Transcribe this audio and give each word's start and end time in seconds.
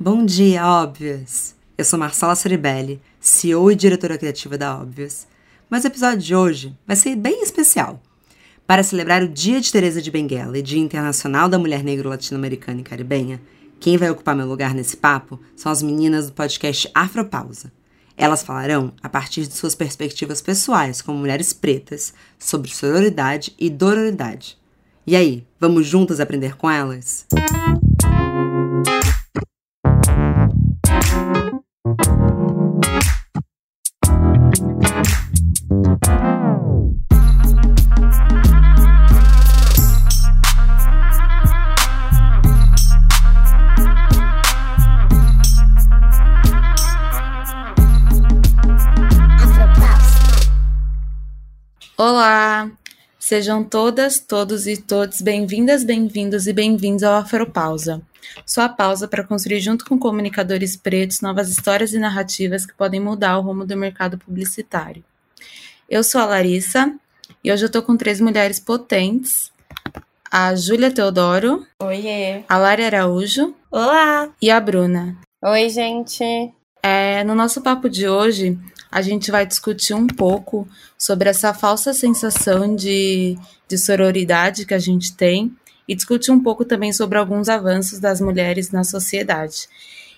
Bom 0.00 0.24
dia, 0.24 0.64
Óbvias! 0.64 1.56
Eu 1.76 1.84
sou 1.84 1.98
Marcela 1.98 2.36
Ceribelli, 2.36 3.02
CEO 3.18 3.68
e 3.68 3.74
diretora 3.74 4.16
criativa 4.16 4.56
da 4.56 4.78
Óbvias. 4.78 5.26
Mas 5.68 5.82
o 5.82 5.88
episódio 5.88 6.20
de 6.20 6.36
hoje 6.36 6.78
vai 6.86 6.94
ser 6.94 7.16
bem 7.16 7.42
especial. 7.42 8.00
Para 8.64 8.84
celebrar 8.84 9.24
o 9.24 9.28
Dia 9.28 9.60
de 9.60 9.72
Teresa 9.72 10.00
de 10.00 10.08
Benguela 10.08 10.56
e 10.56 10.62
Dia 10.62 10.78
Internacional 10.78 11.48
da 11.48 11.58
Mulher 11.58 11.82
Negro 11.82 12.08
Latino-Americana 12.08 12.80
e 12.80 12.84
Caribenha, 12.84 13.42
quem 13.80 13.96
vai 13.96 14.08
ocupar 14.08 14.36
meu 14.36 14.46
lugar 14.46 14.72
nesse 14.72 14.96
papo 14.96 15.40
são 15.56 15.72
as 15.72 15.82
meninas 15.82 16.28
do 16.28 16.32
podcast 16.32 16.88
Afropausa. 16.94 17.72
Elas 18.16 18.44
falarão, 18.44 18.92
a 19.02 19.08
partir 19.08 19.48
de 19.48 19.54
suas 19.54 19.74
perspectivas 19.74 20.40
pessoais 20.40 21.02
como 21.02 21.18
mulheres 21.18 21.52
pretas, 21.52 22.14
sobre 22.38 22.70
sororidade 22.70 23.52
e 23.58 23.68
dororidade. 23.68 24.56
E 25.04 25.16
aí, 25.16 25.44
vamos 25.58 25.88
juntas 25.88 26.20
aprender 26.20 26.56
com 26.56 26.70
elas? 26.70 27.26
Olá! 27.32 27.87
Sejam 53.28 53.62
todas, 53.62 54.18
todos 54.18 54.66
e 54.66 54.74
todos 54.74 55.20
bem-vindas, 55.20 55.84
bem-vindos 55.84 56.46
e 56.46 56.52
bem-vindos 56.54 57.02
ao 57.02 57.12
Afropausa. 57.12 58.00
Sua 58.46 58.70
pausa 58.70 59.06
para 59.06 59.22
construir 59.22 59.60
junto 59.60 59.84
com 59.84 59.98
comunicadores 59.98 60.76
pretos 60.76 61.20
novas 61.20 61.50
histórias 61.50 61.92
e 61.92 61.98
narrativas 61.98 62.64
que 62.64 62.72
podem 62.72 62.98
mudar 62.98 63.36
o 63.36 63.42
rumo 63.42 63.66
do 63.66 63.76
mercado 63.76 64.16
publicitário. 64.16 65.04
Eu 65.90 66.02
sou 66.02 66.22
a 66.22 66.24
Larissa 66.24 66.90
e 67.44 67.52
hoje 67.52 67.66
eu 67.66 67.70
tô 67.70 67.82
com 67.82 67.98
três 67.98 68.18
mulheres 68.18 68.58
potentes. 68.58 69.52
A 70.32 70.54
Júlia 70.54 70.90
Teodoro. 70.90 71.66
Oiê. 71.82 72.44
A 72.48 72.56
Lara 72.56 72.86
Araújo. 72.86 73.54
Olá. 73.70 74.30
E 74.40 74.50
a 74.50 74.58
Bruna. 74.58 75.18
Oi, 75.44 75.68
gente. 75.68 76.24
É, 76.82 77.22
no 77.24 77.34
nosso 77.34 77.60
papo 77.60 77.90
de 77.90 78.08
hoje, 78.08 78.58
a 78.90 79.02
gente 79.02 79.30
vai 79.30 79.46
discutir 79.46 79.94
um 79.94 80.06
pouco 80.06 80.66
sobre 80.96 81.28
essa 81.28 81.52
falsa 81.52 81.92
sensação 81.92 82.74
de, 82.74 83.38
de 83.68 83.78
sororidade 83.78 84.64
que 84.64 84.74
a 84.74 84.78
gente 84.78 85.14
tem 85.14 85.52
e 85.86 85.94
discutir 85.94 86.30
um 86.30 86.42
pouco 86.42 86.64
também 86.64 86.92
sobre 86.92 87.18
alguns 87.18 87.48
avanços 87.48 87.98
das 87.98 88.20
mulheres 88.20 88.70
na 88.70 88.84
sociedade. 88.84 89.68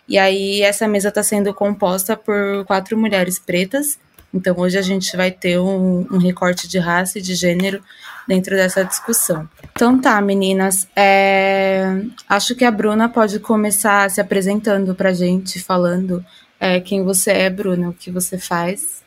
E 0.09 0.19
aí, 0.19 0.63
essa 0.63 0.89
mesa 0.89 1.09
está 1.09 1.23
sendo 1.23 1.55
composta 1.55 2.17
por 2.17 2.65
quatro 2.65 2.99
mulheres 2.99 3.39
pretas 3.39 3.99
então, 4.33 4.55
hoje 4.57 4.79
a 4.79 4.83
gente 4.83 5.17
vai 5.17 5.31
ter 5.31 5.59
um, 5.59 6.07
um, 6.11 6.19
recorte 6.19 6.69
de 6.69 6.79
raça 6.79 7.19
e 7.19 7.23
de 7.23 7.35
gênero 7.35 7.83
dentro 8.29 8.55
dessa 8.55 8.85
discussão. 8.85 9.49
Então, 9.73 10.01
tá, 10.01 10.21
meninas. 10.21 10.87
É... 10.95 12.01
Acho 12.29 12.55
que 12.55 12.65
a 12.65 12.71
Bruna 12.71 13.09
pode 13.09 13.41
começar 13.41 14.09
se 14.09 14.21
apresentando 14.21 14.95
pra 14.95 15.13
gente, 15.13 15.61
falando 15.61 16.25
é, 16.61 16.79
quem 16.79 17.03
você 17.03 17.33
é, 17.33 17.51
Bruna, 17.51 17.89
o 17.89 17.95
que 17.95 18.11
você 18.11 18.39
faz. 18.39 19.03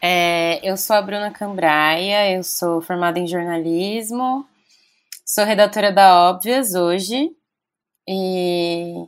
É, 0.00 0.58
eu 0.68 0.76
sou 0.76 0.96
a 0.96 1.02
Bruna 1.02 1.30
Cambraia, 1.30 2.32
eu 2.32 2.42
sou 2.42 2.80
formada 2.80 3.18
em 3.18 3.26
jornalismo, 3.26 4.46
sou 5.26 5.44
redatora 5.44 5.92
da 5.92 6.30
Óbvias 6.30 6.74
hoje 6.74 7.30
e 8.08 9.06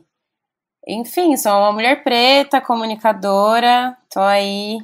enfim, 0.87 1.35
sou 1.37 1.51
uma 1.53 1.71
mulher 1.71 2.03
preta, 2.03 2.61
comunicadora, 2.61 3.97
tô 4.11 4.19
aí 4.19 4.77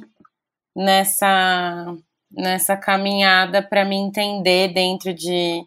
nessa 0.74 1.94
nessa 2.30 2.76
caminhada 2.76 3.62
para 3.62 3.84
me 3.84 3.96
entender 3.96 4.68
dentro 4.72 5.14
de 5.14 5.64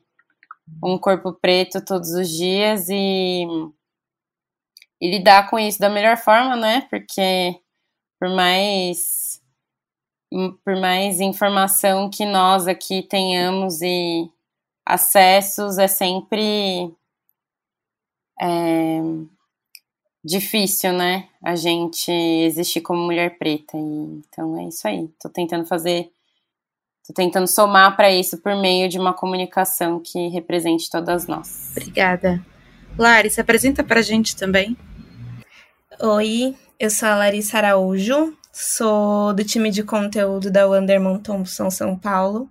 um 0.84 0.98
corpo 0.98 1.34
preto 1.34 1.84
todos 1.84 2.12
os 2.12 2.30
dias 2.30 2.88
e, 2.90 3.46
e 5.02 5.10
lidar 5.10 5.50
com 5.50 5.58
isso 5.58 5.80
da 5.80 5.90
melhor 5.90 6.16
forma, 6.16 6.56
né? 6.56 6.88
Porque 6.90 7.60
por 8.20 8.30
mais 8.30 9.42
por 10.64 10.80
mais 10.80 11.20
informação 11.20 12.10
que 12.10 12.26
nós 12.26 12.66
aqui 12.66 13.02
tenhamos 13.04 13.82
e 13.82 14.32
acessos, 14.86 15.78
é 15.78 15.88
sempre 15.88 16.90
é, 18.40 19.02
difícil, 20.24 20.94
né? 20.94 21.28
A 21.44 21.56
gente 21.56 22.10
existir 22.10 22.80
como 22.80 23.02
mulher 23.02 23.38
preta. 23.38 23.78
E, 23.78 24.22
então 24.30 24.58
é 24.58 24.70
isso 24.70 24.88
aí. 24.88 25.10
Tô 25.20 25.28
tentando 25.28 25.66
fazer. 25.66 26.10
Tô 27.06 27.14
tentando 27.14 27.48
somar 27.48 27.98
para 27.98 28.10
isso 28.10 28.38
por 28.38 28.56
meio 28.56 28.88
de 28.88 28.98
uma 28.98 29.14
comunicação 29.14 30.00
que 30.00 30.30
represente 30.30 30.90
todas 30.90 31.28
nós. 31.28 31.72
Obrigada. 31.72 32.42
Lari, 32.98 33.30
se 33.30 33.42
apresenta 33.42 33.84
pra 33.84 34.02
gente 34.02 34.36
também. 34.36 34.78
Oi, 36.04 36.56
eu 36.80 36.90
sou 36.90 37.08
a 37.10 37.16
Larissa 37.16 37.60
Araújo, 37.60 38.36
sou 38.52 39.36
do 39.36 39.44
time 39.44 39.70
de 39.70 39.84
conteúdo 39.84 40.50
da 40.50 40.68
Wanderman 40.68 41.20
Thompson 41.20 41.70
São 41.70 41.96
Paulo. 41.96 42.50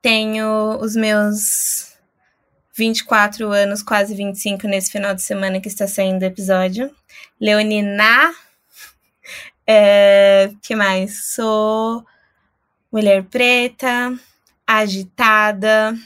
Tenho 0.00 0.78
os 0.80 0.94
meus 0.94 1.92
24 2.72 3.50
anos, 3.50 3.82
quase 3.82 4.14
25 4.14 4.68
nesse 4.68 4.92
final 4.92 5.12
de 5.12 5.22
semana 5.22 5.60
que 5.60 5.66
está 5.66 5.88
saindo 5.88 6.22
o 6.22 6.24
episódio. 6.24 6.94
Leonina. 7.40 8.32
É, 9.66 10.52
que 10.62 10.76
mais? 10.76 11.34
Sou 11.34 12.06
mulher 12.92 13.24
preta, 13.24 14.16
agitada, 14.64 15.96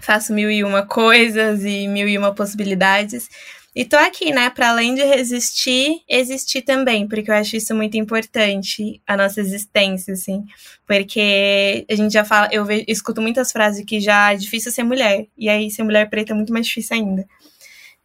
faço 0.00 0.32
mil 0.32 0.50
e 0.50 0.64
uma 0.64 0.84
coisas 0.84 1.62
e 1.64 1.86
mil 1.86 2.08
e 2.08 2.18
uma 2.18 2.34
possibilidades. 2.34 3.28
E 3.76 3.84
tô 3.84 3.96
aqui, 3.96 4.32
né, 4.32 4.50
para 4.50 4.70
além 4.70 4.94
de 4.94 5.04
resistir, 5.04 6.02
existir 6.08 6.62
também, 6.62 7.06
porque 7.06 7.30
eu 7.30 7.34
acho 7.34 7.56
isso 7.56 7.74
muito 7.74 7.96
importante, 7.96 9.00
a 9.06 9.16
nossa 9.16 9.40
existência, 9.40 10.14
assim. 10.14 10.44
Porque 10.86 11.86
a 11.88 11.94
gente 11.94 12.12
já 12.12 12.24
fala, 12.24 12.48
eu 12.50 12.64
ve, 12.64 12.84
escuto 12.88 13.20
muitas 13.20 13.52
frases 13.52 13.84
que 13.84 14.00
já 14.00 14.32
é 14.32 14.36
difícil 14.36 14.72
ser 14.72 14.82
mulher, 14.82 15.26
e 15.36 15.48
aí 15.48 15.70
ser 15.70 15.84
mulher 15.84 16.08
preta 16.08 16.32
é 16.32 16.36
muito 16.36 16.52
mais 16.52 16.66
difícil 16.66 16.96
ainda. 16.96 17.26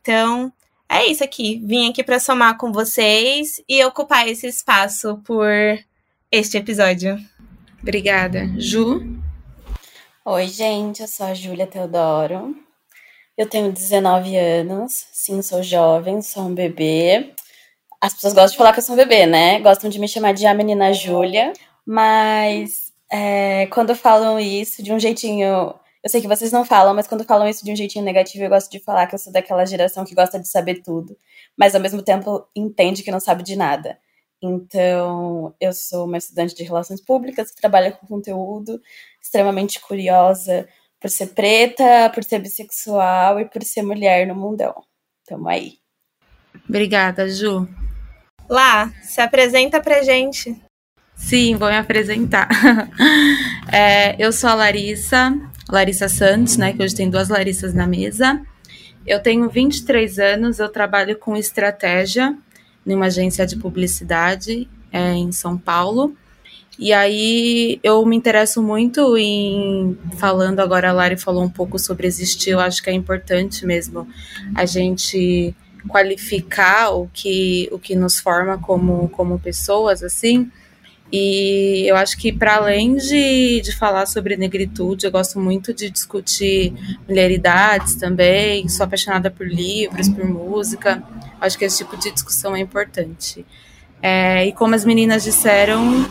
Então, 0.02 0.52
é 0.90 1.08
isso 1.08 1.24
aqui. 1.24 1.62
Vim 1.66 1.90
aqui 1.90 2.04
para 2.04 2.20
somar 2.20 2.58
com 2.58 2.72
vocês 2.72 3.62
e 3.68 3.84
ocupar 3.84 4.28
esse 4.28 4.46
espaço 4.46 5.18
por 5.26 5.50
este 6.32 6.58
episódio. 6.58 7.18
Obrigada. 7.82 8.48
Ju? 8.58 9.02
Oi, 10.26 10.48
gente, 10.48 11.02
eu 11.02 11.08
sou 11.08 11.26
a 11.26 11.34
Júlia 11.34 11.66
Teodoro. 11.66 12.56
Eu 13.36 13.50
tenho 13.50 13.72
19 13.72 14.38
anos, 14.38 15.08
sim, 15.12 15.42
sou 15.42 15.64
jovem, 15.64 16.22
sou 16.22 16.44
um 16.44 16.54
bebê. 16.54 17.34
As 18.00 18.14
pessoas 18.14 18.34
gostam 18.34 18.52
de 18.52 18.58
falar 18.58 18.74
que 18.74 18.80
eu 18.80 18.84
sou 18.84 18.94
um 18.94 18.98
bebê, 18.98 19.26
né? 19.26 19.60
Gostam 19.60 19.90
de 19.90 20.00
me 20.00 20.08
chamar 20.08 20.34
de 20.34 20.46
a 20.46 20.54
menina 20.54 20.94
Júlia, 20.94 21.52
mas 21.86 22.94
é, 23.12 23.66
quando 23.68 23.96
falam 23.96 24.40
isso 24.40 24.84
de 24.84 24.94
um 24.94 25.00
jeitinho. 25.00 25.74
Eu 26.04 26.10
sei 26.10 26.22
que 26.22 26.28
vocês 26.28 26.52
não 26.52 26.66
falam, 26.66 26.94
mas 26.94 27.08
quando 27.08 27.24
falam 27.24 27.48
isso 27.48 27.66
de 27.66 27.72
um 27.72 27.76
jeitinho 27.76 28.06
negativo, 28.06 28.44
eu 28.44 28.50
gosto 28.50 28.70
de 28.70 28.80
falar 28.80 29.08
que 29.08 29.16
eu 29.16 29.20
sou 29.20 29.34
daquela 29.34 29.66
geração 29.66 30.06
que 30.06 30.14
gosta 30.14 30.40
de 30.40 30.48
saber 30.48 30.84
tudo, 30.84 31.18
mas 31.58 31.74
ao 31.74 31.82
mesmo 31.82 32.04
tempo 32.04 32.46
entende 32.56 33.02
que 33.04 33.12
não 33.12 33.20
sabe 33.22 33.42
de 33.42 33.56
nada. 33.56 33.98
Então, 34.42 35.56
eu 35.60 35.72
sou 35.74 36.06
uma 36.06 36.18
estudante 36.18 36.54
de 36.54 36.64
relações 36.64 37.02
públicas 37.02 37.50
que 37.50 37.62
trabalha 37.62 37.94
com 37.94 38.06
conteúdo, 38.06 38.82
extremamente 39.22 39.80
curiosa, 39.80 40.68
por 41.04 41.10
ser 41.10 41.28
preta, 41.34 42.10
por 42.16 42.24
ser 42.24 42.40
bissexual 42.40 43.38
e 43.38 43.44
por 43.44 43.62
ser 43.62 43.82
mulher 43.82 44.26
no 44.26 44.34
mundão. 44.34 44.74
Tamo 45.28 45.50
aí. 45.50 45.74
Obrigada, 46.68 47.30
Ju. 47.30 47.68
Lá, 48.50 48.90
se 49.02 49.20
apresenta 49.20 49.82
pra 49.82 50.02
gente. 50.02 50.56
Sim, 51.14 51.58
vou 51.58 51.68
me 51.68 51.76
apresentar. 51.76 52.48
é, 53.70 54.16
eu 54.18 54.32
sou 54.32 54.50
a 54.50 54.54
Larissa, 54.54 55.38
Larissa 55.70 56.08
Santos, 56.08 56.56
né? 56.56 56.72
Que 56.72 56.82
hoje 56.82 56.96
tem 56.96 57.10
duas 57.10 57.28
Larissas 57.28 57.74
na 57.74 57.86
mesa. 57.86 58.42
Eu 59.06 59.22
tenho 59.22 59.50
23 59.50 60.20
anos, 60.20 60.60
eu 60.60 60.70
trabalho 60.70 61.20
com 61.20 61.36
estratégia 61.36 62.34
numa 62.86 63.08
agência 63.08 63.46
de 63.46 63.58
publicidade 63.58 64.70
é, 64.90 65.12
em 65.12 65.34
São 65.34 65.58
Paulo. 65.58 66.16
E 66.78 66.92
aí 66.92 67.80
eu 67.84 68.04
me 68.06 68.16
interesso 68.16 68.62
muito 68.62 69.16
em 69.18 69.98
falando 70.18 70.60
agora 70.60 70.90
a 70.90 70.94
Lari 70.94 71.18
falou 71.18 71.44
um 71.44 71.50
pouco 71.50 71.78
sobre 71.78 72.08
existir, 72.08 72.52
eu 72.52 72.60
acho 72.60 72.82
que 72.82 72.90
é 72.90 72.94
importante 72.94 73.66
mesmo 73.66 74.08
a 74.56 74.66
gente 74.66 75.54
qualificar 75.88 76.92
o 76.92 77.10
que 77.14 77.70
o 77.72 77.78
que 77.78 77.96
nos 77.96 78.20
forma 78.20 78.58
como 78.58 79.08
como 79.10 79.40
pessoas 79.40 80.04
assim. 80.04 80.50
E 81.16 81.86
eu 81.88 81.96
acho 81.96 82.18
que, 82.18 82.32
para 82.32 82.56
além 82.56 82.96
de, 82.96 83.62
de 83.62 83.76
falar 83.76 84.08
sobre 84.08 84.36
negritude, 84.36 85.06
eu 85.06 85.12
gosto 85.12 85.40
muito 85.40 85.72
de 85.72 85.88
discutir 85.88 86.74
mulheridades 87.08 87.94
também. 87.98 88.68
Sou 88.68 88.84
apaixonada 88.84 89.30
por 89.30 89.46
livros, 89.46 90.10
por 90.10 90.26
música. 90.26 91.04
Acho 91.40 91.56
que 91.56 91.66
esse 91.66 91.78
tipo 91.78 91.96
de 91.98 92.12
discussão 92.12 92.56
é 92.56 92.60
importante. 92.60 93.46
É, 94.02 94.48
e 94.48 94.54
como 94.54 94.74
as 94.74 94.84
meninas 94.84 95.24
disseram, 95.24 96.04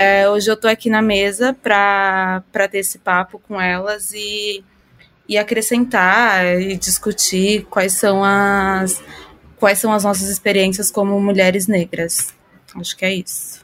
é, 0.00 0.26
hoje 0.30 0.50
eu 0.50 0.54
estou 0.54 0.70
aqui 0.70 0.88
na 0.88 1.02
mesa 1.02 1.52
para 1.52 2.42
ter 2.70 2.78
esse 2.78 2.98
papo 2.98 3.38
com 3.38 3.60
elas 3.60 4.12
e, 4.14 4.64
e 5.28 5.36
acrescentar 5.36 6.58
e 6.58 6.74
discutir 6.78 7.66
quais 7.68 7.92
são 7.92 8.24
as 8.24 9.02
quais 9.58 9.78
são 9.78 9.92
as 9.92 10.02
nossas 10.02 10.30
experiências 10.30 10.90
como 10.90 11.20
mulheres 11.20 11.66
negras. 11.66 12.32
Acho 12.74 12.96
que 12.96 13.04
é 13.04 13.12
isso. 13.12 13.62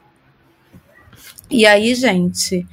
E 1.49 1.65
aí, 1.65 1.94
gente, 1.94 2.67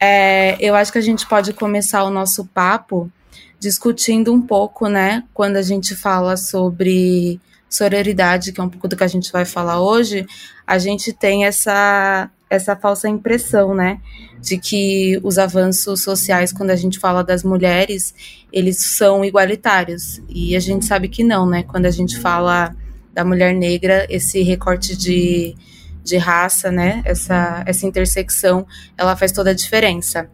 é, 0.00 0.56
eu 0.58 0.74
acho 0.74 0.90
que 0.90 0.96
a 0.96 1.02
gente 1.02 1.28
pode 1.28 1.52
começar 1.52 2.04
o 2.04 2.10
nosso 2.10 2.46
papo 2.46 3.12
discutindo 3.58 4.32
um 4.32 4.40
pouco, 4.40 4.88
né, 4.88 5.24
quando 5.34 5.58
a 5.58 5.62
gente 5.62 5.94
fala 5.94 6.38
sobre 6.38 7.38
sororidade, 7.68 8.50
que 8.50 8.60
é 8.62 8.64
um 8.64 8.70
pouco 8.70 8.88
do 8.88 8.96
que 8.96 9.04
a 9.04 9.08
gente 9.08 9.30
vai 9.30 9.44
falar 9.44 9.78
hoje, 9.78 10.26
a 10.66 10.78
gente 10.78 11.12
tem 11.12 11.44
essa 11.44 12.30
essa 12.50 12.74
falsa 12.74 13.08
impressão, 13.08 13.74
né, 13.74 14.00
de 14.40 14.58
que 14.58 15.18
os 15.22 15.38
avanços 15.38 16.02
sociais, 16.02 16.52
quando 16.52 16.70
a 16.70 16.76
gente 16.76 16.98
fala 16.98 17.22
das 17.22 17.44
mulheres, 17.44 18.12
eles 18.52 18.84
são 18.96 19.24
igualitários. 19.24 20.20
E 20.28 20.56
a 20.56 20.60
gente 20.60 20.84
sabe 20.84 21.08
que 21.08 21.22
não, 21.22 21.48
né? 21.48 21.62
Quando 21.62 21.86
a 21.86 21.90
gente 21.90 22.18
fala 22.18 22.74
da 23.14 23.24
mulher 23.24 23.54
negra, 23.54 24.06
esse 24.10 24.42
recorte 24.42 24.96
de 24.96 25.56
de 26.02 26.16
raça, 26.16 26.70
né? 26.70 27.02
Essa, 27.04 27.62
essa 27.66 27.86
intersecção, 27.86 28.66
ela 28.96 29.16
faz 29.16 29.32
toda 29.32 29.50
a 29.50 29.54
diferença. 29.54 30.30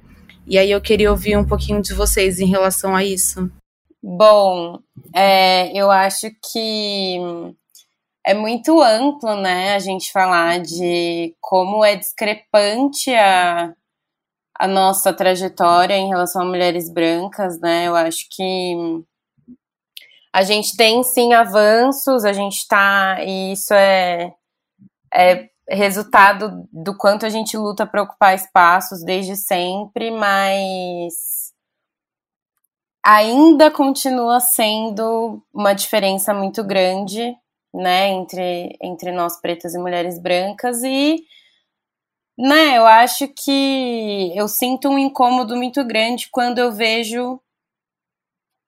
E 0.46 0.58
aí 0.58 0.70
eu 0.70 0.80
queria 0.80 1.10
ouvir 1.10 1.36
um 1.36 1.44
pouquinho 1.44 1.82
de 1.82 1.92
vocês 1.92 2.38
em 2.38 2.46
relação 2.46 2.94
a 2.94 3.04
isso. 3.04 3.50
Bom, 4.02 4.78
é, 5.14 5.76
eu 5.76 5.90
acho 5.90 6.28
que 6.52 7.18
é 8.26 8.34
muito 8.34 8.82
amplo, 8.82 9.36
né, 9.36 9.74
a 9.74 9.78
gente 9.78 10.10
falar 10.10 10.60
de 10.60 11.36
como 11.40 11.84
é 11.84 11.94
discrepante 11.94 13.14
a, 13.14 13.72
a 14.58 14.66
nossa 14.66 15.12
trajetória 15.12 15.94
em 15.94 16.08
relação 16.08 16.42
a 16.42 16.44
mulheres 16.44 16.92
brancas, 16.92 17.60
né? 17.60 17.86
Eu 17.86 17.94
acho 17.94 18.26
que 18.30 18.74
a 20.32 20.42
gente 20.42 20.76
tem 20.76 21.04
sim 21.04 21.34
avanços, 21.34 22.24
a 22.24 22.32
gente 22.32 22.66
tá, 22.66 23.18
e 23.22 23.52
isso 23.52 23.72
é, 23.72 24.34
é 25.14 25.48
resultado 25.68 26.68
do 26.72 26.96
quanto 26.96 27.24
a 27.26 27.28
gente 27.28 27.56
luta 27.56 27.86
para 27.86 28.02
ocupar 28.02 28.34
espaços 28.34 29.04
desde 29.04 29.36
sempre, 29.36 30.10
mas 30.10 31.52
ainda 33.04 33.70
continua 33.70 34.40
sendo 34.40 35.40
uma 35.54 35.72
diferença 35.74 36.34
muito 36.34 36.64
grande, 36.64 37.36
né, 37.76 38.08
entre, 38.08 38.76
entre 38.80 39.12
nós 39.12 39.40
pretas 39.40 39.74
e 39.74 39.78
mulheres 39.78 40.18
brancas 40.18 40.82
e 40.82 41.24
né, 42.38 42.76
eu 42.76 42.86
acho 42.86 43.28
que 43.28 44.32
eu 44.34 44.46
sinto 44.46 44.88
um 44.88 44.98
incômodo 44.98 45.56
muito 45.56 45.84
grande 45.84 46.28
quando 46.30 46.58
eu 46.58 46.72
vejo 46.72 47.40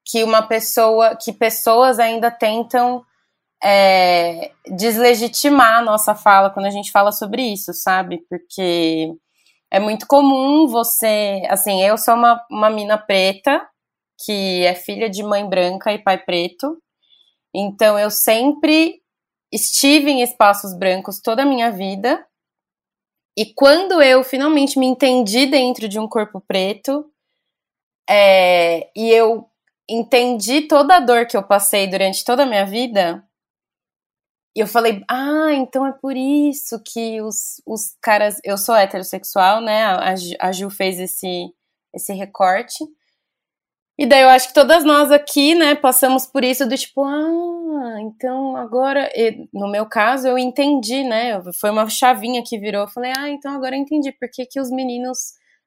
que 0.07 0.25
uma 0.25 0.43
pessoa, 0.43 1.17
que 1.17 1.33
pessoas 1.33 1.99
ainda 1.99 2.31
tentam 2.31 3.05
é, 3.63 4.53
deslegitimar 4.67 5.79
a 5.79 5.83
nossa 5.83 6.15
fala 6.15 6.51
quando 6.51 6.67
a 6.67 6.71
gente 6.71 6.91
fala 6.91 7.13
sobre 7.13 7.43
isso, 7.43 7.75
sabe? 7.75 8.25
Porque 8.29 9.15
é 9.71 9.79
muito 9.79 10.07
comum 10.07 10.67
você. 10.67 11.43
Assim, 11.51 11.83
eu 11.83 11.99
sou 11.99 12.15
uma, 12.15 12.43
uma 12.51 12.71
mina 12.71 12.97
preta, 12.97 13.69
que 14.25 14.65
é 14.65 14.75
filha 14.75 15.11
de 15.11 15.23
mãe 15.23 15.47
branca 15.47 15.93
e 15.93 15.99
pai 15.99 16.19
preto. 16.19 16.79
Então 17.55 17.99
eu 17.99 18.11
sempre 18.11 19.03
estive 19.53 20.11
em 20.11 20.23
espaços 20.23 20.75
brancos 20.75 21.21
toda 21.21 21.43
a 21.43 21.47
minha 21.47 21.71
vida. 21.71 22.25
E 23.37 23.47
quando 23.55 24.03
eu 24.03 24.25
finalmente 24.25 24.79
me 24.79 24.87
entendi 24.87 25.47
dentro 25.47 25.89
de 25.89 25.99
um 25.99 26.09
corpo 26.09 26.41
preto, 26.41 27.11
é, 28.09 28.91
e 28.97 29.11
eu 29.11 29.49
entendi 29.89 30.63
toda 30.63 30.97
a 30.97 31.01
dor 31.01 31.27
que 31.27 31.37
eu 31.37 31.43
passei 31.43 31.87
durante 31.87 32.25
toda 32.25 32.43
a 32.43 32.47
minha 32.47 32.67
vida, 32.67 33.25
e 34.59 34.61
eu 34.61 34.67
falei, 34.67 35.05
ah, 35.09 35.53
então 35.53 35.87
é 35.87 35.93
por 35.93 36.17
isso 36.17 36.83
que 36.85 37.21
os, 37.23 37.63
os 37.65 37.97
caras. 38.03 38.41
Eu 38.43 38.59
sou 38.59 38.75
heterossexual, 38.75 39.61
né? 39.61 39.85
A, 39.85 40.15
a 40.41 40.51
Ju 40.53 40.69
fez 40.69 40.99
esse, 40.99 41.55
esse 41.95 42.13
recorte. 42.13 42.85
E 43.99 44.07
daí 44.07 44.23
eu 44.23 44.29
acho 44.29 44.49
que 44.49 44.55
todas 44.55 44.85
nós 44.85 45.11
aqui, 45.11 45.57
né, 45.57 45.75
passamos 45.75 46.25
por 46.25 46.45
isso 46.45 46.69
do 46.69 46.77
tipo, 46.77 47.03
ah, 47.05 47.97
então 48.01 48.57
agora. 48.57 49.11
E, 49.13 49.49
no 49.53 49.69
meu 49.69 49.87
caso, 49.87 50.29
eu 50.29 50.39
entendi, 50.39 51.03
né? 51.03 51.43
Foi 51.61 51.71
uma 51.71 51.89
chavinha 51.89 52.43
que 52.45 52.59
virou. 52.59 52.83
Eu 52.83 52.89
falei, 52.89 53.13
ah, 53.19 53.29
então 53.29 53.53
agora 53.53 53.75
eu 53.75 53.81
entendi 53.81 54.13
por 54.13 54.31
que, 54.31 54.47
que 54.47 54.61
os 54.61 54.71
meninos 54.71 55.19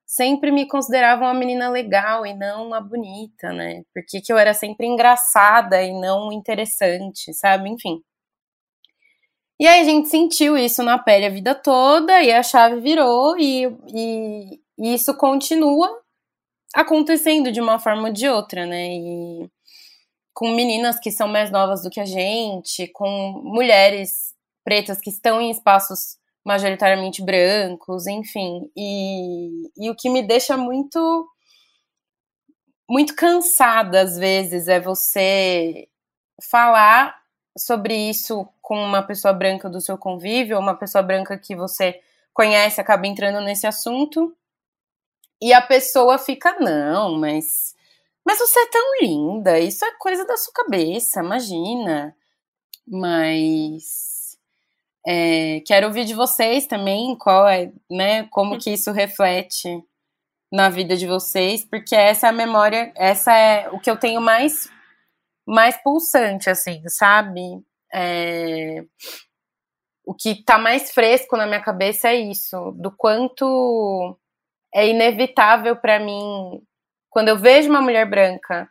sempre 0.05 0.49
me 0.49 0.65
consideravam 0.65 1.27
uma 1.27 1.33
menina 1.33 1.69
legal 1.69 2.25
e 2.25 2.33
não 2.33 2.67
uma 2.67 2.79
bonita, 2.79 3.51
né? 3.51 3.83
Por 3.93 4.03
que, 4.07 4.21
que 4.21 4.31
eu 4.31 4.37
era 4.37 4.53
sempre 4.53 4.87
engraçada 4.87 5.81
e 5.83 5.91
não 5.93 6.31
interessante, 6.31 7.33
sabe? 7.33 7.69
Enfim. 7.69 8.01
E 9.59 9.67
aí 9.67 9.81
a 9.81 9.83
gente 9.83 10.07
sentiu 10.09 10.57
isso 10.57 10.81
na 10.83 10.97
pele 10.97 11.25
a 11.25 11.29
vida 11.29 11.53
toda, 11.53 12.23
e 12.23 12.31
a 12.31 12.41
chave 12.41 12.79
virou, 12.79 13.37
e, 13.37 13.65
e, 13.93 14.59
e 14.79 14.93
isso 14.93 15.15
continua 15.17 16.01
acontecendo 16.73 17.51
de 17.51 17.61
uma 17.61 17.79
forma 17.79 18.07
ou 18.07 18.13
de 18.13 18.27
outra, 18.27 18.65
né? 18.65 18.87
E 18.93 19.49
com 20.33 20.49
meninas 20.49 20.99
que 20.99 21.11
são 21.11 21.27
mais 21.27 21.51
novas 21.51 21.83
do 21.83 21.89
que 21.89 21.99
a 21.99 22.05
gente, 22.05 22.87
com 22.87 23.41
mulheres 23.43 24.33
pretas 24.63 24.99
que 24.99 25.09
estão 25.09 25.41
em 25.41 25.51
espaços 25.51 26.17
majoritariamente 26.45 27.23
brancos, 27.23 28.07
enfim. 28.07 28.69
E, 28.75 29.69
e 29.77 29.89
o 29.89 29.95
que 29.95 30.09
me 30.09 30.23
deixa 30.23 30.57
muito 30.57 31.27
muito 32.89 33.15
cansada 33.15 34.01
às 34.01 34.17
vezes 34.17 34.67
é 34.67 34.79
você 34.79 35.87
falar 36.41 37.15
sobre 37.57 37.95
isso 37.95 38.47
com 38.61 38.75
uma 38.83 39.01
pessoa 39.03 39.33
branca 39.33 39.69
do 39.69 39.79
seu 39.79 39.97
convívio, 39.97 40.59
uma 40.59 40.75
pessoa 40.75 41.01
branca 41.01 41.37
que 41.37 41.55
você 41.55 42.01
conhece, 42.33 42.81
acaba 42.81 43.07
entrando 43.07 43.41
nesse 43.41 43.67
assunto, 43.67 44.35
e 45.41 45.53
a 45.53 45.61
pessoa 45.61 46.17
fica, 46.17 46.57
não, 46.59 47.17
mas. 47.17 47.75
Mas 48.25 48.37
você 48.37 48.59
é 48.59 48.69
tão 48.69 48.99
linda, 49.01 49.59
isso 49.59 49.83
é 49.83 49.91
coisa 49.97 50.25
da 50.25 50.37
sua 50.37 50.53
cabeça, 50.53 51.21
imagina. 51.21 52.15
Mas. 52.87 54.37
É, 55.07 55.61
quero 55.65 55.87
ouvir 55.87 56.05
de 56.05 56.13
vocês 56.13 56.67
também 56.67 57.15
qual 57.17 57.47
é, 57.47 57.71
né, 57.89 58.27
como 58.29 58.59
que 58.59 58.71
isso 58.71 58.91
reflete 58.91 59.83
na 60.51 60.69
vida 60.69 60.95
de 60.95 61.07
vocês, 61.07 61.65
porque 61.65 61.95
essa 61.95 62.27
é 62.27 62.29
a 62.29 62.33
memória, 62.33 62.93
essa 62.95 63.35
é 63.35 63.69
o 63.71 63.79
que 63.79 63.89
eu 63.89 63.97
tenho 63.97 64.21
mais 64.21 64.69
mais 65.45 65.75
pulsante, 65.83 66.49
assim, 66.49 66.81
sabe? 66.87 67.41
É... 67.93 68.83
O 70.05 70.13
que 70.13 70.43
tá 70.43 70.57
mais 70.57 70.91
fresco 70.91 71.37
na 71.37 71.45
minha 71.45 71.61
cabeça 71.61 72.09
é 72.09 72.15
isso, 72.15 72.71
do 72.73 72.91
quanto 72.91 74.17
é 74.73 74.87
inevitável 74.87 75.75
para 75.75 75.99
mim 75.99 76.61
quando 77.09 77.27
eu 77.27 77.37
vejo 77.37 77.69
uma 77.69 77.81
mulher 77.81 78.09
branca 78.09 78.69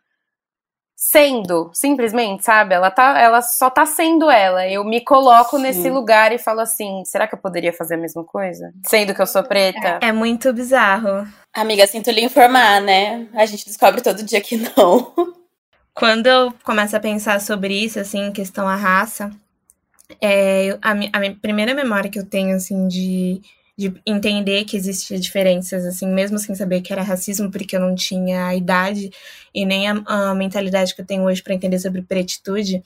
sendo, 0.97 1.71
simplesmente, 1.73 2.45
sabe? 2.45 2.75
Ela 2.75 2.91
tá, 2.91 3.19
ela 3.19 3.41
só 3.41 3.71
tá 3.71 3.87
sendo 3.87 4.31
ela. 4.31 4.69
Eu 4.69 4.85
me 4.85 5.01
coloco 5.03 5.57
Sim. 5.57 5.63
nesse 5.63 5.89
lugar 5.89 6.31
e 6.31 6.39
falo 6.39 6.61
assim, 6.61 7.03
será 7.07 7.27
que 7.27 7.35
eu 7.35 7.39
poderia 7.39 7.73
fazer 7.73 7.95
a 7.95 7.99
mesma 7.99 8.23
coisa? 8.23 8.71
Sendo 8.87 9.15
que 9.15 9.23
eu 9.23 9.27
sou 9.27 9.43
preta? 9.43 9.99
É, 10.03 10.09
é 10.09 10.13
muito 10.13 10.53
bizarro. 10.53 11.27
Amiga, 11.55 11.87
sinto 11.87 12.11
lhe 12.11 12.23
informar, 12.23 12.83
né? 12.83 13.27
A 13.33 13.47
gente 13.47 13.65
descobre 13.65 14.03
todo 14.03 14.23
dia 14.23 14.43
que 14.43 14.59
não. 14.59 15.11
Quando 15.95 16.27
eu 16.27 16.53
começo 16.63 16.95
a 16.95 17.01
pensar 17.01 17.41
sobre 17.41 17.75
isso, 17.75 17.99
assim, 17.99 18.27
em 18.27 18.33
questão 18.33 18.69
à 18.69 18.77
raça, 18.77 19.31
é, 20.21 20.79
a, 20.83 20.91
a 20.91 20.95
minha 20.95 21.37
primeira 21.41 21.73
memória 21.73 22.11
que 22.11 22.19
eu 22.19 22.27
tenho, 22.27 22.55
assim, 22.55 22.87
de, 22.87 23.41
de 23.81 23.95
entender 24.05 24.65
que 24.65 24.77
existiam 24.77 25.19
diferenças, 25.19 25.87
assim, 25.87 26.07
mesmo 26.07 26.39
sem 26.39 26.55
saber 26.55 26.83
que 26.83 26.93
era 26.93 27.03
racismo, 27.03 27.51
porque 27.51 27.75
eu 27.75 27.81
não 27.81 27.95
tinha 27.95 28.47
a 28.47 28.55
idade 28.55 29.11
e 29.55 29.65
nem 29.65 29.89
a, 29.89 30.03
a 30.07 30.35
mentalidade 30.35 30.95
que 30.95 31.01
eu 31.01 31.07
tenho 31.07 31.23
hoje 31.25 31.43
para 31.43 31.55
entender 31.55 31.79
sobre 31.79 32.03
pretitude, 32.03 32.83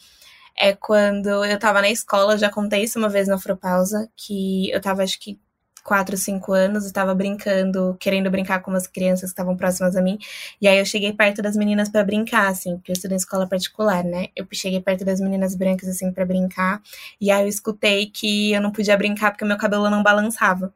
é 0.56 0.72
quando 0.72 1.44
eu 1.44 1.58
tava 1.58 1.80
na 1.80 1.90
escola, 1.90 2.38
já 2.38 2.48
contei 2.48 2.84
isso 2.84 2.96
uma 2.96 3.08
vez 3.08 3.26
na 3.26 3.34
Afropausa, 3.34 4.08
que 4.16 4.70
eu 4.70 4.80
tava, 4.80 5.02
acho 5.02 5.18
que, 5.18 5.36
quatro, 5.82 6.16
cinco 6.16 6.52
anos, 6.52 6.86
estava 6.86 7.12
brincando, 7.12 7.96
querendo 8.00 8.30
brincar 8.30 8.60
com 8.62 8.70
umas 8.70 8.86
crianças 8.86 9.30
que 9.30 9.34
estavam 9.34 9.56
próximas 9.56 9.96
a 9.96 10.00
mim. 10.02 10.16
E 10.60 10.68
aí 10.68 10.78
eu 10.78 10.86
cheguei 10.86 11.12
perto 11.12 11.42
das 11.42 11.56
meninas 11.56 11.88
para 11.88 12.04
brincar, 12.04 12.48
assim, 12.48 12.76
porque 12.76 12.92
eu 12.92 12.94
estudo 12.94 13.12
em 13.12 13.16
escola 13.16 13.48
particular, 13.48 14.04
né? 14.04 14.28
Eu 14.36 14.46
cheguei 14.52 14.80
perto 14.80 15.04
das 15.04 15.20
meninas 15.20 15.56
brancas, 15.56 15.88
assim, 15.88 16.12
para 16.12 16.24
brincar. 16.24 16.80
E 17.20 17.32
aí 17.32 17.42
eu 17.42 17.48
escutei 17.48 18.06
que 18.06 18.52
eu 18.52 18.60
não 18.62 18.70
podia 18.70 18.96
brincar 18.96 19.32
porque 19.32 19.44
meu 19.44 19.58
cabelo 19.58 19.90
não 19.90 20.02
balançava. 20.04 20.72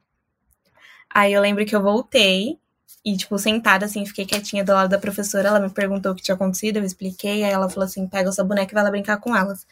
Aí 1.10 1.32
eu 1.32 1.40
lembro 1.40 1.64
que 1.64 1.74
eu 1.74 1.82
voltei 1.82 2.58
e, 3.04 3.16
tipo, 3.16 3.38
sentada 3.38 3.86
assim, 3.86 4.04
fiquei 4.06 4.26
quietinha 4.26 4.64
do 4.64 4.72
lado 4.72 4.90
da 4.90 4.98
professora. 4.98 5.48
Ela 5.48 5.60
me 5.60 5.70
perguntou 5.70 6.12
o 6.12 6.14
que 6.14 6.22
tinha 6.22 6.34
acontecido, 6.34 6.78
eu 6.78 6.84
expliquei. 6.84 7.44
Aí 7.44 7.50
ela 7.50 7.68
falou 7.68 7.84
assim: 7.84 8.06
pega 8.06 8.28
essa 8.28 8.44
boneca 8.44 8.72
e 8.72 8.74
vai 8.74 8.84
lá 8.84 8.90
brincar 8.90 9.18
com 9.18 9.34
elas. 9.36 9.66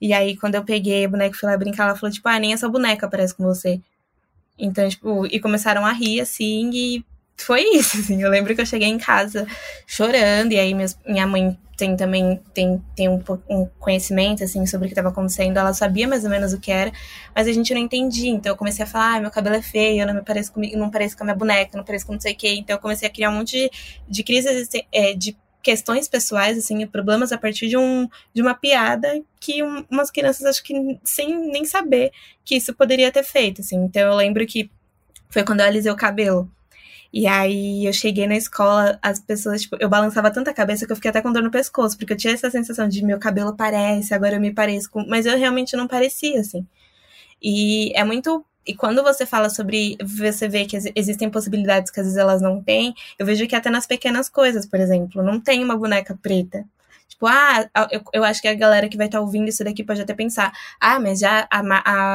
E 0.00 0.12
aí, 0.12 0.36
quando 0.36 0.54
eu 0.54 0.64
peguei 0.64 1.04
a 1.04 1.08
boneca 1.08 1.36
e 1.36 1.38
fui 1.38 1.48
lá 1.48 1.56
brincar, 1.56 1.84
ela 1.84 1.96
falou: 1.96 2.12
tipo, 2.12 2.28
ah, 2.28 2.38
nem 2.38 2.52
essa 2.52 2.68
boneca 2.68 3.08
parece 3.08 3.34
com 3.34 3.44
você. 3.44 3.80
Então, 4.58 4.88
tipo, 4.88 5.26
e 5.26 5.40
começaram 5.40 5.86
a 5.86 5.92
rir 5.92 6.20
assim, 6.20 6.70
e 6.72 7.04
foi 7.38 7.62
isso, 7.74 7.98
assim. 7.98 8.22
Eu 8.22 8.30
lembro 8.30 8.54
que 8.54 8.60
eu 8.60 8.66
cheguei 8.66 8.88
em 8.88 8.98
casa 8.98 9.46
chorando, 9.86 10.52
e 10.52 10.58
aí 10.58 10.74
meus, 10.74 10.96
minha 11.06 11.26
mãe 11.26 11.58
tem 11.76 11.96
também 11.96 12.42
tem, 12.52 12.82
tem 12.96 13.08
um, 13.08 13.22
um 13.48 13.66
conhecimento, 13.78 14.42
assim, 14.42 14.66
sobre 14.66 14.86
o 14.86 14.88
que 14.88 14.94
estava 14.94 15.10
acontecendo. 15.10 15.56
Ela 15.56 15.72
sabia 15.72 16.08
mais 16.08 16.24
ou 16.24 16.30
menos 16.30 16.52
o 16.52 16.58
que 16.60 16.72
era, 16.72 16.92
mas 17.34 17.46
a 17.46 17.52
gente 17.52 17.72
não 17.72 17.80
entendia. 17.80 18.30
Então 18.30 18.52
eu 18.52 18.56
comecei 18.56 18.84
a 18.84 18.88
falar, 18.88 19.16
ah, 19.16 19.20
meu 19.20 19.30
cabelo 19.30 19.56
é 19.56 19.62
feio, 19.62 20.02
eu 20.02 20.06
não 20.06 20.14
me 20.14 20.22
pareço 20.22 20.52
comigo, 20.52 20.76
não 20.76 20.90
pareço 20.90 21.16
com 21.16 21.22
a 21.22 21.26
minha 21.26 21.36
boneca, 21.36 21.76
não 21.76 21.84
pareço 21.84 22.04
com 22.06 22.12
não 22.14 22.20
sei 22.20 22.32
o 22.32 22.36
quê. 22.36 22.54
Então 22.54 22.76
eu 22.76 22.80
comecei 22.80 23.08
a 23.08 23.12
criar 23.12 23.30
um 23.30 23.34
monte 23.34 23.52
de, 23.52 23.70
de 24.08 24.22
crises, 24.24 24.68
é, 24.92 25.14
de 25.14 25.36
questões 25.62 26.08
pessoais, 26.08 26.58
assim, 26.58 26.84
problemas 26.86 27.30
a 27.30 27.38
partir 27.38 27.68
de, 27.68 27.76
um, 27.76 28.08
de 28.34 28.42
uma 28.42 28.54
piada 28.54 29.22
que 29.38 29.62
um, 29.62 29.84
umas 29.90 30.10
crianças, 30.10 30.46
acho 30.46 30.62
que 30.62 30.98
sem 31.04 31.38
nem 31.50 31.64
saber 31.64 32.10
que 32.44 32.56
isso 32.56 32.74
poderia 32.74 33.12
ter 33.12 33.22
feito, 33.22 33.60
assim. 33.60 33.76
Então 33.76 34.02
eu 34.02 34.16
lembro 34.16 34.44
que 34.46 34.70
foi 35.30 35.44
quando 35.44 35.60
eu 35.60 35.66
alisei 35.66 35.92
o 35.92 35.96
cabelo. 35.96 36.50
E 37.12 37.26
aí 37.26 37.86
eu 37.86 37.92
cheguei 37.92 38.26
na 38.26 38.36
escola, 38.36 38.98
as 39.00 39.18
pessoas, 39.18 39.62
tipo, 39.62 39.76
eu 39.80 39.88
balançava 39.88 40.30
tanta 40.30 40.52
cabeça 40.52 40.86
que 40.86 40.92
eu 40.92 40.96
fiquei 40.96 41.10
até 41.10 41.22
com 41.22 41.32
dor 41.32 41.42
no 41.42 41.50
pescoço, 41.50 41.96
porque 41.96 42.12
eu 42.12 42.16
tinha 42.16 42.34
essa 42.34 42.50
sensação 42.50 42.86
de 42.88 43.02
meu 43.04 43.18
cabelo 43.18 43.56
parece, 43.56 44.12
agora 44.12 44.36
eu 44.36 44.40
me 44.40 44.52
pareço 44.52 44.90
com. 44.90 45.04
Mas 45.06 45.24
eu 45.26 45.36
realmente 45.38 45.76
não 45.76 45.88
parecia, 45.88 46.40
assim. 46.40 46.66
E 47.42 47.92
é 47.96 48.04
muito. 48.04 48.44
E 48.66 48.74
quando 48.74 49.02
você 49.02 49.24
fala 49.26 49.48
sobre. 49.50 49.96
Você 50.02 50.48
vê 50.48 50.66
que 50.66 50.76
existem 50.94 51.30
possibilidades 51.30 51.90
que 51.90 52.00
às 52.00 52.06
vezes 52.06 52.18
elas 52.18 52.42
não 52.42 52.62
têm, 52.62 52.94
eu 53.18 53.24
vejo 53.26 53.46
que 53.46 53.56
até 53.56 53.70
nas 53.70 53.86
pequenas 53.86 54.28
coisas, 54.28 54.66
por 54.66 54.80
exemplo, 54.80 55.22
não 55.22 55.40
tem 55.40 55.64
uma 55.64 55.76
boneca 55.76 56.18
preta. 56.22 56.64
Tipo, 57.08 57.26
ah, 57.26 57.68
eu, 57.90 58.02
eu 58.12 58.24
acho 58.24 58.42
que 58.42 58.48
a 58.48 58.54
galera 58.54 58.88
que 58.88 58.96
vai 58.96 59.06
estar 59.06 59.18
tá 59.18 59.24
ouvindo 59.24 59.48
isso 59.48 59.64
daqui 59.64 59.82
pode 59.82 60.00
até 60.02 60.14
pensar, 60.14 60.52
ah, 60.78 61.00
mas 61.00 61.18
já 61.20 61.48
a, 61.50 61.60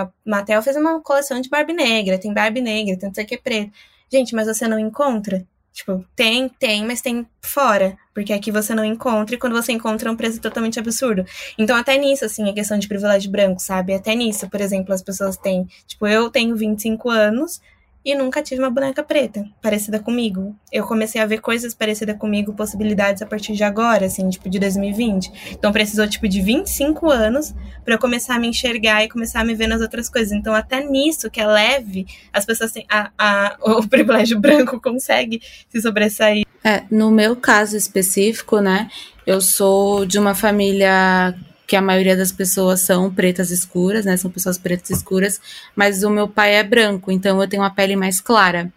a 0.03 0.09
Mattel 0.25 0.62
fez 0.62 0.77
uma 0.77 1.01
coleção 1.01 1.41
de 1.41 1.50
Barbie 1.50 1.73
negra, 1.73 2.19
tem 2.19 2.33
Barbie 2.33 2.62
negra, 2.62 2.97
tem 2.97 3.09
não 3.09 3.13
sei 3.13 3.23
o 3.23 3.27
que 3.27 3.38
preto. 3.38 3.71
Gente, 4.13 4.36
mas 4.36 4.46
você 4.46 4.67
não 4.67 4.77
encontra? 4.77 5.43
Tipo, 5.72 6.05
tem, 6.15 6.48
tem, 6.48 6.86
mas 6.86 7.01
tem 7.01 7.25
fora. 7.41 7.98
Porque 8.13 8.32
aqui 8.32 8.51
você 8.51 8.75
não 8.75 8.86
encontra, 8.86 9.34
e 9.34 9.39
quando 9.39 9.53
você 9.53 9.72
encontra 9.72 10.08
é 10.08 10.12
um 10.12 10.15
preço 10.15 10.39
totalmente 10.39 10.79
absurdo. 10.79 11.25
Então, 11.58 11.75
até 11.75 11.98
nisso, 11.98 12.24
assim, 12.24 12.48
a 12.48 12.53
questão 12.53 12.77
de 12.77 12.88
privilégio 12.88 13.32
branco, 13.32 13.60
sabe? 13.60 13.91
Até 13.91 14.13
nisso, 14.13 14.48
por 14.51 14.62
exemplo, 14.62 14.93
as 14.93 15.01
pessoas 15.01 15.36
têm. 15.36 15.67
Tipo, 15.88 16.05
eu 16.05 16.29
tenho 16.29 16.55
25 16.55 17.10
anos, 17.10 17.60
e 18.05 18.15
nunca 18.15 18.41
tive 18.41 18.62
uma 18.62 18.69
boneca 18.69 19.01
preta 19.01 19.45
parecida 19.62 20.00
comigo. 20.00 20.55
Eu 20.72 20.86
comecei 20.86 21.22
a 21.22 21.25
ver 21.25 21.39
coisas 21.39 21.74
parecidas 21.74 22.17
comigo, 22.17 22.53
possibilidades 22.53 23.22
a 23.22 23.25
partir 23.25 23.53
de 23.53 23.63
agora, 23.63 24.05
assim, 24.05 24.29
tipo 24.29 24.50
de 24.50 24.60
2020. 24.60 25.51
Então 25.51 25.72
precisou 25.72 26.07
tipo 26.07 26.27
de 26.27 26.41
25 26.41 27.10
anos 27.10 27.53
para 27.83 27.95
eu 27.95 28.00
começar 28.00 28.36
a 28.36 28.39
me 28.39 28.48
enxergar 28.48 29.03
e 29.03 29.10
começar 29.10 29.41
a 29.41 29.45
me 29.45 29.55
ver 29.55 29.67
nas 29.67 29.81
outras 29.81 30.10
coisas. 30.10 30.31
Então 30.33 30.53
até 30.53 30.83
nisso 30.83 31.29
que 31.29 31.39
é 31.39 31.48
leve, 31.48 32.05
as 32.31 32.45
pessoas 32.45 32.72
têm 32.72 32.86
a, 32.89 33.12
a 33.17 33.57
o 33.63 33.88
privilégio 33.88 34.39
branco 34.39 34.81
consegue 34.81 35.41
se 35.69 35.81
sobressair. 35.81 36.45
É, 36.63 36.83
no 36.89 37.12
meu 37.12 37.36
caso 37.36 37.75
específico, 37.75 38.60
né, 38.60 38.89
eu 39.25 39.41
sou 39.41 40.05
de 40.05 40.17
uma 40.17 40.33
família 40.33 41.36
que 41.73 41.77
a 41.77 41.81
maioria 41.81 42.15
das 42.15 42.31
pessoas 42.31 42.81
são 42.81 43.11
pretas 43.11 43.49
escuras, 43.49 44.05
né? 44.05 44.15
São 44.15 44.29
pessoas 44.29 44.59
pretas 44.59 44.91
escuras, 44.91 45.41
mas 45.75 46.03
o 46.03 46.09
meu 46.11 46.27
pai 46.27 46.53
é 46.53 46.63
branco, 46.63 47.11
então 47.11 47.41
eu 47.41 47.47
tenho 47.47 47.63
uma 47.63 47.73
pele 47.73 47.95
mais 47.95 48.21
clara. 48.21 48.71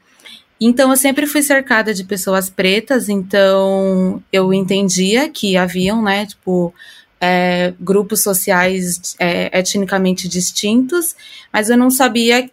Então 0.59 0.89
eu 0.89 0.97
sempre 0.97 1.27
fui 1.27 1.43
cercada 1.43 1.93
de 1.93 2.05
pessoas 2.05 2.49
pretas, 2.49 3.11
então 3.11 4.23
eu 4.33 4.51
entendia 4.51 5.29
que 5.29 5.59
haviam, 5.59 6.01
né, 6.03 6.25
tipo, 6.25 6.73
é, 7.21 7.75
grupos 7.79 8.23
sociais 8.23 9.15
é, 9.19 9.51
etnicamente 9.59 10.27
distintos, 10.27 11.15
mas 11.53 11.69
eu 11.69 11.77
não 11.77 11.91
sabia 11.91 12.51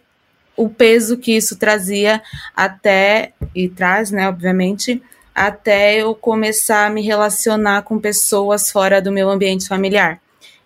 o 0.54 0.68
peso 0.68 1.16
que 1.16 1.34
isso 1.34 1.56
trazia 1.56 2.22
até, 2.54 3.32
e 3.54 3.66
traz, 3.66 4.10
né, 4.10 4.28
obviamente, 4.28 5.02
até 5.34 6.02
eu 6.02 6.14
começar 6.14 6.84
a 6.84 6.90
me 6.90 7.00
relacionar 7.00 7.80
com 7.80 7.98
pessoas 7.98 8.70
fora 8.70 9.00
do 9.00 9.10
meu 9.10 9.30
ambiente 9.30 9.66
familiar. 9.66 10.20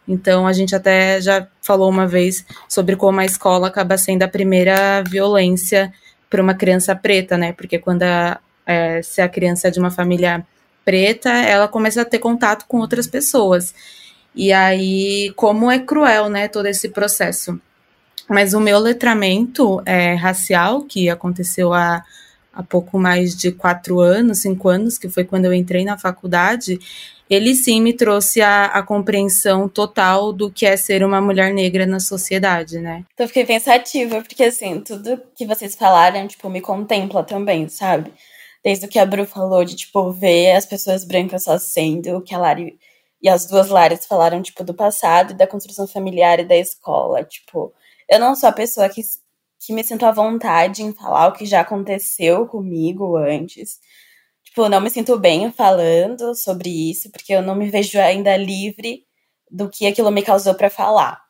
Então, 0.09 0.47
a 0.47 0.53
gente 0.55 0.75
até 0.75 1.21
já 1.21 1.47
falou 1.61 1.91
uma 1.91 2.07
vez 2.07 2.45
sobre 2.67 2.97
como 2.97 3.21
a 3.21 3.27
escola 3.27 3.69
acaba 3.69 3.99
sendo 3.99 4.23
a 4.23 4.29
primeira 4.29 5.03
violência 5.03 5.93
para 6.31 6.43
uma 6.43 6.55
criança 6.55 6.97
preta, 6.97 7.37
né? 7.37 7.53
Porque 7.53 7.79
quando 7.79 8.05
a, 8.05 8.41
é, 8.67 9.03
se 9.03 9.21
a 9.21 9.29
criança 9.29 9.69
é 9.69 9.71
de 9.71 9.79
uma 9.79 9.91
família 9.91 10.45
preta, 10.85 11.29
ela 11.29 11.69
começa 11.69 12.00
a 12.00 12.05
ter 12.07 12.19
contato 12.19 12.65
com 12.67 12.79
outras 12.79 13.07
pessoas. 13.07 13.75
E 14.35 14.50
aí, 14.53 15.31
como 15.37 15.71
é 15.71 15.79
cruel, 15.79 16.31
né, 16.31 16.49
todo 16.49 16.67
esse 16.67 16.88
processo. 16.88 17.61
Mas 18.29 18.55
o 18.55 18.61
meu 18.61 18.79
letramento 18.79 19.83
é, 19.85 20.15
racial, 20.15 20.83
que 20.83 21.11
aconteceu 21.11 21.75
há, 21.75 22.03
há 22.53 22.62
pouco 22.62 22.99
mais 22.99 23.37
de 23.37 23.53
quatro 23.53 24.00
anos, 24.00 24.38
cinco 24.38 24.69
anos, 24.69 24.97
que 24.97 25.09
foi 25.09 25.25
quando 25.25 25.47
eu 25.47 25.53
entrei 25.53 25.85
na 25.85 25.99
faculdade, 25.99 26.79
ele 27.30 27.54
sim 27.54 27.80
me 27.80 27.92
trouxe 27.92 28.40
a, 28.40 28.66
a 28.66 28.82
compreensão 28.82 29.68
total 29.68 30.32
do 30.32 30.50
que 30.50 30.66
é 30.66 30.76
ser 30.76 31.04
uma 31.04 31.20
mulher 31.20 31.52
negra 31.52 31.87
na 31.87 32.00
sociedade, 32.00 32.78
né? 32.78 33.04
Então 33.14 33.25
eu 33.25 33.28
fiquei 33.28 33.44
pensativa, 33.44 34.23
porque 34.23 34.44
assim, 34.44 34.80
tudo 34.80 35.20
que 35.37 35.47
vocês 35.47 35.75
falaram, 35.75 36.26
tipo, 36.26 36.49
me 36.49 36.61
contempla 36.61 37.23
também, 37.23 37.68
sabe? 37.68 38.12
Desde 38.64 38.87
o 38.87 38.88
que 38.88 38.99
a 38.99 39.06
Bru 39.06 39.26
falou 39.26 39.64
de, 39.64 39.76
tipo, 39.76 40.11
ver 40.12 40.52
as 40.52 40.66
pessoas 40.66 41.04
brancas 41.04 41.44
só 41.44 41.58
sendo 41.58 42.16
o 42.16 42.23
que 42.23 42.35
a 42.35 42.38
Lari 42.38 42.78
e 43.20 43.28
as 43.28 43.47
duas 43.47 43.68
Lares 43.68 44.06
falaram, 44.06 44.40
tipo, 44.40 44.62
do 44.64 44.75
passado 44.75 45.32
e 45.32 45.37
da 45.37 45.47
construção 45.47 45.87
familiar 45.87 46.38
e 46.40 46.44
da 46.44 46.56
escola. 46.56 47.25
Tipo, 47.25 47.73
eu 48.08 48.18
não 48.18 48.35
sou 48.35 48.49
a 48.49 48.52
pessoa 48.52 48.88
que, 48.88 49.02
que 49.61 49.73
me 49.73 49.82
sinto 49.82 50.06
à 50.06 50.12
vontade 50.12 50.82
em 50.82 50.92
falar 50.92 51.28
o 51.28 51.32
que 51.32 51.44
já 51.44 51.61
aconteceu 51.61 52.47
comigo 52.47 53.16
antes. 53.16 53.80
Tipo, 54.59 54.69
não 54.69 54.81
me 54.81 54.91
sinto 54.91 55.17
bem 55.17 55.53
falando 55.53 56.35
sobre 56.35 56.69
isso, 56.91 57.12
porque 57.12 57.33
eu 57.33 57.41
não 57.41 57.55
me 57.55 57.71
vejo 57.71 57.97
ainda 58.00 58.37
livre 58.37 59.05
do 59.49 59.71
que 59.71 59.87
aquilo 59.87 60.11
me 60.11 60.21
causou 60.21 60.53
para 60.53 60.69
falar. 60.69 61.23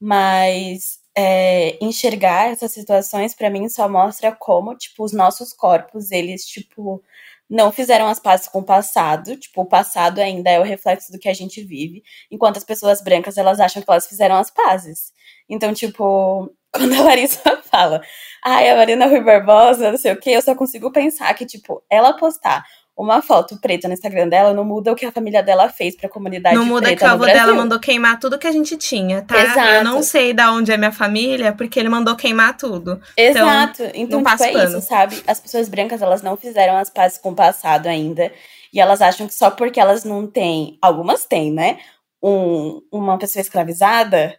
Mas 0.00 0.98
é, 1.16 1.78
enxergar 1.80 2.50
essas 2.50 2.72
situações 2.72 3.34
para 3.36 3.50
mim 3.50 3.68
só 3.68 3.88
mostra 3.88 4.32
como, 4.32 4.76
tipo, 4.76 5.04
os 5.04 5.12
nossos 5.12 5.52
corpos, 5.52 6.10
eles, 6.10 6.44
tipo, 6.44 7.00
não 7.48 7.70
fizeram 7.70 8.08
as 8.08 8.18
pazes 8.18 8.48
com 8.48 8.58
o 8.60 8.64
passado, 8.64 9.36
tipo, 9.36 9.62
o 9.62 9.66
passado 9.66 10.18
ainda 10.18 10.50
é 10.50 10.58
o 10.58 10.64
reflexo 10.64 11.12
do 11.12 11.20
que 11.20 11.28
a 11.28 11.34
gente 11.34 11.62
vive, 11.62 12.02
enquanto 12.32 12.56
as 12.56 12.64
pessoas 12.64 13.00
brancas, 13.00 13.38
elas 13.38 13.60
acham 13.60 13.80
que 13.80 13.88
elas 13.88 14.08
fizeram 14.08 14.34
as 14.34 14.50
pazes. 14.50 15.12
Então, 15.48 15.72
tipo, 15.72 16.50
quando 16.74 16.94
a 16.94 17.02
Larissa 17.02 17.60
fala, 17.70 18.00
ai, 18.44 18.70
a 18.70 18.76
Marina 18.76 19.06
Rui 19.06 19.20
Barbosa, 19.20 19.90
não 19.90 19.98
sei 19.98 20.12
o 20.12 20.20
quê, 20.20 20.30
eu 20.30 20.42
só 20.42 20.54
consigo 20.54 20.90
pensar 20.92 21.32
que, 21.34 21.44
tipo, 21.44 21.82
ela 21.90 22.12
postar 22.12 22.64
uma 22.96 23.22
foto 23.22 23.58
preta 23.58 23.88
no 23.88 23.94
Instagram 23.94 24.28
dela 24.28 24.52
não 24.52 24.62
muda 24.62 24.92
o 24.92 24.94
que 24.94 25.06
a 25.06 25.12
família 25.12 25.42
dela 25.42 25.70
fez 25.70 25.96
pra 25.96 26.08
comunidade 26.08 26.54
Não 26.54 26.66
muda 26.66 26.94
que 26.94 27.02
o 27.02 27.06
avô 27.06 27.24
dela 27.24 27.54
mandou 27.54 27.80
queimar 27.80 28.18
tudo 28.20 28.38
que 28.38 28.46
a 28.46 28.52
gente 28.52 28.76
tinha, 28.76 29.22
tá? 29.22 29.40
Exato. 29.40 29.68
Eu 29.70 29.84
não 29.84 30.02
sei 30.02 30.34
da 30.34 30.52
onde 30.52 30.70
é 30.70 30.76
minha 30.76 30.92
família, 30.92 31.52
porque 31.52 31.80
ele 31.80 31.88
mandou 31.88 32.14
queimar 32.14 32.56
tudo. 32.58 33.00
Exato. 33.16 33.84
Então, 33.94 34.20
então 34.20 34.24
tipo, 34.24 34.44
é 34.44 34.52
pano. 34.52 34.68
isso, 34.68 34.86
sabe? 34.86 35.22
As 35.26 35.40
pessoas 35.40 35.68
brancas, 35.68 36.02
elas 36.02 36.20
não 36.20 36.36
fizeram 36.36 36.76
as 36.76 36.90
pazes 36.90 37.16
com 37.16 37.30
o 37.30 37.34
passado 37.34 37.86
ainda. 37.86 38.30
E 38.72 38.78
elas 38.78 39.00
acham 39.00 39.26
que 39.26 39.34
só 39.34 39.50
porque 39.50 39.80
elas 39.80 40.04
não 40.04 40.26
têm, 40.26 40.78
algumas 40.82 41.24
têm, 41.24 41.50
né? 41.50 41.78
Um, 42.22 42.82
uma 42.92 43.18
pessoa 43.18 43.40
escravizada, 43.40 44.36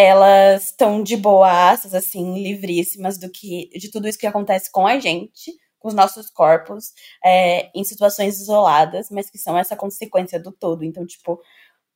elas 0.00 0.66
estão 0.66 1.02
de 1.02 1.16
boas, 1.16 1.94
assim, 1.94 2.42
livríssimas 2.42 3.18
do 3.18 3.30
que 3.30 3.68
de 3.76 3.90
tudo 3.90 4.08
isso 4.08 4.18
que 4.18 4.26
acontece 4.26 4.70
com 4.70 4.86
a 4.86 4.98
gente, 4.98 5.52
com 5.78 5.88
os 5.88 5.94
nossos 5.94 6.30
corpos, 6.30 6.92
é, 7.24 7.70
em 7.74 7.84
situações 7.84 8.40
isoladas, 8.40 9.10
mas 9.10 9.30
que 9.30 9.38
são 9.38 9.58
essa 9.58 9.76
consequência 9.76 10.38
do 10.40 10.52
todo. 10.52 10.84
Então, 10.84 11.06
tipo, 11.06 11.40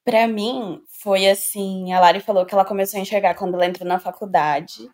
para 0.04 0.28
mim 0.28 0.82
foi 0.88 1.28
assim, 1.28 1.92
a 1.92 2.00
Lari 2.00 2.20
falou 2.20 2.44
que 2.44 2.54
ela 2.54 2.64
começou 2.64 2.98
a 2.98 3.02
enxergar 3.02 3.34
quando 3.34 3.54
ela 3.54 3.66
entrou 3.66 3.88
na 3.88 3.98
faculdade. 3.98 4.90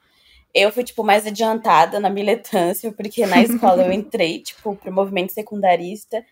Eu 0.54 0.72
fui, 0.72 0.84
tipo, 0.84 1.04
mais 1.04 1.26
adiantada 1.26 2.00
na 2.00 2.10
militância, 2.10 2.92
porque 2.94 3.26
na 3.26 3.42
escola 3.42 3.82
eu 3.84 3.92
entrei, 3.92 4.40
tipo, 4.40 4.76
pro 4.76 4.92
movimento 4.92 5.32
secundarista. 5.32 6.24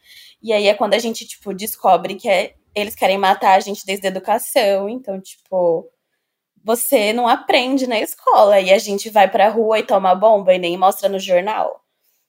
E 0.42 0.52
aí 0.52 0.68
é 0.68 0.74
quando 0.74 0.94
a 0.94 0.98
gente, 0.98 1.26
tipo, 1.26 1.54
descobre 1.54 2.16
que 2.16 2.28
é, 2.28 2.54
eles 2.74 2.94
querem 2.94 3.18
matar 3.18 3.54
a 3.54 3.60
gente 3.60 3.86
desde 3.86 4.06
a 4.06 4.10
educação. 4.10 4.88
Então, 4.88 5.20
tipo, 5.20 5.88
você 6.68 7.14
não 7.14 7.26
aprende 7.26 7.86
na 7.86 7.98
escola 7.98 8.60
e 8.60 8.70
a 8.70 8.76
gente 8.76 9.08
vai 9.08 9.26
pra 9.30 9.48
rua 9.48 9.78
e 9.78 9.82
toma 9.82 10.14
bomba 10.14 10.52
e 10.52 10.58
nem 10.58 10.76
mostra 10.76 11.08
no 11.08 11.18
jornal. 11.18 11.82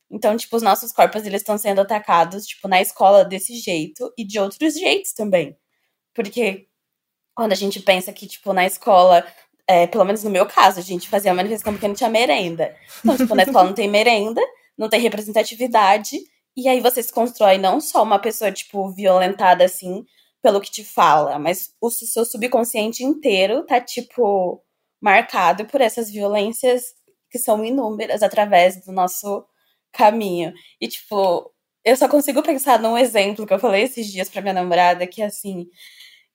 Então, 0.10 0.38
tipo, 0.38 0.56
os 0.56 0.64
nossos 0.64 0.94
corpos 0.94 1.26
eles 1.26 1.42
estão 1.42 1.58
sendo 1.58 1.82
atacados, 1.82 2.48
tipo, 2.48 2.66
na 2.70 2.80
escola 2.80 3.26
desse 3.26 3.58
jeito 3.58 4.14
e 4.18 4.24
de 4.24 4.40
outros 4.40 4.76
jeitos 4.76 5.12
também. 5.12 5.58
Porque 6.16 6.68
quando 7.36 7.52
a 7.52 7.56
gente 7.56 7.82
pensa 7.82 8.14
que, 8.14 8.28
tipo, 8.28 8.54
na 8.54 8.66
escola 8.66 9.28
é, 9.68 9.86
pelo 9.86 10.06
menos 10.06 10.24
no 10.24 10.30
meu 10.30 10.46
caso, 10.46 10.80
a 10.80 10.84
gente 10.84 11.10
fazia 11.10 11.32
a 11.32 11.36
manifestação 11.36 11.74
porque 11.74 11.90
não 11.90 11.94
tinha 11.94 12.10
merenda. 12.10 12.74
Então, 13.04 13.18
tipo, 13.18 13.36
na 13.36 13.44
escola 13.44 13.66
não 13.66 13.74
tem 13.74 13.90
merenda, 13.90 14.42
não 14.78 14.88
tem 14.88 15.02
representatividade, 15.02 16.18
e 16.56 16.70
aí 16.70 16.80
você 16.80 17.04
se 17.04 17.12
constrói 17.12 17.58
não 17.58 17.82
só 17.82 18.02
uma 18.04 18.20
pessoa, 18.20 18.54
tipo, 18.54 18.90
violentada 18.90 19.66
assim, 19.66 20.06
pelo 20.42 20.62
que 20.62 20.72
te 20.72 20.84
fala, 20.84 21.38
mas 21.38 21.74
o 21.82 21.90
seu 21.90 22.26
subconsciente 22.26 23.04
inteiro 23.04 23.66
tá, 23.66 23.80
tipo, 23.82 24.64
marcado 25.02 25.66
por 25.66 25.82
essas 25.82 26.10
violências 26.10 26.94
que 27.30 27.38
são 27.38 27.64
inúmeras 27.64 28.24
através 28.24 28.84
do 28.86 28.92
nosso 28.92 29.46
caminho. 29.92 30.54
E, 30.80 30.88
tipo, 30.88 31.52
eu 31.84 31.96
só 31.96 32.08
consigo 32.08 32.42
pensar 32.44 32.80
num 32.80 32.98
exemplo 32.98 33.46
que 33.46 33.54
eu 33.54 33.60
falei 33.60 33.84
esses 33.84 34.08
dias 34.08 34.30
pra 34.30 34.42
minha 34.42 34.54
namorada, 34.54 35.08
que 35.08 35.22
assim, 35.22 35.68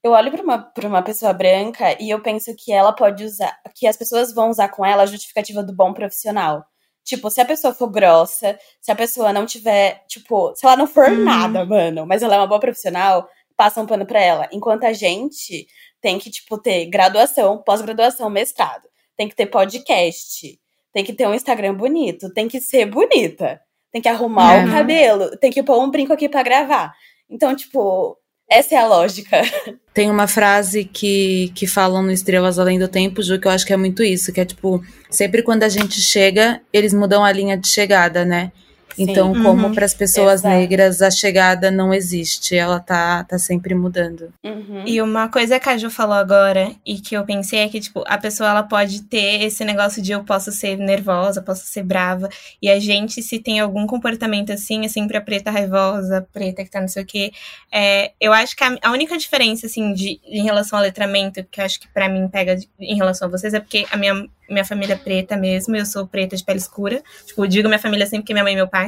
eu 0.02 0.12
olho 0.12 0.30
pra 0.30 0.42
uma, 0.42 0.58
pra 0.58 0.88
uma 0.88 1.02
pessoa 1.02 1.32
branca 1.32 1.96
e 2.00 2.11
eu 2.11 2.20
penso 2.23 2.54
que 2.56 2.73
ela 2.73 2.92
pode 2.92 3.25
usar, 3.25 3.58
que 3.75 3.87
as 3.87 3.96
pessoas 3.96 4.34
vão 4.34 4.50
usar 4.50 4.68
com 4.68 4.84
ela 4.84 5.02
a 5.04 5.06
justificativa 5.06 5.62
do 5.62 5.75
bom 5.75 5.92
profissional. 5.94 6.64
Tipo, 7.04 7.30
se 7.30 7.40
a 7.40 7.44
pessoa 7.44 7.75
for 7.75 7.88
grossa, 7.90 8.58
se 8.80 8.90
a 8.90 8.96
pessoa 8.96 9.32
não 9.32 9.44
tiver, 9.46 10.02
tipo, 10.08 10.54
se 10.54 10.66
ela 10.66 10.76
não 10.76 10.87
for 10.87 11.08
hum. 11.11 11.25
nada, 11.25 11.64
mano, 11.64 12.06
mas 12.06 12.23
ela 12.23 12.34
é 12.37 12.38
uma 12.38 12.46
boa 12.46 12.61
profissional, 12.61 13.28
passa 13.56 13.80
um 13.80 13.87
pano 13.87 14.06
pra 14.06 14.20
ela. 14.20 14.49
Enquanto 14.52 14.84
a 14.84 14.92
gente 14.92 15.66
tem 16.00 16.18
que, 16.18 16.30
tipo, 16.30 16.58
ter 16.58 16.87
graduação, 16.87 17.62
pós-graduação, 17.64 18.28
mestrado. 18.28 18.88
Tem 19.16 19.28
que 19.28 19.34
ter 19.34 19.46
podcast. 19.46 20.58
Tem 20.92 21.04
que 21.04 21.12
ter 21.12 21.26
um 21.26 21.34
Instagram 21.34 21.75
bonito. 21.75 22.32
Tem 22.32 22.49
que 22.49 22.61
ser 22.61 22.87
bonita. 22.87 23.61
Tem 23.90 24.02
que 24.02 24.08
arrumar 24.08 24.58
uhum. 24.58 24.68
o 24.68 24.73
cabelo. 24.73 25.37
Tem 25.38 25.50
que 25.50 25.62
pôr 25.62 25.82
um 25.82 25.90
brinco 25.90 26.12
aqui 26.12 26.28
para 26.28 26.42
gravar. 26.42 26.92
Então, 27.30 27.54
tipo, 27.54 28.18
essa 28.50 28.75
é 28.75 28.78
a 28.78 28.87
lógica. 28.87 29.40
Tem 29.94 30.11
uma 30.11 30.26
frase 30.26 30.84
que, 30.84 31.50
que 31.54 31.66
falam 31.66 32.02
no 32.02 32.11
Estrelas 32.11 32.58
Além 32.58 32.78
do 32.78 32.88
Tempo, 32.88 33.23
Ju, 33.23 33.38
que 33.38 33.46
eu 33.46 33.52
acho 33.52 33.64
que 33.64 33.73
é 33.73 33.76
muito 33.76 34.02
isso, 34.02 34.32
que 34.32 34.40
é 34.40 34.44
tipo, 34.44 34.82
sempre 35.08 35.42
quando 35.42 35.62
a 35.62 35.68
gente 35.68 36.00
chega, 36.00 36.61
eles 36.73 36.92
mudam 36.92 37.25
a 37.25 37.32
linha 37.32 37.56
de 37.56 37.68
chegada, 37.68 38.25
né? 38.25 38.52
Então, 38.98 39.34
Sim. 39.34 39.42
como 39.42 39.66
uhum. 39.66 39.74
para 39.74 39.84
as 39.84 39.94
pessoas 39.94 40.40
Exato. 40.40 40.54
negras 40.54 41.02
a 41.02 41.10
chegada 41.10 41.70
não 41.70 41.92
existe, 41.92 42.56
ela 42.56 42.80
tá, 42.80 43.24
tá 43.24 43.38
sempre 43.38 43.74
mudando. 43.74 44.32
Uhum. 44.42 44.84
E 44.86 45.00
uma 45.00 45.28
coisa 45.28 45.58
que 45.58 45.68
a 45.68 45.76
Ju 45.76 45.90
falou 45.90 46.14
agora 46.14 46.72
e 46.84 46.98
que 47.00 47.16
eu 47.16 47.24
pensei 47.24 47.60
é 47.60 47.68
que, 47.68 47.80
tipo, 47.80 48.04
a 48.06 48.18
pessoa 48.18 48.50
ela 48.50 48.62
pode 48.62 49.02
ter 49.02 49.42
esse 49.42 49.64
negócio 49.64 50.02
de 50.02 50.12
eu 50.12 50.24
posso 50.24 50.52
ser 50.52 50.76
nervosa, 50.76 51.42
posso 51.42 51.66
ser 51.66 51.82
brava, 51.82 52.28
e 52.60 52.70
a 52.70 52.78
gente, 52.78 53.22
se 53.22 53.38
tem 53.38 53.60
algum 53.60 53.86
comportamento 53.86 54.52
assim, 54.52 54.84
é 54.84 54.88
sempre 54.88 55.16
a 55.16 55.20
preta 55.20 55.50
raivosa, 55.50 56.26
preta 56.32 56.64
que 56.64 56.70
tá 56.70 56.80
não 56.80 56.88
sei 56.88 57.02
o 57.02 57.06
quê. 57.06 57.32
É, 57.72 58.12
eu 58.20 58.32
acho 58.32 58.56
que 58.56 58.64
a, 58.64 58.76
a, 58.82 58.90
única 58.90 59.16
diferença, 59.16 59.66
assim, 59.66 59.92
de, 59.92 60.20
em 60.24 60.42
relação 60.42 60.78
ao 60.78 60.84
letramento, 60.84 61.44
que 61.50 61.60
eu 61.60 61.64
acho 61.64 61.80
que 61.80 61.88
para 61.88 62.08
mim 62.08 62.28
pega 62.28 62.56
em 62.78 62.96
relação 62.96 63.28
a 63.28 63.30
vocês, 63.30 63.54
é 63.54 63.60
porque 63.60 63.86
a 63.90 63.96
minha 63.96 64.28
minha 64.48 64.64
família 64.64 64.94
é 64.94 64.96
preta 64.96 65.36
mesmo, 65.36 65.74
eu 65.74 65.86
sou 65.86 66.06
preta 66.06 66.36
de 66.36 66.44
pele 66.44 66.58
escura. 66.58 67.02
Tipo, 67.26 67.46
digo 67.46 67.68
minha 67.68 67.78
família 67.78 68.06
sempre 68.06 68.26
que 68.26 68.32
minha 68.32 68.44
mãe 68.44 68.52
e 68.52 68.56
meu 68.56 68.68
pai. 68.68 68.83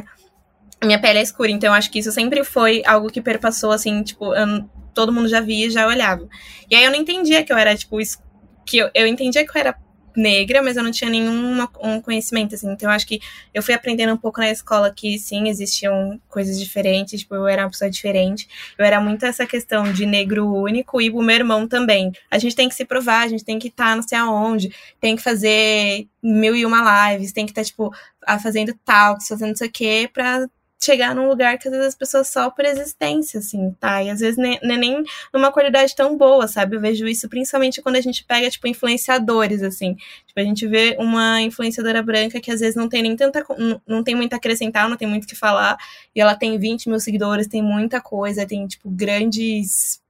Minha 0.85 1.01
pele 1.01 1.19
é 1.19 1.23
escura, 1.23 1.51
então 1.51 1.71
eu 1.71 1.75
acho 1.75 1.91
que 1.91 1.99
isso 1.99 2.13
sempre 2.13 2.45
foi 2.45 2.83
algo 2.85 3.11
que 3.11 3.21
perpassou, 3.21 3.73
assim, 3.73 4.03
tipo, 4.03 4.35
eu, 4.35 4.69
todo 4.93 5.13
mundo 5.13 5.29
já 5.29 5.41
via 5.41 5.67
e 5.67 5.71
já 5.71 5.87
olhava. 5.87 6.29
E 6.71 6.75
aí 6.75 6.85
eu 6.85 6.91
não 6.91 6.99
entendia 6.99 7.43
que 7.43 7.53
eu 7.53 7.57
era, 7.57 7.75
tipo, 7.75 7.97
que 8.65 8.79
eu, 8.79 8.91
eu 8.95 9.07
entendia 9.07 9.45
que 9.47 9.57
eu 9.57 9.61
era 9.61 9.77
negra, 10.17 10.63
mas 10.63 10.77
eu 10.77 10.83
não 10.83 10.91
tinha 10.91 11.11
nenhum 11.11 11.63
um 11.83 12.01
conhecimento, 12.01 12.55
assim. 12.55 12.71
Então, 12.71 12.91
acho 12.91 13.07
que 13.07 13.21
eu 13.53 13.63
fui 13.63 13.75
aprendendo 13.75 14.13
um 14.13 14.17
pouco 14.17 14.41
na 14.41 14.51
escola 14.51 14.93
que, 14.93 15.19
sim, 15.19 15.49
existiam 15.49 16.21
coisas 16.29 16.59
diferentes, 16.59 17.21
tipo, 17.21 17.35
eu 17.35 17.47
era 17.47 17.63
uma 17.63 17.71
pessoa 17.71 17.91
diferente. 17.91 18.49
Eu 18.79 18.85
era 18.85 19.01
muito 19.01 19.25
essa 19.27 19.47
questão 19.47 19.93
de 19.93 20.07
negro 20.07 20.53
único 20.53 21.01
e 21.01 21.11
o 21.11 21.23
meu 21.23 21.37
irmão 21.37 21.69
também. 21.69 22.13
A 22.31 22.39
gente 22.39 22.57
tem 22.57 22.69
que 22.69 22.75
se 22.75 22.85
provar, 22.85 23.23
a 23.23 23.29
gente 23.29 23.45
tem 23.45 23.59
que 23.59 23.69
estar 23.69 23.91
tá 23.91 23.97
não 23.97 24.03
sei 24.03 24.19
aonde, 24.19 24.75
tem 25.01 25.17
que 25.17 25.23
fazer 25.23 26.07
mil 26.23 26.57
e 26.57 26.67
uma 26.67 27.13
lives, 27.13 27.33
tem 27.33 27.47
que 27.47 27.53
estar, 27.53 27.63
tá, 27.63 27.67
tipo, 27.67 27.93
fazendo 28.43 28.75
talks, 28.85 29.29
fazendo 29.29 29.55
isso 29.55 29.65
aqui 29.65 30.09
pra 30.09 30.47
chegar 30.87 31.15
num 31.15 31.29
lugar 31.29 31.59
que 31.59 31.69
às 31.69 31.73
vezes 31.73 31.89
as 31.89 31.95
pessoas 31.95 32.29
só 32.29 32.49
por 32.49 32.65
existência, 32.65 33.39
assim, 33.39 33.75
tá? 33.81 34.03
E 34.03 34.11
às 34.11 34.21
vezes 34.21 34.37
nem, 34.37 34.59
é 34.63 34.77
nem 34.77 35.03
numa 35.33 35.53
qualidade 35.53 35.95
tão 35.95 36.17
boa, 36.17 36.47
sabe? 36.47 36.77
Eu 36.77 36.81
vejo 36.81 37.07
isso 37.07 37.29
principalmente 37.29 37.83
quando 37.83 37.97
a 37.97 38.01
gente 38.01 38.25
pega, 38.25 38.49
tipo, 38.49 38.67
influenciadores, 38.69 39.63
assim. 39.63 39.95
Tipo, 40.27 40.41
a 40.41 40.43
gente 40.43 40.67
vê 40.67 40.97
uma 40.99 41.43
influenciadora 41.43 42.03
branca 42.03 42.41
que 42.41 42.51
às 42.51 42.61
vezes 42.61 42.77
não 42.77 42.89
tem 42.89 43.03
nem 43.03 43.17
tanta. 43.17 43.45
Não, 43.59 43.81
não 43.87 44.05
tem 44.05 44.15
muito 44.15 44.33
a 44.33 44.37
acrescentar, 44.37 44.89
não 44.89 44.97
tem 44.97 45.09
muito 45.09 45.25
o 45.25 45.27
que 45.27 45.37
falar. 45.37 45.77
E 46.15 46.21
ela 46.21 46.35
tem 46.35 46.59
20 46.59 46.89
mil 46.89 47.01
seguidores, 47.01 47.47
tem 47.47 47.63
muita 47.63 48.01
coisa, 48.01 48.47
tem, 48.47 48.67
tipo, 48.67 48.89
grandes 48.89 50.01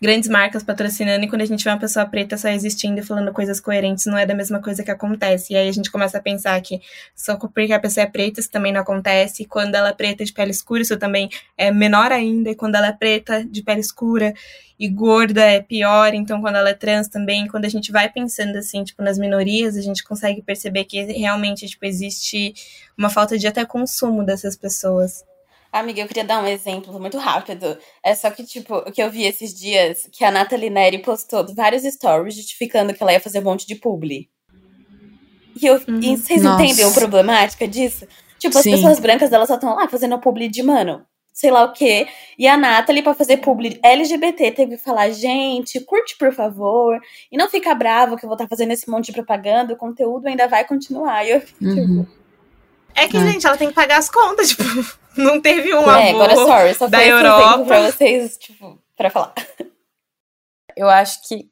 grandes 0.00 0.28
marcas 0.28 0.62
patrocinando 0.62 1.24
e 1.24 1.28
quando 1.28 1.42
a 1.42 1.46
gente 1.46 1.64
vê 1.64 1.70
uma 1.70 1.78
pessoa 1.78 2.06
preta 2.06 2.36
só 2.36 2.48
existindo 2.48 3.00
e 3.00 3.02
falando 3.02 3.32
coisas 3.32 3.60
coerentes, 3.60 4.06
não 4.06 4.16
é 4.16 4.26
da 4.26 4.34
mesma 4.34 4.60
coisa 4.60 4.82
que 4.82 4.90
acontece. 4.90 5.52
E 5.52 5.56
aí 5.56 5.68
a 5.68 5.72
gente 5.72 5.90
começa 5.90 6.18
a 6.18 6.20
pensar 6.20 6.60
que 6.60 6.80
só 7.14 7.36
porque 7.36 7.72
a 7.72 7.80
pessoa 7.80 8.04
é 8.04 8.06
preta, 8.06 8.40
isso 8.40 8.50
também 8.50 8.72
não 8.72 8.80
acontece. 8.80 9.42
E 9.42 9.46
quando 9.46 9.74
ela 9.74 9.88
é 9.88 9.92
preta 9.92 10.24
de 10.24 10.32
pele 10.32 10.50
escura, 10.50 10.82
isso 10.82 10.96
também 10.96 11.28
é 11.56 11.70
menor 11.70 12.12
ainda. 12.12 12.50
E 12.50 12.54
quando 12.54 12.74
ela 12.74 12.88
é 12.88 12.92
preta 12.92 13.44
de 13.44 13.62
pele 13.62 13.80
escura 13.80 14.34
e 14.78 14.88
gorda 14.88 15.42
é 15.42 15.60
pior. 15.60 16.14
Então, 16.14 16.40
quando 16.40 16.56
ela 16.56 16.70
é 16.70 16.74
trans 16.74 17.08
também, 17.08 17.48
quando 17.48 17.64
a 17.64 17.68
gente 17.68 17.90
vai 17.90 18.08
pensando 18.10 18.56
assim, 18.56 18.84
tipo, 18.84 19.02
nas 19.02 19.18
minorias, 19.18 19.76
a 19.76 19.80
gente 19.80 20.04
consegue 20.04 20.42
perceber 20.42 20.84
que 20.84 21.02
realmente, 21.02 21.66
tipo, 21.66 21.84
existe 21.84 22.54
uma 22.96 23.08
falta 23.10 23.38
de 23.38 23.46
até 23.46 23.64
consumo 23.64 24.24
dessas 24.24 24.56
pessoas. 24.56 25.24
Amiga, 25.72 26.00
eu 26.00 26.08
queria 26.08 26.24
dar 26.24 26.42
um 26.42 26.46
exemplo 26.46 26.98
muito 26.98 27.18
rápido. 27.18 27.78
É 28.02 28.14
só 28.14 28.30
que, 28.30 28.44
tipo, 28.44 28.76
o 28.76 28.92
que 28.92 29.02
eu 29.02 29.10
vi 29.10 29.24
esses 29.24 29.54
dias, 29.54 30.08
que 30.12 30.24
a 30.24 30.30
Nathalie 30.30 30.70
Neri 30.70 30.98
postou 30.98 31.46
vários 31.54 31.82
stories 31.82 32.34
justificando 32.34 32.94
que 32.94 33.02
ela 33.02 33.12
ia 33.12 33.20
fazer 33.20 33.40
um 33.40 33.44
monte 33.44 33.66
de 33.66 33.74
publi. 33.74 34.30
E, 35.60 35.66
eu, 35.66 35.74
uhum. 35.88 36.00
e 36.00 36.16
vocês 36.16 36.42
Nossa. 36.42 36.62
entendem 36.62 36.84
a 36.84 36.90
problemática 36.90 37.66
disso? 37.66 38.06
Tipo, 38.38 38.58
as 38.58 38.64
Sim. 38.64 38.72
pessoas 38.72 38.98
brancas, 38.98 39.32
elas 39.32 39.48
só 39.48 39.54
estão 39.54 39.74
lá 39.74 39.88
fazendo 39.88 40.18
publi 40.18 40.48
de, 40.48 40.62
mano, 40.62 41.04
sei 41.32 41.50
lá 41.50 41.64
o 41.64 41.72
quê. 41.72 42.06
E 42.38 42.46
a 42.46 42.56
Nathalie, 42.56 43.02
pra 43.02 43.14
fazer 43.14 43.38
publi 43.38 43.78
LGBT, 43.82 44.52
teve 44.52 44.76
que 44.76 44.82
falar, 44.82 45.10
gente, 45.10 45.80
curte 45.80 46.16
por 46.18 46.32
favor. 46.32 46.98
E 47.30 47.36
não 47.36 47.48
fica 47.48 47.74
bravo 47.74 48.16
que 48.16 48.24
eu 48.24 48.28
vou 48.28 48.34
estar 48.34 48.44
tá 48.44 48.48
fazendo 48.48 48.72
esse 48.72 48.90
monte 48.90 49.06
de 49.06 49.12
propaganda, 49.12 49.74
o 49.74 49.76
conteúdo 49.76 50.26
ainda 50.26 50.46
vai 50.46 50.64
continuar. 50.64 51.26
E 51.26 51.30
eu, 51.30 51.42
uhum. 51.60 51.74
tipo... 51.74 52.26
É 52.94 53.06
que, 53.06 53.16
é. 53.18 53.20
gente, 53.20 53.46
ela 53.46 53.58
tem 53.58 53.68
que 53.68 53.74
pagar 53.74 53.98
as 53.98 54.10
contas, 54.10 54.48
tipo... 54.56 54.62
Não 55.16 55.40
teve 55.40 55.74
um 55.74 55.90
é, 55.90 56.10
amor 56.10 56.30
agora, 56.30 56.34
sorry, 56.34 56.74
só 56.74 56.86
da 56.86 57.04
Europa. 57.04 57.64
Pra 57.64 57.90
vocês, 57.90 58.36
tipo, 58.36 58.78
pra 58.96 59.10
falar. 59.10 59.34
Eu 60.76 60.90
acho 60.90 61.26
que, 61.26 61.50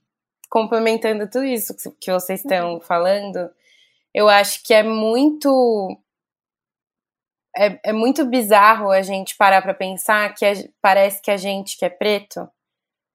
complementando 0.50 1.27
tudo 1.27 1.46
isso 1.46 1.74
que 1.98 2.12
vocês 2.12 2.40
estão 2.40 2.79
falando, 2.79 3.50
eu 4.12 4.29
acho 4.29 4.62
que 4.62 4.74
é 4.74 4.83
muito. 4.83 5.98
É, 7.57 7.81
é 7.85 7.92
muito 7.92 8.27
bizarro 8.27 8.90
a 8.90 9.00
gente 9.00 9.37
parar 9.37 9.62
pra 9.62 9.72
pensar 9.72 10.35
que 10.35 10.44
a, 10.44 10.53
parece 10.83 11.22
que 11.22 11.31
a 11.31 11.37
gente 11.37 11.79
que 11.79 11.85
é 11.85 11.88
preto, 11.88 12.48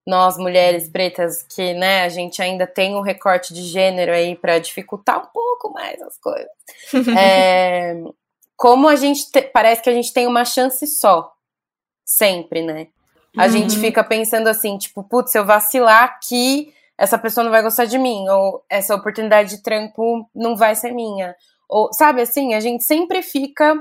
nós 0.08 0.38
mulheres 0.38 0.90
pretas, 0.90 1.44
que 1.44 1.74
né, 1.74 2.04
a 2.04 2.10
gente 2.10 2.42
ainda 2.42 2.66
tem 2.66 2.96
um 2.96 3.02
recorte 3.02 3.54
de 3.54 3.62
gênero 3.64 4.12
aí 4.12 4.36
para 4.36 4.58
dificultar 4.58 5.22
um 5.22 5.28
pouco 5.28 5.72
mais 5.72 6.02
as 6.02 6.18
coisas. 6.18 6.50
é, 7.16 7.94
como 8.60 8.90
a 8.90 8.96
gente 8.98 9.32
te, 9.32 9.42
parece 9.42 9.82
que 9.82 9.90
a 9.90 9.94
gente 9.94 10.12
tem 10.12 10.28
uma 10.28 10.44
chance 10.44 10.86
só, 10.86 11.32
sempre, 12.06 12.62
né? 12.62 12.88
A 13.38 13.46
uhum. 13.46 13.52
gente 13.52 13.80
fica 13.80 14.04
pensando 14.04 14.50
assim, 14.50 14.78
tipo, 14.78 15.02
putz, 15.02 15.32
se 15.32 15.40
eu 15.40 15.46
vacilar 15.46 16.04
aqui, 16.04 16.74
essa 16.98 17.18
pessoa 17.18 17.46
não 17.46 17.52
vai 17.52 17.64
gostar 17.64 17.86
de 17.86 17.98
mim, 17.98 18.28
ou 18.28 18.62
essa 18.70 18.94
oportunidade 18.94 19.52
de 19.56 19.64
trampo 19.64 20.30
não 20.36 20.58
vai 20.58 20.76
ser 20.76 20.92
minha. 20.92 21.34
Ou, 21.70 21.94
sabe 21.94 22.22
assim, 22.22 22.54
a 22.54 22.60
gente 22.60 22.84
sempre 22.84 23.22
fica 23.22 23.74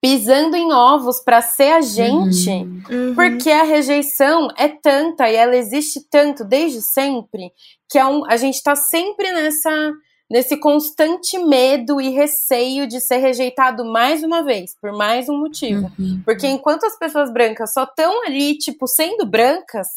pisando 0.00 0.56
em 0.56 0.72
ovos 0.72 1.18
para 1.18 1.42
ser 1.42 1.72
a 1.72 1.80
gente, 1.80 2.50
uhum. 2.50 2.82
uhum. 2.88 3.14
porque 3.16 3.50
a 3.50 3.64
rejeição 3.64 4.46
é 4.56 4.68
tanta 4.68 5.28
e 5.28 5.34
ela 5.34 5.56
existe 5.56 6.08
tanto 6.08 6.44
desde 6.44 6.80
sempre 6.80 7.52
que 7.90 7.98
é 7.98 8.06
um, 8.06 8.24
a 8.30 8.36
gente 8.36 8.62
tá 8.62 8.76
sempre 8.76 9.32
nessa 9.32 9.92
nesse 10.32 10.56
constante 10.56 11.36
medo 11.36 12.00
e 12.00 12.08
receio 12.08 12.86
de 12.86 13.02
ser 13.02 13.18
rejeitado 13.18 13.84
mais 13.84 14.22
uma 14.22 14.42
vez, 14.42 14.74
por 14.80 14.90
mais 14.90 15.28
um 15.28 15.38
motivo. 15.38 15.92
Uhum. 15.98 16.22
Porque 16.24 16.46
enquanto 16.46 16.84
as 16.84 16.98
pessoas 16.98 17.30
brancas 17.30 17.74
só 17.74 17.84
estão 17.84 18.24
ali, 18.24 18.56
tipo, 18.56 18.86
sendo 18.86 19.26
brancas, 19.26 19.88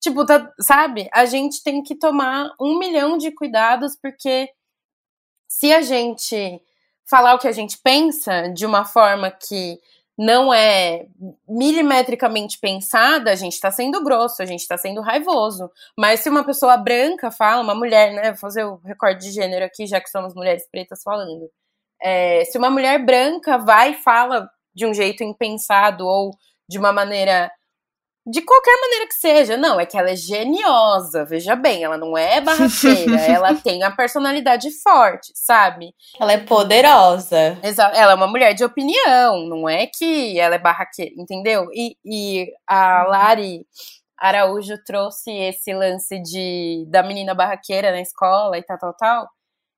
tipo, 0.00 0.24
tá, 0.24 0.48
sabe? 0.60 1.08
A 1.12 1.24
gente 1.24 1.60
tem 1.64 1.82
que 1.82 1.96
tomar 1.96 2.52
um 2.60 2.78
milhão 2.78 3.18
de 3.18 3.32
cuidados, 3.32 3.98
porque 4.00 4.48
se 5.48 5.72
a 5.72 5.82
gente 5.82 6.62
falar 7.04 7.34
o 7.34 7.38
que 7.40 7.48
a 7.48 7.52
gente 7.52 7.76
pensa 7.78 8.48
de 8.50 8.64
uma 8.64 8.84
forma 8.84 9.28
que 9.28 9.80
não 10.16 10.54
é 10.54 11.06
milimetricamente 11.48 12.58
pensada, 12.60 13.32
a 13.32 13.34
gente 13.34 13.58
tá 13.58 13.70
sendo 13.70 14.02
grosso, 14.02 14.42
a 14.42 14.46
gente 14.46 14.66
tá 14.66 14.78
sendo 14.78 15.00
raivoso. 15.00 15.70
Mas 15.98 16.20
se 16.20 16.28
uma 16.28 16.44
pessoa 16.44 16.76
branca 16.76 17.30
fala, 17.30 17.62
uma 17.62 17.74
mulher, 17.74 18.12
né? 18.12 18.30
Vou 18.30 18.38
fazer 18.38 18.64
o 18.64 18.76
recorde 18.84 19.26
de 19.26 19.32
gênero 19.32 19.64
aqui, 19.64 19.86
já 19.86 20.00
que 20.00 20.08
somos 20.08 20.34
mulheres 20.34 20.68
pretas 20.70 21.02
falando. 21.02 21.50
É, 22.00 22.44
se 22.44 22.56
uma 22.58 22.70
mulher 22.70 23.04
branca 23.04 23.58
vai 23.58 23.92
e 23.92 24.02
fala 24.02 24.48
de 24.74 24.86
um 24.86 24.94
jeito 24.94 25.24
impensado 25.24 26.06
ou 26.06 26.30
de 26.68 26.78
uma 26.78 26.92
maneira 26.92 27.50
de 28.26 28.40
qualquer 28.42 28.76
maneira 28.80 29.06
que 29.06 29.14
seja. 29.14 29.56
Não, 29.56 29.78
é 29.78 29.86
que 29.86 29.96
ela 29.96 30.10
é 30.10 30.16
geniosa, 30.16 31.24
veja 31.24 31.54
bem, 31.54 31.84
ela 31.84 31.98
não 31.98 32.16
é 32.16 32.40
barraqueira, 32.40 33.20
ela 33.20 33.54
tem 33.54 33.82
a 33.82 33.90
personalidade 33.90 34.70
forte, 34.82 35.32
sabe? 35.34 35.94
Ela 36.18 36.32
é 36.32 36.38
poderosa. 36.38 37.58
Exato, 37.62 37.96
ela 37.96 38.12
é 38.12 38.14
uma 38.14 38.26
mulher 38.26 38.54
de 38.54 38.64
opinião, 38.64 39.46
não 39.46 39.68
é 39.68 39.86
que 39.86 40.38
ela 40.38 40.54
é 40.54 40.58
barraqueira, 40.58 41.14
entendeu? 41.16 41.68
E, 41.72 41.96
e 42.04 42.52
a 42.66 43.04
Lari 43.04 43.66
Araújo 44.18 44.82
trouxe 44.84 45.30
esse 45.30 45.74
lance 45.74 46.18
de 46.20 46.86
da 46.88 47.02
menina 47.02 47.34
barraqueira 47.34 47.90
na 47.90 48.00
escola 48.00 48.56
e 48.56 48.62
tal, 48.62 48.78
tal, 48.78 48.94
tal. 48.94 49.28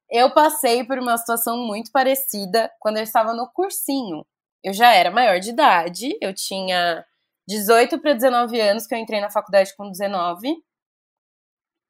Eu 0.09 0.30
passei 0.30 0.85
por 0.85 0.98
uma 0.98 1.16
situação 1.18 1.59
muito 1.66 1.90
parecida 1.90 2.70
quando 2.78 2.98
eu 2.98 3.02
estava 3.02 3.35
no 3.35 3.50
cursinho. 3.52 4.24
Eu 4.62 4.72
já 4.72 4.92
era 4.94 5.11
maior 5.11 5.40
de 5.40 5.50
idade, 5.50 6.16
eu 6.20 6.32
tinha 6.32 7.04
18 7.48 8.00
para 8.00 8.14
19 8.14 8.61
anos, 8.61 8.87
que 8.87 8.94
eu 8.94 8.98
entrei 8.98 9.20
na 9.20 9.30
faculdade 9.30 9.74
com 9.76 9.90
19. 9.90 10.56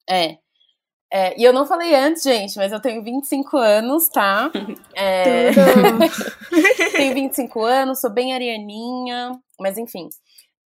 É. 0.08 0.38
é. 1.12 1.38
E 1.38 1.44
eu 1.44 1.52
não 1.52 1.66
falei 1.66 1.94
antes, 1.94 2.22
gente, 2.22 2.56
mas 2.56 2.72
eu 2.72 2.80
tenho 2.80 3.02
25 3.02 3.56
anos, 3.56 4.08
tá? 4.08 4.50
É... 4.98 5.50
tenho 6.96 7.12
25 7.12 7.62
anos, 7.62 8.00
sou 8.00 8.10
bem 8.10 8.32
arianinha, 8.32 9.32
mas 9.60 9.76
enfim. 9.76 10.08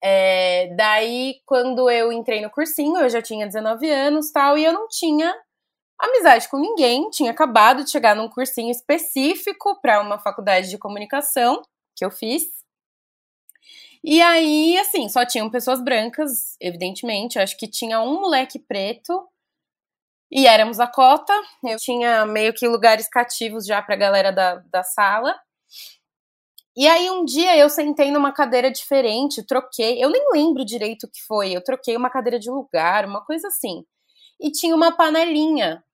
É, 0.02 0.72
daí, 0.76 1.40
quando 1.44 1.90
eu 1.90 2.12
entrei 2.12 2.40
no 2.40 2.50
cursinho, 2.50 2.98
eu 2.98 3.10
já 3.10 3.20
tinha 3.20 3.46
19 3.46 3.90
anos 3.90 4.30
tal, 4.30 4.56
e 4.56 4.64
eu 4.64 4.72
não 4.72 4.86
tinha 4.88 5.34
amizade 5.98 6.48
com 6.48 6.58
ninguém, 6.58 7.10
tinha 7.10 7.30
acabado 7.30 7.84
de 7.84 7.90
chegar 7.90 8.16
num 8.16 8.28
cursinho 8.28 8.70
específico 8.70 9.78
para 9.82 10.00
uma 10.00 10.18
faculdade 10.18 10.70
de 10.70 10.78
comunicação 10.78 11.60
que 11.94 12.04
eu 12.04 12.10
fiz. 12.10 12.44
E 14.02 14.22
aí, 14.22 14.78
assim, 14.78 15.08
só 15.08 15.26
tinham 15.26 15.50
pessoas 15.50 15.82
brancas, 15.82 16.56
evidentemente. 16.60 17.36
Eu 17.36 17.42
acho 17.42 17.56
que 17.58 17.68
tinha 17.68 18.00
um 18.00 18.20
moleque 18.20 18.58
preto 18.58 19.28
e 20.30 20.46
éramos 20.46 20.80
a 20.80 20.86
cota. 20.86 21.32
Eu 21.64 21.76
tinha 21.78 22.24
meio 22.26 22.54
que 22.54 22.66
lugares 22.68 23.08
cativos 23.08 23.66
já 23.66 23.82
pra 23.82 23.96
galera 23.96 24.32
da, 24.32 24.56
da 24.70 24.82
sala. 24.82 25.38
E 26.76 26.86
aí 26.88 27.10
um 27.10 27.24
dia 27.24 27.56
eu 27.56 27.68
sentei 27.68 28.10
numa 28.10 28.32
cadeira 28.32 28.70
diferente, 28.70 29.44
troquei, 29.44 30.02
eu 30.02 30.08
nem 30.08 30.30
lembro 30.32 30.64
direito 30.64 31.04
o 31.04 31.10
que 31.10 31.20
foi, 31.26 31.52
eu 31.52 31.62
troquei 31.62 31.96
uma 31.96 32.08
cadeira 32.08 32.38
de 32.38 32.48
lugar, 32.48 33.04
uma 33.04 33.24
coisa 33.24 33.48
assim. 33.48 33.84
E 34.40 34.50
tinha 34.52 34.74
uma 34.74 34.92
panelinha 34.96 35.84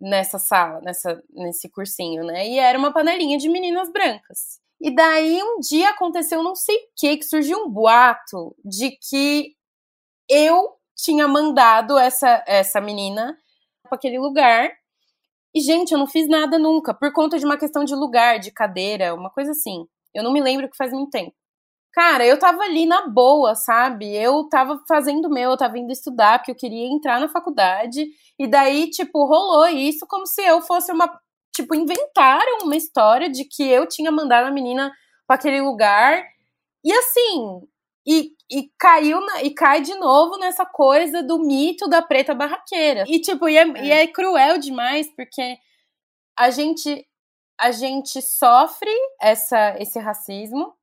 nessa 0.00 0.38
sala, 0.38 0.80
nessa, 0.82 1.22
nesse 1.30 1.70
cursinho, 1.70 2.24
né? 2.24 2.46
E 2.48 2.58
era 2.58 2.78
uma 2.78 2.92
panelinha 2.92 3.38
de 3.38 3.48
meninas 3.48 3.90
brancas. 3.92 4.60
E 4.80 4.94
daí 4.94 5.42
um 5.42 5.60
dia 5.60 5.90
aconteceu 5.90 6.42
não 6.42 6.54
sei 6.54 6.76
o 6.76 6.80
que, 6.96 7.16
que 7.18 7.24
surgiu 7.24 7.58
um 7.64 7.70
boato 7.70 8.54
de 8.64 8.90
que 8.90 9.54
eu 10.28 10.76
tinha 10.96 11.26
mandado 11.28 11.98
essa, 11.98 12.42
essa 12.46 12.80
menina 12.80 13.36
para 13.82 13.96
aquele 13.96 14.18
lugar. 14.18 14.70
E, 15.54 15.60
gente, 15.60 15.92
eu 15.92 15.98
não 15.98 16.06
fiz 16.06 16.28
nada 16.28 16.58
nunca, 16.58 16.92
por 16.92 17.12
conta 17.12 17.38
de 17.38 17.44
uma 17.44 17.56
questão 17.56 17.84
de 17.84 17.94
lugar, 17.94 18.38
de 18.40 18.50
cadeira, 18.50 19.14
uma 19.14 19.30
coisa 19.30 19.52
assim. 19.52 19.86
Eu 20.12 20.22
não 20.22 20.32
me 20.32 20.40
lembro 20.40 20.68
que 20.68 20.76
faz 20.76 20.92
muito 20.92 21.10
tempo. 21.10 21.34
Cara, 21.92 22.26
eu 22.26 22.38
tava 22.38 22.62
ali 22.64 22.86
na 22.86 23.06
boa, 23.08 23.54
sabe? 23.54 24.16
Eu 24.16 24.48
tava 24.48 24.82
fazendo 24.88 25.30
meu, 25.30 25.52
eu 25.52 25.56
tava 25.56 25.78
indo 25.78 25.92
estudar, 25.92 26.38
porque 26.40 26.50
eu 26.50 26.56
queria 26.56 26.86
entrar 26.88 27.20
na 27.20 27.28
faculdade. 27.28 28.04
E 28.36 28.48
daí, 28.48 28.90
tipo, 28.90 29.24
rolou 29.26 29.68
isso 29.68 30.04
como 30.08 30.26
se 30.26 30.42
eu 30.42 30.60
fosse 30.60 30.90
uma 30.92 31.06
tipo, 31.54 31.74
inventaram 31.74 32.58
uma 32.62 32.76
história 32.76 33.30
de 33.30 33.44
que 33.44 33.62
eu 33.62 33.86
tinha 33.86 34.10
mandado 34.10 34.48
a 34.48 34.50
menina 34.50 34.92
para 35.26 35.36
aquele 35.36 35.60
lugar. 35.60 36.24
E 36.84 36.92
assim, 36.92 37.62
e, 38.06 38.32
e 38.50 38.70
caiu 38.78 39.20
na, 39.20 39.42
e 39.42 39.50
cai 39.54 39.80
de 39.80 39.94
novo 39.94 40.36
nessa 40.38 40.66
coisa 40.66 41.22
do 41.22 41.38
mito 41.38 41.88
da 41.88 42.02
preta 42.02 42.34
barraqueira. 42.34 43.04
E 43.06 43.20
tipo, 43.20 43.48
e 43.48 43.56
é, 43.56 43.62
é. 43.62 43.84
E 43.84 43.90
é 43.90 44.06
cruel 44.06 44.58
demais, 44.58 45.08
porque 45.14 45.56
a 46.36 46.50
gente 46.50 47.06
a 47.56 47.70
gente 47.70 48.20
sofre 48.20 48.90
essa, 49.20 49.76
esse 49.78 49.98
racismo 50.00 50.74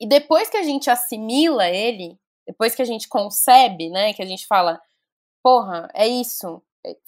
e 0.00 0.08
depois 0.08 0.48
que 0.48 0.56
a 0.56 0.62
gente 0.62 0.88
assimila 0.88 1.68
ele, 1.68 2.16
depois 2.46 2.76
que 2.76 2.82
a 2.82 2.84
gente 2.84 3.08
concebe, 3.08 3.90
né, 3.90 4.12
que 4.12 4.22
a 4.22 4.26
gente 4.26 4.46
fala, 4.46 4.80
porra, 5.42 5.88
é 5.92 6.06
isso, 6.06 6.62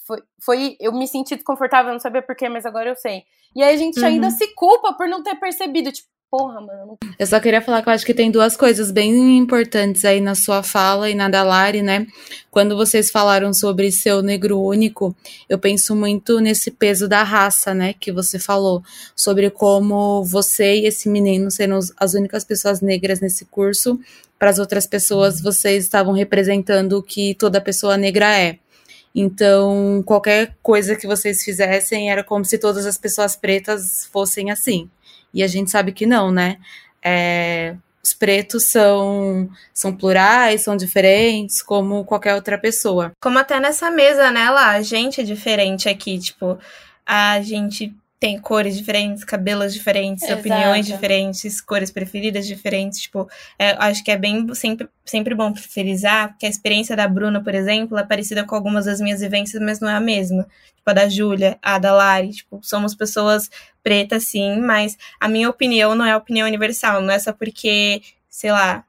foi, 0.05 0.23
foi, 0.43 0.77
eu 0.79 0.91
me 0.91 1.07
senti 1.07 1.35
desconfortável, 1.35 1.91
não 1.91 1.99
sabia 1.99 2.21
porquê, 2.21 2.49
mas 2.49 2.65
agora 2.65 2.89
eu 2.89 2.95
sei. 2.95 3.23
E 3.55 3.63
aí 3.63 3.73
a 3.73 3.77
gente 3.77 3.99
uhum. 3.99 4.05
ainda 4.05 4.29
se 4.31 4.47
culpa 4.55 4.93
por 4.93 5.07
não 5.07 5.23
ter 5.23 5.35
percebido, 5.35 5.91
tipo, 5.91 6.07
porra, 6.29 6.59
mano. 6.59 6.97
Eu 7.17 7.25
só 7.25 7.39
queria 7.39 7.61
falar 7.61 7.81
que 7.81 7.89
eu 7.89 7.93
acho 7.93 8.05
que 8.05 8.13
tem 8.13 8.29
duas 8.29 8.55
coisas 8.55 8.91
bem 8.91 9.37
importantes 9.37 10.03
aí 10.03 10.19
na 10.19 10.35
sua 10.35 10.61
fala 10.61 11.09
e 11.09 11.15
na 11.15 11.29
da 11.29 11.43
Lari, 11.43 11.81
né? 11.81 12.05
Quando 12.51 12.75
vocês 12.75 13.09
falaram 13.09 13.53
sobre 13.53 13.91
seu 13.91 14.21
negro 14.21 14.59
único, 14.59 15.15
eu 15.47 15.57
penso 15.57 15.95
muito 15.95 16.39
nesse 16.39 16.71
peso 16.71 17.07
da 17.07 17.23
raça, 17.23 17.73
né? 17.73 17.93
Que 17.93 18.11
você 18.11 18.37
falou, 18.37 18.83
sobre 19.15 19.49
como 19.49 20.23
você 20.23 20.81
e 20.81 20.85
esse 20.85 21.09
menino 21.09 21.49
serão 21.49 21.79
as 21.97 22.13
únicas 22.13 22.43
pessoas 22.43 22.81
negras 22.81 23.19
nesse 23.21 23.45
curso. 23.45 23.99
Para 24.37 24.49
as 24.49 24.59
outras 24.59 24.85
pessoas, 24.85 25.41
vocês 25.41 25.85
estavam 25.85 26.13
representando 26.13 26.93
o 26.93 27.03
que 27.03 27.33
toda 27.35 27.59
pessoa 27.59 27.97
negra 27.97 28.37
é. 28.37 28.59
Então, 29.13 30.03
qualquer 30.05 30.55
coisa 30.61 30.95
que 30.95 31.07
vocês 31.07 31.43
fizessem 31.43 32.11
era 32.11 32.23
como 32.23 32.45
se 32.45 32.57
todas 32.57 32.85
as 32.85 32.97
pessoas 32.97 33.35
pretas 33.35 34.07
fossem 34.11 34.51
assim. 34.51 34.89
E 35.33 35.43
a 35.43 35.47
gente 35.47 35.71
sabe 35.71 35.91
que 35.91 36.05
não, 36.05 36.31
né? 36.31 36.57
É, 37.03 37.75
os 38.03 38.13
pretos 38.13 38.63
são, 38.65 39.49
são 39.73 39.93
plurais, 39.93 40.61
são 40.61 40.77
diferentes, 40.77 41.61
como 41.61 42.05
qualquer 42.05 42.35
outra 42.35 42.57
pessoa. 42.57 43.11
Como 43.21 43.37
até 43.37 43.59
nessa 43.59 43.91
mesa, 43.91 44.31
né, 44.31 44.49
lá, 44.49 44.71
a 44.71 44.81
gente 44.81 45.19
é 45.19 45.23
diferente 45.23 45.89
aqui, 45.89 46.17
tipo, 46.17 46.57
a 47.05 47.41
gente 47.41 47.93
tem 48.19 48.39
cores 48.39 48.75
diferentes, 48.75 49.23
cabelos 49.23 49.73
diferentes, 49.73 50.23
Exato. 50.23 50.39
opiniões 50.39 50.87
diferentes, 50.87 51.61
cores 51.61 51.91
preferidas 51.91 52.47
diferentes. 52.47 53.01
Tipo, 53.01 53.29
é, 53.59 53.71
acho 53.77 54.03
que 54.03 54.09
é 54.09 54.17
bem 54.17 54.53
sempre, 54.55 54.89
sempre 55.05 55.35
bom 55.35 55.55
frisar 55.55 56.35
que 56.37 56.45
a 56.45 56.49
experiência 56.49 56.95
da 56.95 57.07
Bruna, 57.07 57.43
por 57.43 57.53
exemplo, 57.53 57.97
é 57.97 58.03
parecida 58.03 58.43
com 58.43 58.55
algumas 58.55 58.85
das 58.85 58.99
minhas 58.99 59.21
vivências, 59.21 59.61
mas 59.61 59.79
não 59.79 59.89
é 59.89 59.95
a 59.95 60.01
mesma. 60.01 60.47
Tipo, 60.75 60.89
a 60.89 60.93
da 60.93 61.07
Júlia, 61.07 61.59
a 61.61 61.77
da 61.77 61.93
Lari. 61.93 62.31
Tipo, 62.31 62.59
somos 62.63 62.95
pessoas 62.95 63.49
pretas, 63.83 64.23
sim, 64.23 64.59
mas 64.61 64.97
a 65.19 65.27
minha 65.27 65.49
opinião 65.49 65.93
não 65.93 66.05
é 66.05 66.15
opinião 66.15 66.47
universal. 66.47 67.01
Não 67.01 67.13
é 67.13 67.19
só 67.19 67.31
porque, 67.31 68.01
sei 68.27 68.51
lá, 68.51 68.83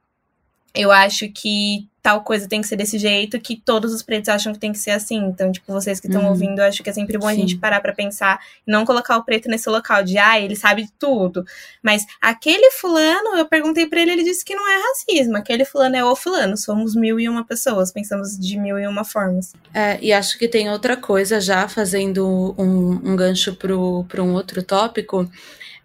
eu 0.78 0.92
acho 0.92 1.28
que 1.28 1.88
tal 2.00 2.22
coisa 2.22 2.48
tem 2.48 2.60
que 2.60 2.68
ser 2.68 2.76
desse 2.76 2.98
jeito, 2.98 3.40
que 3.40 3.56
todos 3.56 3.92
os 3.92 4.00
pretos 4.00 4.28
acham 4.28 4.52
que 4.52 4.60
tem 4.60 4.70
que 4.70 4.78
ser 4.78 4.92
assim. 4.92 5.16
Então, 5.16 5.50
tipo, 5.50 5.70
vocês 5.72 5.98
que 5.98 6.06
estão 6.06 6.22
uhum. 6.22 6.28
ouvindo, 6.28 6.60
acho 6.60 6.82
que 6.84 6.88
é 6.88 6.92
sempre 6.92 7.18
bom 7.18 7.26
Sim. 7.26 7.32
a 7.32 7.36
gente 7.36 7.58
parar 7.58 7.80
para 7.80 7.92
pensar 7.92 8.40
e 8.64 8.70
não 8.70 8.86
colocar 8.86 9.16
o 9.16 9.24
preto 9.24 9.48
nesse 9.48 9.68
local 9.68 10.04
de, 10.04 10.16
ah, 10.16 10.40
ele 10.40 10.54
sabe 10.54 10.84
de 10.84 10.92
tudo. 10.92 11.44
Mas 11.82 12.06
aquele 12.20 12.70
fulano, 12.70 13.36
eu 13.36 13.44
perguntei 13.46 13.86
para 13.86 14.00
ele, 14.00 14.12
ele 14.12 14.22
disse 14.22 14.44
que 14.44 14.54
não 14.54 14.66
é 14.70 14.80
racismo. 14.88 15.36
Aquele 15.36 15.64
fulano 15.64 15.96
é 15.96 16.04
o 16.04 16.14
fulano. 16.14 16.56
Somos 16.56 16.94
mil 16.94 17.18
e 17.18 17.28
uma 17.28 17.44
pessoas, 17.44 17.90
pensamos 17.90 18.38
de 18.38 18.56
mil 18.56 18.78
e 18.78 18.86
uma 18.86 19.04
formas. 19.04 19.52
É, 19.74 19.98
e 20.00 20.12
acho 20.12 20.38
que 20.38 20.46
tem 20.46 20.70
outra 20.70 20.96
coisa 20.96 21.40
já, 21.40 21.68
fazendo 21.68 22.54
um, 22.56 23.10
um 23.10 23.16
gancho 23.16 23.54
para 23.54 24.22
um 24.22 24.32
outro 24.32 24.62
tópico. 24.62 25.28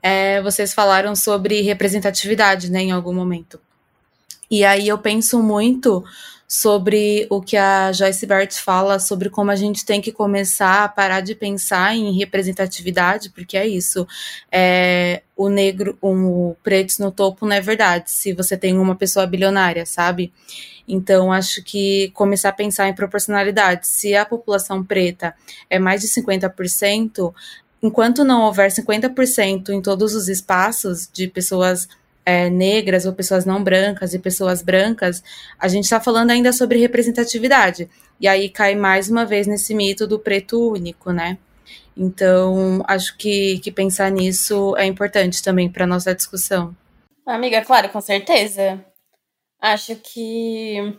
É, 0.01 0.41
vocês 0.43 0.73
falaram 0.73 1.15
sobre 1.15 1.61
representatividade, 1.61 2.71
né, 2.71 2.81
em 2.81 2.91
algum 2.91 3.13
momento. 3.13 3.59
E 4.53 4.63
aí 4.63 4.87
eu 4.87 4.99
penso 4.99 5.41
muito 5.41 6.03
sobre 6.47 7.25
o 7.27 7.41
que 7.41 7.57
a 7.57 7.91
Joyce 7.91 8.23
Bert 8.27 8.53
fala 8.53 8.99
sobre 8.99 9.27
como 9.27 9.49
a 9.49 9.55
gente 9.55 9.83
tem 9.83 9.99
que 9.99 10.11
começar 10.11 10.83
a 10.83 10.87
parar 10.87 11.21
de 11.21 11.33
pensar 11.33 11.95
em 11.95 12.15
representatividade, 12.15 13.31
porque 13.31 13.57
é 13.57 13.65
isso. 13.65 14.07
É, 14.51 15.23
o 15.35 15.49
negro, 15.49 15.97
o 15.99 16.55
preto 16.61 16.99
no 16.99 17.11
topo 17.11 17.47
não 17.47 17.55
é 17.55 17.61
verdade, 17.61 18.11
se 18.11 18.31
você 18.31 18.55
tem 18.55 18.77
uma 18.77 18.95
pessoa 18.95 19.25
bilionária, 19.25 19.87
sabe? 19.87 20.31
Então, 20.87 21.33
acho 21.33 21.63
que 21.63 22.11
começar 22.13 22.49
a 22.49 22.53
pensar 22.53 22.87
em 22.87 22.93
proporcionalidade. 22.93 23.87
Se 23.87 24.15
a 24.15 24.23
população 24.23 24.83
preta 24.83 25.33
é 25.67 25.79
mais 25.79 26.01
de 26.01 26.07
50%, 26.09 27.33
enquanto 27.81 28.23
não 28.23 28.43
houver 28.43 28.69
50% 28.69 29.69
em 29.69 29.81
todos 29.81 30.13
os 30.13 30.29
espaços 30.29 31.09
de 31.11 31.27
pessoas 31.27 31.87
é, 32.25 32.49
negras 32.49 33.05
ou 33.05 33.13
pessoas 33.13 33.45
não 33.45 33.63
brancas 33.63 34.13
e 34.13 34.19
pessoas 34.19 34.61
brancas, 34.61 35.23
a 35.59 35.67
gente 35.67 35.83
está 35.83 35.99
falando 35.99 36.31
ainda 36.31 36.53
sobre 36.53 36.79
representatividade. 36.79 37.89
E 38.19 38.27
aí 38.27 38.49
cai 38.49 38.75
mais 38.75 39.09
uma 39.09 39.25
vez 39.25 39.47
nesse 39.47 39.73
mito 39.73 40.07
do 40.07 40.19
preto 40.19 40.71
único, 40.71 41.11
né? 41.11 41.37
Então, 41.95 42.83
acho 42.87 43.15
que, 43.17 43.59
que 43.59 43.71
pensar 43.71 44.09
nisso 44.11 44.75
é 44.77 44.85
importante 44.85 45.43
também 45.43 45.69
para 45.69 45.85
nossa 45.85 46.15
discussão. 46.15 46.75
Amiga, 47.25 47.63
claro, 47.63 47.89
com 47.89 48.01
certeza. 48.01 48.83
Acho 49.61 49.95
que. 49.95 50.97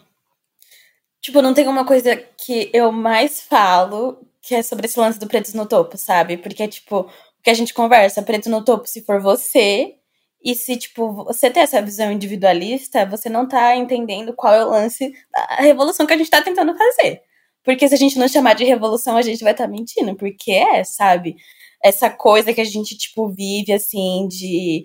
Tipo, 1.20 1.42
não 1.42 1.54
tem 1.54 1.66
uma 1.66 1.84
coisa 1.86 2.16
que 2.16 2.70
eu 2.72 2.92
mais 2.92 3.40
falo 3.40 4.18
que 4.40 4.54
é 4.54 4.62
sobre 4.62 4.86
esse 4.86 5.00
lance 5.00 5.18
do 5.18 5.26
preto 5.26 5.56
no 5.56 5.66
topo, 5.66 5.96
sabe? 5.96 6.36
Porque, 6.36 6.68
tipo, 6.68 7.00
o 7.00 7.10
que 7.42 7.50
a 7.50 7.54
gente 7.54 7.72
conversa, 7.72 8.22
preto 8.22 8.50
no 8.50 8.62
topo, 8.62 8.86
se 8.86 9.02
for 9.02 9.20
você, 9.20 9.96
E 10.44 10.54
se, 10.54 10.76
tipo, 10.76 11.24
você 11.24 11.50
ter 11.50 11.60
essa 11.60 11.80
visão 11.80 12.12
individualista, 12.12 13.06
você 13.06 13.30
não 13.30 13.48
tá 13.48 13.74
entendendo 13.76 14.34
qual 14.34 14.52
é 14.54 14.64
o 14.64 14.70
lance 14.70 15.12
da 15.32 15.56
revolução 15.56 16.06
que 16.06 16.12
a 16.12 16.18
gente 16.18 16.30
tá 16.30 16.42
tentando 16.42 16.76
fazer. 16.76 17.22
Porque 17.64 17.88
se 17.88 17.94
a 17.94 17.98
gente 17.98 18.18
não 18.18 18.28
chamar 18.28 18.54
de 18.54 18.64
revolução, 18.64 19.16
a 19.16 19.22
gente 19.22 19.42
vai 19.42 19.52
estar 19.52 19.64
tá 19.64 19.70
mentindo. 19.70 20.14
Porque 20.16 20.52
é, 20.52 20.84
sabe? 20.84 21.36
Essa 21.82 22.10
coisa 22.10 22.52
que 22.52 22.60
a 22.60 22.64
gente, 22.64 22.96
tipo, 22.96 23.28
vive, 23.30 23.72
assim, 23.72 24.28
de 24.28 24.84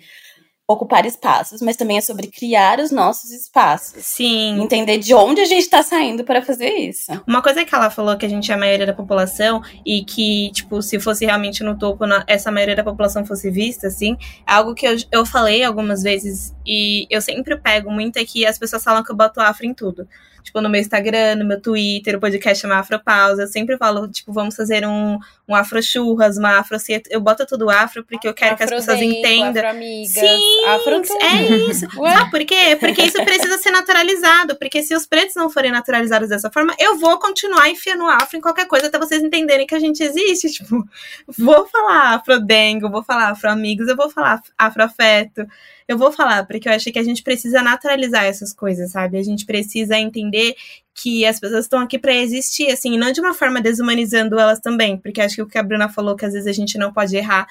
ocupar 0.70 1.04
espaços, 1.04 1.64
mas 1.64 1.76
também 1.76 1.98
é 1.98 2.02
sobre 2.02 2.28
criar 2.28 2.80
os 2.80 2.92
nossos 2.92 3.32
espaços. 3.32 4.06
Sim. 4.06 4.62
Entender 4.62 5.00
de 5.00 5.16
onde 5.16 5.42
a 5.42 5.46
gente 5.46 5.64
está 5.64 5.82
saindo 5.82 6.24
para 6.24 6.44
fazer 6.44 6.70
isso. 6.70 7.12
Uma 7.26 7.42
coisa 7.42 7.66
que 7.66 7.74
ela 7.74 7.90
falou 7.90 8.16
que 8.16 8.26
a 8.28 8.30
gente 8.30 8.52
é 8.52 8.54
a 8.54 8.58
maioria 8.58 8.86
da 8.86 8.94
população 8.94 9.64
e 9.84 10.04
que, 10.04 10.52
tipo, 10.52 10.80
se 10.84 11.00
fosse 11.00 11.26
realmente 11.26 11.64
no 11.64 11.76
topo, 11.76 12.06
essa 12.28 12.52
maioria 12.52 12.76
da 12.76 12.84
população 12.84 13.26
fosse 13.26 13.50
vista, 13.50 13.88
assim, 13.88 14.16
é 14.48 14.54
algo 14.54 14.76
que 14.76 14.88
eu, 14.88 14.96
eu 15.12 15.26
falei 15.26 15.64
algumas 15.64 16.04
vezes 16.04 16.56
e 16.64 17.08
eu 17.10 17.20
sempre 17.20 17.58
pego 17.58 17.90
muito 17.90 18.18
é 18.18 18.24
que 18.24 18.46
as 18.46 18.60
pessoas 18.60 18.84
falam 18.84 19.04
que 19.04 19.12
eu 19.12 19.16
boto 19.16 19.42
afro 19.42 19.66
em 19.66 19.74
tudo 19.74 20.08
tipo, 20.44 20.62
no 20.62 20.70
meu 20.70 20.80
Instagram, 20.82 21.36
no 21.36 21.46
meu 21.46 21.60
Twitter, 21.62 22.16
o 22.16 22.20
podcast 22.20 22.62
chama 22.62 22.76
Afropausa. 22.76 23.44
Eu 23.44 23.48
sempre 23.48 23.78
falo, 23.78 24.08
tipo, 24.08 24.32
vamos 24.32 24.56
fazer 24.56 24.86
um, 24.86 25.20
um 25.48 25.56
afro 25.56 25.82
churras, 25.82 26.38
uma 26.38 26.60
afro 26.60 26.78
Eu 27.10 27.22
boto 27.22 27.46
tudo 27.46 27.70
afro 27.70 28.04
porque 28.04 28.28
eu 28.28 28.34
quero 28.34 28.54
afro 28.54 28.68
que 28.68 28.74
as 28.74 28.80
pessoas 28.80 29.02
entendam. 29.02 29.64
Afro 29.64 29.70
amigas, 29.70 30.14
Sim, 30.14 30.66
afro 30.66 31.02
é 31.22 31.42
isso. 31.70 31.88
Sabe 31.96 32.32
por 32.32 32.46
quê? 32.46 32.78
Porque 32.80 33.02
isso 33.04 33.24
precisa 33.24 33.58
ser 33.58 33.72
naturalizado. 33.72 34.56
Porque 34.58 34.82
se 34.82 34.96
os 34.96 35.06
pretos 35.06 35.36
não 35.36 35.50
forem 35.50 35.72
naturalizados 35.72 36.30
dessa 36.30 36.50
forma, 36.52 36.74
eu 36.80 36.98
vou 36.98 37.18
continuar 37.20 37.70
enfiando 37.70 38.06
afro 38.06 38.38
em 38.38 38.42
qualquer 38.42 38.68
coisa 38.68 38.88
até 38.88 38.98
vocês 38.98 39.24
entenderem 39.24 39.68
que 39.68 39.76
a 39.76 39.80
gente 39.80 40.04
existe. 40.04 40.50
Tipo, 40.60 40.86
vou 41.26 41.68
falar 41.68 42.16
afrodengo, 42.16 42.90
vou 42.90 43.02
falar 43.02 43.30
afro-amigos, 43.30 43.88
eu 43.88 43.96
vou 43.96 44.10
falar 44.10 44.42
afro-afeto 44.58 45.48
eu 45.90 45.98
vou 45.98 46.12
falar, 46.12 46.46
porque 46.46 46.70
eu 46.70 46.74
acho 46.74 46.92
que 46.92 47.00
a 47.00 47.04
gente 47.04 47.24
precisa 47.24 47.64
naturalizar 47.64 48.24
essas 48.24 48.54
coisas, 48.54 48.92
sabe? 48.92 49.18
A 49.18 49.24
gente 49.24 49.44
precisa 49.44 49.98
entender 49.98 50.56
que 50.94 51.26
as 51.26 51.40
pessoas 51.40 51.66
estão 51.66 51.80
aqui 51.80 51.98
para 51.98 52.14
existir, 52.14 52.70
assim, 52.70 52.96
não 52.96 53.12
de 53.12 53.20
uma 53.20 53.34
forma 53.34 53.60
desumanizando 53.60 54.38
elas 54.38 54.60
também, 54.60 54.98
porque 54.98 55.20
acho 55.20 55.38
que 55.38 55.42
o 55.42 55.48
que 55.48 55.58
a 55.58 55.64
Bruna 55.64 55.90
falou, 55.90 56.16
que 56.16 56.26
às 56.26 56.34
vezes 56.34 56.48
a 56.48 56.54
gente 56.54 56.78
não 56.78 56.94
pode 56.94 57.18
errar 57.18 57.48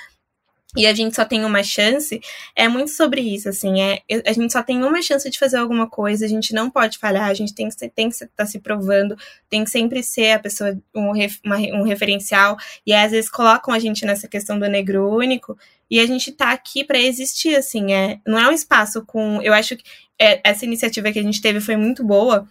e 0.76 0.86
a 0.86 0.94
gente 0.94 1.16
só 1.16 1.24
tem 1.24 1.44
uma 1.44 1.62
chance, 1.64 2.20
é 2.54 2.68
muito 2.68 2.92
sobre 2.92 3.22
isso, 3.22 3.48
assim, 3.48 3.80
é, 3.80 4.02
a 4.24 4.32
gente 4.32 4.52
só 4.52 4.62
tem 4.62 4.84
uma 4.84 5.02
chance 5.02 5.28
de 5.28 5.38
fazer 5.38 5.56
alguma 5.56 5.88
coisa, 5.88 6.24
a 6.24 6.28
gente 6.28 6.54
não 6.54 6.70
pode 6.70 6.98
falhar, 6.98 7.28
a 7.28 7.34
gente 7.34 7.54
tem 7.54 7.68
que, 7.68 7.88
tem 7.88 8.08
que 8.08 8.14
estar 8.14 8.28
tá 8.36 8.46
se 8.46 8.60
provando, 8.60 9.16
tem 9.50 9.64
que 9.64 9.70
sempre 9.70 10.00
ser 10.02 10.32
a 10.32 10.38
pessoa, 10.38 10.78
um, 10.94 11.10
uma, 11.44 11.56
um 11.56 11.82
referencial, 11.82 12.56
e 12.86 12.92
às 12.92 13.10
vezes 13.10 13.30
colocam 13.30 13.74
a 13.74 13.78
gente 13.78 14.04
nessa 14.04 14.28
questão 14.28 14.58
do 14.58 14.68
negro 14.68 15.08
único, 15.08 15.58
e 15.90 15.98
a 16.00 16.06
gente 16.06 16.32
tá 16.32 16.52
aqui 16.52 16.84
para 16.84 16.98
existir, 16.98 17.56
assim, 17.56 17.92
é, 17.92 18.20
não 18.26 18.38
é 18.38 18.48
um 18.48 18.52
espaço 18.52 19.04
com. 19.06 19.40
Eu 19.42 19.54
acho 19.54 19.76
que 19.76 19.84
é, 20.18 20.40
essa 20.44 20.64
iniciativa 20.64 21.10
que 21.10 21.18
a 21.18 21.22
gente 21.22 21.40
teve 21.40 21.60
foi 21.60 21.76
muito 21.76 22.04
boa, 22.04 22.46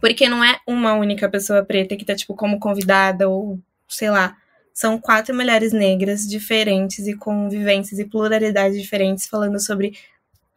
porque 0.00 0.28
não 0.28 0.42
é 0.42 0.58
uma 0.66 0.94
única 0.94 1.28
pessoa 1.28 1.64
preta 1.64 1.96
que 1.96 2.04
tá, 2.04 2.14
tipo, 2.14 2.34
como 2.34 2.58
convidada, 2.58 3.28
ou 3.28 3.58
sei 3.88 4.10
lá. 4.10 4.36
São 4.72 4.98
quatro 4.98 5.32
mulheres 5.34 5.72
negras 5.72 6.26
diferentes 6.26 7.06
e 7.06 7.14
com 7.14 7.48
vivências 7.48 8.00
e 8.00 8.04
pluralidades 8.04 8.80
diferentes 8.80 9.26
falando 9.26 9.60
sobre 9.60 9.96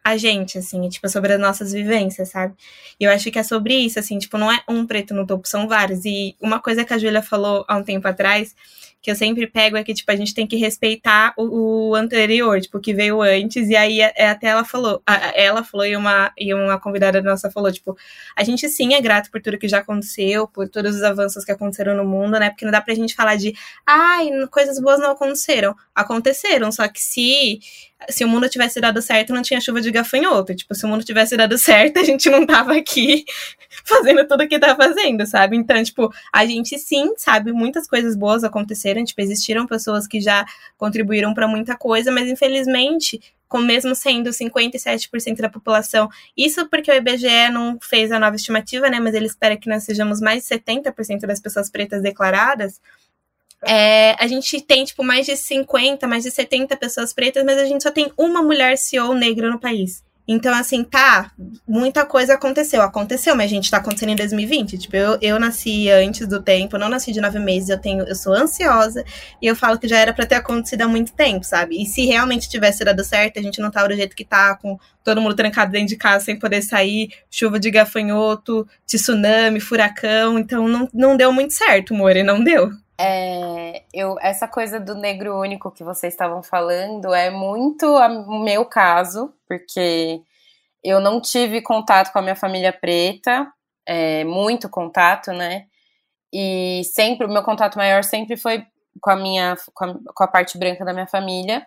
a 0.02 0.16
gente, 0.16 0.58
assim, 0.58 0.88
tipo, 0.88 1.08
sobre 1.08 1.34
as 1.34 1.40
nossas 1.40 1.72
vivências, 1.72 2.30
sabe? 2.30 2.54
E 2.98 3.04
eu 3.04 3.10
acho 3.12 3.30
que 3.30 3.38
é 3.38 3.42
sobre 3.42 3.74
isso, 3.74 3.98
assim, 3.98 4.18
tipo, 4.18 4.38
não 4.38 4.50
é 4.50 4.60
um 4.68 4.86
preto 4.86 5.14
no 5.14 5.26
topo, 5.26 5.46
são 5.46 5.68
vários. 5.68 6.04
E 6.04 6.34
uma 6.40 6.60
coisa 6.60 6.84
que 6.84 6.92
a 6.94 6.98
Júlia 6.98 7.22
falou 7.22 7.64
há 7.68 7.76
um 7.76 7.84
tempo 7.84 8.08
atrás 8.08 8.56
que 9.00 9.10
eu 9.10 9.14
sempre 9.14 9.46
pego 9.46 9.76
é 9.76 9.84
que, 9.84 9.94
tipo, 9.94 10.10
a 10.10 10.16
gente 10.16 10.34
tem 10.34 10.46
que 10.46 10.56
respeitar 10.56 11.32
o, 11.36 11.90
o 11.90 11.94
anterior, 11.94 12.60
tipo, 12.60 12.78
o 12.78 12.80
que 12.80 12.92
veio 12.92 13.22
antes, 13.22 13.68
e 13.68 13.76
aí 13.76 14.00
é, 14.00 14.28
até 14.28 14.48
ela 14.48 14.64
falou, 14.64 15.00
a, 15.06 15.32
ela 15.38 15.62
falou 15.62 15.86
e 15.86 15.96
uma, 15.96 16.32
e 16.36 16.52
uma 16.52 16.80
convidada 16.80 17.22
nossa 17.22 17.50
falou, 17.50 17.70
tipo, 17.72 17.96
a 18.36 18.42
gente 18.42 18.68
sim 18.68 18.94
é 18.94 19.00
grato 19.00 19.30
por 19.30 19.40
tudo 19.40 19.58
que 19.58 19.68
já 19.68 19.78
aconteceu, 19.78 20.48
por 20.48 20.68
todos 20.68 20.96
os 20.96 21.02
avanços 21.02 21.44
que 21.44 21.52
aconteceram 21.52 21.96
no 21.96 22.04
mundo, 22.04 22.38
né, 22.38 22.50
porque 22.50 22.64
não 22.64 22.72
dá 22.72 22.80
pra 22.80 22.94
gente 22.94 23.14
falar 23.14 23.36
de, 23.36 23.54
ai, 23.86 24.28
coisas 24.50 24.80
boas 24.80 24.98
não 24.98 25.12
aconteceram, 25.12 25.76
aconteceram, 25.94 26.72
só 26.72 26.88
que 26.88 27.00
se 27.00 27.60
se 28.08 28.24
o 28.24 28.28
mundo 28.28 28.48
tivesse 28.48 28.80
dado 28.80 29.02
certo, 29.02 29.32
não 29.32 29.42
tinha 29.42 29.60
chuva 29.60 29.80
de 29.80 29.90
gafanhoto. 29.90 30.54
Tipo, 30.54 30.74
se 30.74 30.84
o 30.86 30.88
mundo 30.88 31.04
tivesse 31.04 31.36
dado 31.36 31.58
certo, 31.58 31.98
a 31.98 32.04
gente 32.04 32.30
não 32.30 32.46
tava 32.46 32.76
aqui 32.76 33.24
fazendo 33.84 34.26
tudo 34.26 34.44
o 34.44 34.48
que 34.48 34.58
tá 34.58 34.76
fazendo, 34.76 35.26
sabe? 35.26 35.56
Então, 35.56 35.82
tipo, 35.82 36.08
a 36.32 36.46
gente 36.46 36.78
sim 36.78 37.12
sabe 37.16 37.52
muitas 37.52 37.86
coisas 37.88 38.14
boas 38.14 38.44
aconteceram, 38.44 39.04
tipo, 39.04 39.20
existiram 39.20 39.66
pessoas 39.66 40.06
que 40.06 40.20
já 40.20 40.46
contribuíram 40.76 41.34
para 41.34 41.48
muita 41.48 41.76
coisa, 41.76 42.12
mas 42.12 42.28
infelizmente, 42.28 43.20
com 43.48 43.58
mesmo 43.58 43.94
sendo 43.94 44.30
57% 44.30 45.36
da 45.38 45.48
população, 45.48 46.08
isso 46.36 46.68
porque 46.68 46.90
o 46.90 46.94
IBGE 46.94 47.50
não 47.50 47.78
fez 47.82 48.12
a 48.12 48.18
nova 48.18 48.36
estimativa, 48.36 48.88
né, 48.88 49.00
mas 49.00 49.14
ele 49.14 49.26
espera 49.26 49.56
que 49.56 49.68
nós 49.68 49.84
sejamos 49.84 50.20
mais 50.20 50.46
de 50.46 50.54
70% 50.54 51.20
das 51.20 51.40
pessoas 51.40 51.70
pretas 51.70 52.02
declaradas, 52.02 52.80
é, 53.66 54.14
a 54.18 54.26
gente 54.26 54.60
tem, 54.60 54.84
tipo, 54.84 55.02
mais 55.02 55.26
de 55.26 55.36
50, 55.36 56.06
mais 56.06 56.24
de 56.24 56.30
70 56.30 56.76
pessoas 56.76 57.12
pretas, 57.12 57.44
mas 57.44 57.58
a 57.58 57.64
gente 57.64 57.82
só 57.82 57.90
tem 57.90 58.12
uma 58.16 58.42
mulher 58.42 58.76
CEO 58.78 59.14
negra 59.14 59.50
no 59.50 59.58
país. 59.58 60.02
Então, 60.30 60.54
assim, 60.54 60.84
tá, 60.84 61.32
muita 61.66 62.04
coisa 62.04 62.34
aconteceu. 62.34 62.82
Aconteceu, 62.82 63.34
mas 63.34 63.46
a 63.46 63.54
gente 63.54 63.70
tá 63.70 63.78
acontecendo 63.78 64.10
em 64.10 64.16
2020. 64.16 64.76
Tipo, 64.76 64.94
eu, 64.94 65.18
eu 65.22 65.40
nasci 65.40 65.88
antes 65.90 66.26
do 66.26 66.42
tempo, 66.42 66.76
não 66.76 66.90
nasci 66.90 67.12
de 67.12 67.20
nove 67.20 67.38
meses, 67.38 67.70
eu 67.70 67.80
tenho, 67.80 68.06
eu 68.06 68.14
sou 68.14 68.34
ansiosa, 68.34 69.02
e 69.40 69.46
eu 69.46 69.56
falo 69.56 69.78
que 69.78 69.88
já 69.88 69.96
era 69.96 70.12
para 70.12 70.26
ter 70.26 70.34
acontecido 70.34 70.82
há 70.82 70.88
muito 70.88 71.14
tempo, 71.14 71.46
sabe? 71.46 71.82
E 71.82 71.86
se 71.86 72.04
realmente 72.04 72.46
tivesse 72.46 72.84
dado 72.84 73.02
certo, 73.02 73.38
a 73.38 73.42
gente 73.42 73.58
não 73.58 73.70
tava 73.70 73.88
do 73.88 73.96
jeito 73.96 74.14
que 74.14 74.24
tá, 74.24 74.54
com 74.56 74.78
todo 75.02 75.18
mundo 75.18 75.34
trancado 75.34 75.72
dentro 75.72 75.88
de 75.88 75.96
casa 75.96 76.26
sem 76.26 76.38
poder 76.38 76.60
sair, 76.60 77.08
chuva 77.30 77.58
de 77.58 77.70
gafanhoto, 77.70 78.68
tsunami, 78.86 79.60
furacão. 79.60 80.38
Então 80.38 80.68
não, 80.68 80.86
não 80.92 81.16
deu 81.16 81.32
muito 81.32 81.54
certo, 81.54 81.94
More, 81.94 82.22
não 82.22 82.44
deu. 82.44 82.70
É, 83.00 83.84
eu, 83.94 84.16
essa 84.20 84.48
coisa 84.48 84.80
do 84.80 84.94
negro 84.94 85.38
único 85.38 85.70
que 85.70 85.84
vocês 85.84 86.12
estavam 86.12 86.42
falando 86.42 87.14
é 87.14 87.30
muito 87.30 87.86
o 87.86 88.42
meu 88.42 88.64
caso, 88.64 89.32
porque 89.46 90.20
eu 90.82 91.00
não 91.00 91.20
tive 91.20 91.62
contato 91.62 92.12
com 92.12 92.18
a 92.18 92.22
minha 92.22 92.34
família 92.34 92.72
preta, 92.72 93.46
é, 93.86 94.24
muito 94.24 94.68
contato, 94.68 95.32
né? 95.32 95.66
E 96.32 96.82
sempre, 96.84 97.26
o 97.26 97.30
meu 97.30 97.42
contato 97.42 97.76
maior 97.76 98.02
sempre 98.04 98.36
foi 98.36 98.66
com 99.00 99.10
a 99.10 99.16
minha, 99.16 99.56
com 99.74 99.84
a, 99.84 99.94
com 100.14 100.24
a 100.24 100.28
parte 100.28 100.58
branca 100.58 100.84
da 100.84 100.92
minha 100.92 101.06
família. 101.06 101.66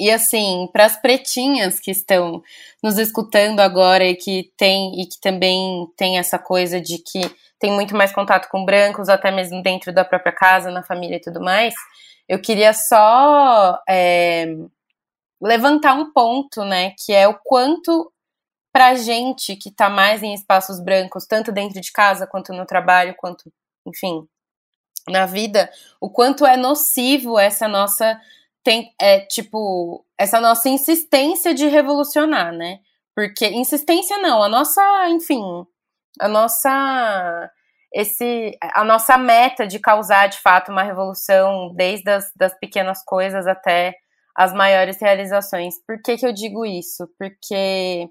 E 0.00 0.10
assim, 0.10 0.66
para 0.72 0.86
as 0.86 0.96
pretinhas 0.96 1.78
que 1.78 1.90
estão 1.90 2.42
nos 2.82 2.96
escutando 2.96 3.60
agora 3.60 4.02
e 4.02 4.16
que 4.16 4.50
tem 4.56 4.98
e 4.98 5.06
que 5.06 5.20
também 5.20 5.86
tem 5.94 6.18
essa 6.18 6.38
coisa 6.38 6.80
de 6.80 6.96
que 6.96 7.20
tem 7.58 7.70
muito 7.70 7.94
mais 7.94 8.10
contato 8.10 8.48
com 8.48 8.64
brancos, 8.64 9.10
até 9.10 9.30
mesmo 9.30 9.62
dentro 9.62 9.92
da 9.92 10.02
própria 10.02 10.32
casa, 10.32 10.70
na 10.70 10.82
família 10.82 11.16
e 11.16 11.20
tudo 11.20 11.38
mais. 11.38 11.74
Eu 12.26 12.40
queria 12.40 12.72
só 12.72 13.78
é, 13.86 14.56
levantar 15.38 15.92
um 15.92 16.10
ponto, 16.14 16.64
né, 16.64 16.94
que 17.04 17.12
é 17.12 17.28
o 17.28 17.38
quanto 17.44 18.10
pra 18.72 18.94
gente 18.94 19.54
que 19.54 19.70
tá 19.70 19.90
mais 19.90 20.22
em 20.22 20.32
espaços 20.32 20.80
brancos, 20.82 21.26
tanto 21.26 21.52
dentro 21.52 21.78
de 21.78 21.92
casa 21.92 22.26
quanto 22.26 22.54
no 22.54 22.64
trabalho, 22.64 23.14
quanto, 23.18 23.52
enfim, 23.86 24.26
na 25.06 25.26
vida, 25.26 25.70
o 26.00 26.08
quanto 26.08 26.46
é 26.46 26.56
nocivo 26.56 27.38
essa 27.38 27.68
nossa 27.68 28.18
tem 28.62 28.92
é 29.00 29.20
tipo 29.20 30.04
essa 30.18 30.40
nossa 30.40 30.68
insistência 30.68 31.54
de 31.54 31.66
revolucionar, 31.66 32.52
né? 32.52 32.78
Porque 33.14 33.46
insistência 33.48 34.18
não, 34.18 34.42
a 34.42 34.48
nossa, 34.48 35.08
enfim, 35.08 35.42
a 36.20 36.28
nossa 36.28 37.50
esse 37.92 38.56
a 38.62 38.84
nossa 38.84 39.18
meta 39.18 39.66
de 39.66 39.78
causar 39.80 40.28
de 40.28 40.38
fato 40.38 40.70
uma 40.70 40.82
revolução 40.82 41.74
desde 41.74 42.08
as 42.10 42.30
das 42.36 42.56
pequenas 42.58 43.02
coisas 43.04 43.46
até 43.46 43.96
as 44.36 44.52
maiores 44.52 45.00
realizações. 45.00 45.74
Por 45.86 46.00
que, 46.02 46.16
que 46.16 46.26
eu 46.26 46.32
digo 46.32 46.64
isso? 46.64 47.08
Porque 47.18 48.08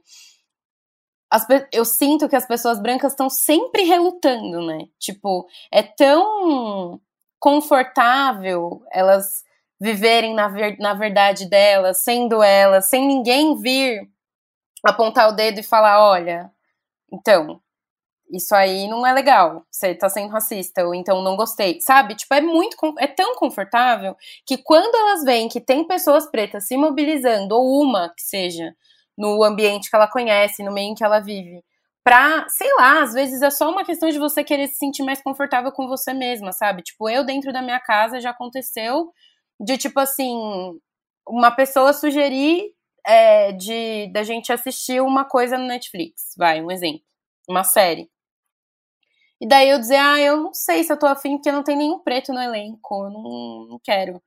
as, 1.32 1.46
eu 1.72 1.86
sinto 1.86 2.28
que 2.28 2.36
as 2.36 2.48
pessoas 2.48 2.82
brancas 2.82 3.14
estão 3.14 3.30
sempre 3.30 3.84
relutando, 3.84 4.66
né? 4.66 4.86
Tipo, 5.00 5.48
é 5.72 5.82
tão 5.84 7.00
confortável 7.40 8.84
elas 8.92 9.44
viverem 9.80 10.34
na, 10.34 10.48
ver, 10.48 10.78
na 10.80 10.94
verdade 10.94 11.50
delas, 11.50 12.04
sendo 12.04 12.44
elas, 12.44 12.90
sem 12.90 13.08
ninguém 13.08 13.56
vir 13.58 14.10
apontar 14.86 15.30
o 15.30 15.34
dedo 15.34 15.60
e 15.60 15.64
falar: 15.64 16.04
olha, 16.04 16.52
então, 17.12 17.62
isso 18.32 18.56
aí 18.56 18.88
não 18.88 19.06
é 19.06 19.14
legal, 19.14 19.66
você 19.72 19.96
tá 19.96 20.10
sendo 20.10 20.32
racista, 20.32 20.86
ou 20.86 20.94
então 20.96 21.22
não 21.24 21.36
gostei, 21.36 21.80
sabe? 21.82 22.16
Tipo, 22.16 22.36
é 22.36 22.42
muito, 22.42 22.76
é 23.00 23.08
tão 23.08 23.36
confortável 23.36 24.16
que 24.46 24.58
quando 24.58 24.96
elas 24.96 25.24
veem 25.24 25.50
que 25.50 25.62
tem 25.62 25.86
pessoas 25.86 26.30
pretas 26.30 26.68
se 26.68 26.78
mobilizando, 26.78 27.56
ou 27.56 27.82
uma 27.84 28.10
que 28.10 28.22
seja, 28.22 28.76
no 29.18 29.44
ambiente 29.44 29.90
que 29.90 29.96
ela 29.96 30.08
conhece, 30.08 30.64
no 30.64 30.72
meio 30.72 30.92
em 30.92 30.96
que 30.96 31.04
ela 31.04 31.20
vive, 31.20 31.64
pra, 32.04 32.48
sei 32.50 32.72
lá, 32.76 33.02
às 33.04 33.14
vezes 33.14 33.42
é 33.42 33.50
só 33.50 33.70
uma 33.70 33.84
questão 33.86 34.10
de 34.10 34.20
você 34.20 34.44
querer 34.44 34.68
se 34.68 34.76
sentir 34.78 35.04
mais 35.04 35.22
confortável 35.22 35.72
com 35.72 35.88
você 35.88 36.14
mesma, 36.14 36.52
sabe? 36.52 36.84
Tipo, 36.84 37.10
eu 37.10 37.26
dentro 37.26 37.52
da 37.52 37.62
minha 37.62 37.80
casa 37.80 38.22
já 38.22 38.30
aconteceu 38.32 39.12
de, 39.60 39.78
tipo 39.78 40.00
assim, 40.00 40.36
uma 41.28 41.52
pessoa 41.52 41.94
sugerir 41.94 42.72
é, 43.06 43.52
de 43.54 44.12
da 44.12 44.24
gente 44.24 44.52
assistir 44.52 45.02
uma 45.02 45.26
coisa 45.26 45.58
no 45.58 45.66
Netflix, 45.68 46.34
vai, 46.38 46.62
um 46.62 46.72
exemplo, 46.72 47.02
uma 47.48 47.64
série. 47.64 48.10
E 49.42 49.48
daí 49.48 49.70
eu 49.70 49.80
dizer, 49.80 49.96
ah, 49.96 50.20
eu 50.20 50.38
não 50.38 50.54
sei 50.54 50.84
se 50.84 50.92
eu 50.92 51.00
tô 51.00 51.06
afim, 51.08 51.38
porque 51.38 51.52
não 51.52 51.64
tem 51.64 51.78
nenhum 51.78 52.00
preto 52.00 52.34
no 52.34 52.42
elenco, 52.42 53.06
eu 53.06 53.10
não, 53.10 53.68
não 53.70 53.80
quero. 53.84 54.22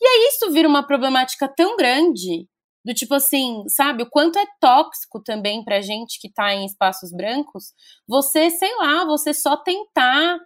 E 0.00 0.06
aí 0.06 0.28
isso 0.28 0.50
vira 0.52 0.68
uma 0.68 0.86
problemática 0.86 1.48
tão 1.48 1.76
grande, 1.76 2.46
do 2.84 2.94
tipo 2.94 3.14
assim, 3.14 3.64
sabe, 3.68 4.02
o 4.02 4.10
quanto 4.10 4.38
é 4.38 4.44
tóxico 4.60 5.22
também 5.22 5.64
pra 5.64 5.80
gente 5.80 6.18
que 6.20 6.32
tá 6.32 6.54
em 6.54 6.64
espaços 6.66 7.12
brancos, 7.12 7.72
você, 8.08 8.50
sei 8.50 8.74
lá, 8.76 9.04
você 9.04 9.34
só 9.34 9.56
tentar 9.56 10.38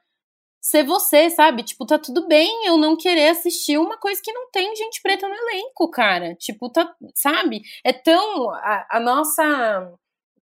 ser 0.64 0.82
você, 0.82 1.28
sabe? 1.28 1.62
Tipo, 1.62 1.84
tá 1.84 1.98
tudo 1.98 2.26
bem 2.26 2.66
eu 2.66 2.78
não 2.78 2.96
querer 2.96 3.28
assistir 3.28 3.76
uma 3.76 3.98
coisa 3.98 4.18
que 4.24 4.32
não 4.32 4.50
tem 4.50 4.74
gente 4.74 5.02
preta 5.02 5.28
no 5.28 5.34
elenco, 5.34 5.90
cara. 5.90 6.34
Tipo, 6.36 6.70
tá, 6.70 6.90
sabe? 7.14 7.60
É 7.84 7.92
tão 7.92 8.50
a, 8.50 8.86
a 8.92 8.98
nossa 8.98 9.92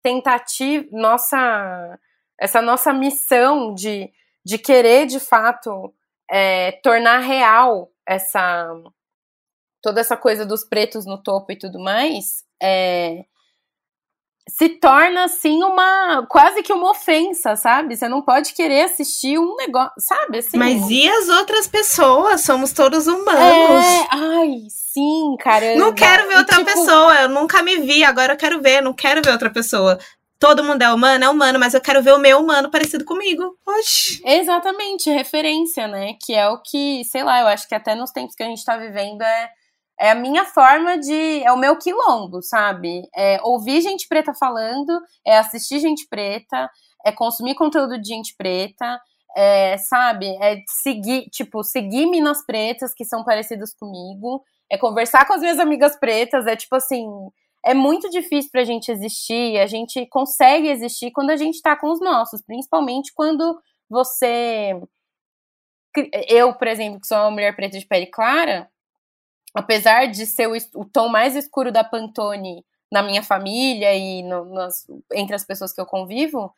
tentativa, 0.02 0.88
nossa 0.92 2.00
essa 2.40 2.62
nossa 2.64 2.92
missão 2.94 3.76
de, 3.76 4.12
de 4.44 4.58
querer 4.58 5.06
de 5.06 5.20
fato 5.20 5.94
é, 6.30 6.72
tornar 6.84 7.20
real 7.20 7.92
essa 8.04 8.74
toda 9.84 10.02
essa 10.02 10.18
coisa 10.18 10.46
dos 10.48 10.64
pretos 10.64 11.06
no 11.06 11.22
topo 11.22 11.52
e 11.52 11.56
tudo 11.56 11.80
mais, 11.80 12.44
é, 12.62 13.24
se 14.48 14.70
torna 14.70 15.26
assim 15.26 15.64
uma 15.64 16.26
quase 16.30 16.64
que 16.64 16.72
uma 16.72 16.92
ofensa, 16.92 17.56
sabe? 17.56 17.96
Você 17.96 18.08
não 18.08 18.22
pode 18.22 18.54
querer 18.54 18.84
assistir 18.84 19.38
um 19.38 19.56
negócio, 19.56 19.94
sabe? 20.00 20.40
Assim, 20.40 20.58
Mas 20.58 20.90
e 20.90 21.08
as 21.08 21.28
outras 21.28 21.68
pessoas? 21.68 22.42
Somos 22.42 22.72
todos 22.72 23.08
humanos. 23.08 23.86
É, 23.86 24.08
ai, 24.10 24.62
sim, 24.70 25.36
cara. 25.40 25.76
Não 25.76 25.94
quero 25.94 26.28
ver 26.30 26.38
outra 26.38 26.58
tipo... 26.58 26.72
pessoa. 26.72 27.22
Eu 27.22 27.30
nunca 27.30 27.62
me 27.62 27.78
vi, 27.78 28.04
agora 28.04 28.34
eu 28.34 28.38
quero 28.38 28.62
ver. 28.62 28.82
Não 28.82 28.94
quero 28.94 29.22
ver 29.22 29.32
outra 29.32 29.50
pessoa. 29.50 30.00
Todo 30.40 30.64
mundo 30.64 30.82
é 30.82 30.94
humano, 30.94 31.24
é 31.24 31.30
humano, 31.30 31.60
mas 31.60 31.74
eu 31.74 31.82
quero 31.82 32.02
ver 32.02 32.14
o 32.14 32.20
meu 32.20 32.40
humano 32.40 32.70
parecido 32.70 33.04
comigo. 33.04 33.58
Oxi. 33.66 34.22
Exatamente, 34.24 35.10
referência, 35.10 35.88
né? 35.88 36.14
Que 36.24 36.34
é 36.34 36.48
o 36.48 36.62
que, 36.62 37.04
sei 37.06 37.24
lá, 37.24 37.42
eu 37.42 37.48
acho 37.48 37.68
que 37.68 37.74
até 37.74 37.96
nos 37.96 38.12
tempos 38.12 38.36
que 38.36 38.44
a 38.44 38.46
gente 38.46 38.64
tá 38.64 38.78
vivendo 38.78 39.24
é 39.24 39.50
é 40.00 40.12
a 40.12 40.16
minha 40.16 40.46
forma 40.46 40.98
de. 40.98 41.44
É 41.44 41.52
o 41.52 41.58
meu 41.58 41.78
quilombo, 41.78 42.42
sabe? 42.42 43.08
É 43.16 43.40
ouvir 43.42 43.82
gente 43.82 44.08
preta 44.08 44.34
falando, 44.34 45.02
é 45.26 45.38
assistir 45.38 45.80
gente 45.80 46.08
preta, 46.08 46.70
é 47.06 47.12
consumir 47.12 47.56
conteúdo 47.56 48.00
de 48.00 48.08
gente 48.08 48.36
preta, 48.38 49.00
é, 49.36 49.78
sabe? 49.78 50.28
É 50.42 50.62
seguir, 50.82 51.30
tipo, 51.30 51.64
seguir 51.64 52.06
minas 52.08 52.46
pretas 52.46 52.94
que 52.94 53.06
são 53.06 53.24
parecidas 53.24 53.74
comigo, 53.74 54.44
é 54.72 54.78
conversar 54.78 55.26
com 55.26 55.34
as 55.34 55.42
minhas 55.42 55.60
amigas 55.60 55.98
pretas, 56.00 56.46
é 56.48 56.56
tipo 56.56 56.76
assim. 56.76 57.08
É 57.66 57.74
muito 57.74 58.10
difícil 58.10 58.50
pra 58.52 58.64
gente 58.64 58.92
existir, 58.92 59.60
a 59.60 59.66
gente 59.66 60.06
consegue 60.08 60.70
existir 60.70 61.12
quando 61.12 61.32
a 61.32 61.36
gente 61.36 61.62
tá 61.62 61.76
com 61.76 61.92
os 61.92 62.00
nossos, 62.00 62.42
principalmente 62.42 63.12
quando 63.14 63.60
você. 63.90 64.80
Eu, 66.30 66.54
por 66.54 66.68
exemplo, 66.68 67.02
que 67.02 67.08
sou 67.08 67.18
uma 67.18 67.32
mulher 67.32 67.56
preta 67.56 67.78
de 67.80 67.86
pele 67.86 68.06
clara, 68.06 68.70
apesar 69.54 70.08
de 70.08 70.26
ser 70.26 70.48
o, 70.48 70.54
o, 70.76 70.86
tom 70.86 71.10
mais 71.10 71.36
escuro 71.36 71.72
da 71.72 71.84
Pantone 71.84 72.66
na 72.92 73.02
minha 73.02 73.24
família 73.24 73.94
e 73.96 74.24
no, 74.24 74.46
nas, 74.54 74.86
entre 75.14 75.36
as 75.36 75.46
pessoas 75.46 75.74
que 75.74 75.82
eu 75.82 75.86
convivo, 75.86 76.54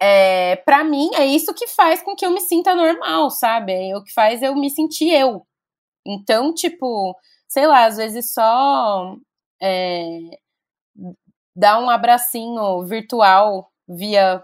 é, 0.00 0.56
para 0.56 0.82
mim 0.82 1.10
é 1.14 1.24
isso 1.24 1.54
que 1.54 1.68
faz 1.68 2.02
com 2.02 2.16
que 2.16 2.26
eu 2.26 2.30
me 2.30 2.40
sinta 2.40 2.74
normal, 2.74 3.30
sabe? 3.30 3.72
É 3.72 3.96
o 3.96 4.02
que 4.02 4.12
faz 4.12 4.42
eu 4.42 4.54
me 4.54 4.68
sentir 4.68 5.10
eu. 5.10 5.46
Então, 6.06 6.52
tipo, 6.52 7.16
sei 7.48 7.66
lá, 7.66 7.86
às 7.86 7.96
vezes 7.96 8.32
só 8.32 9.16
é, 9.62 10.38
dar 11.54 11.78
um 11.78 11.88
abracinho 11.88 12.84
virtual 12.84 13.70
via 13.88 14.42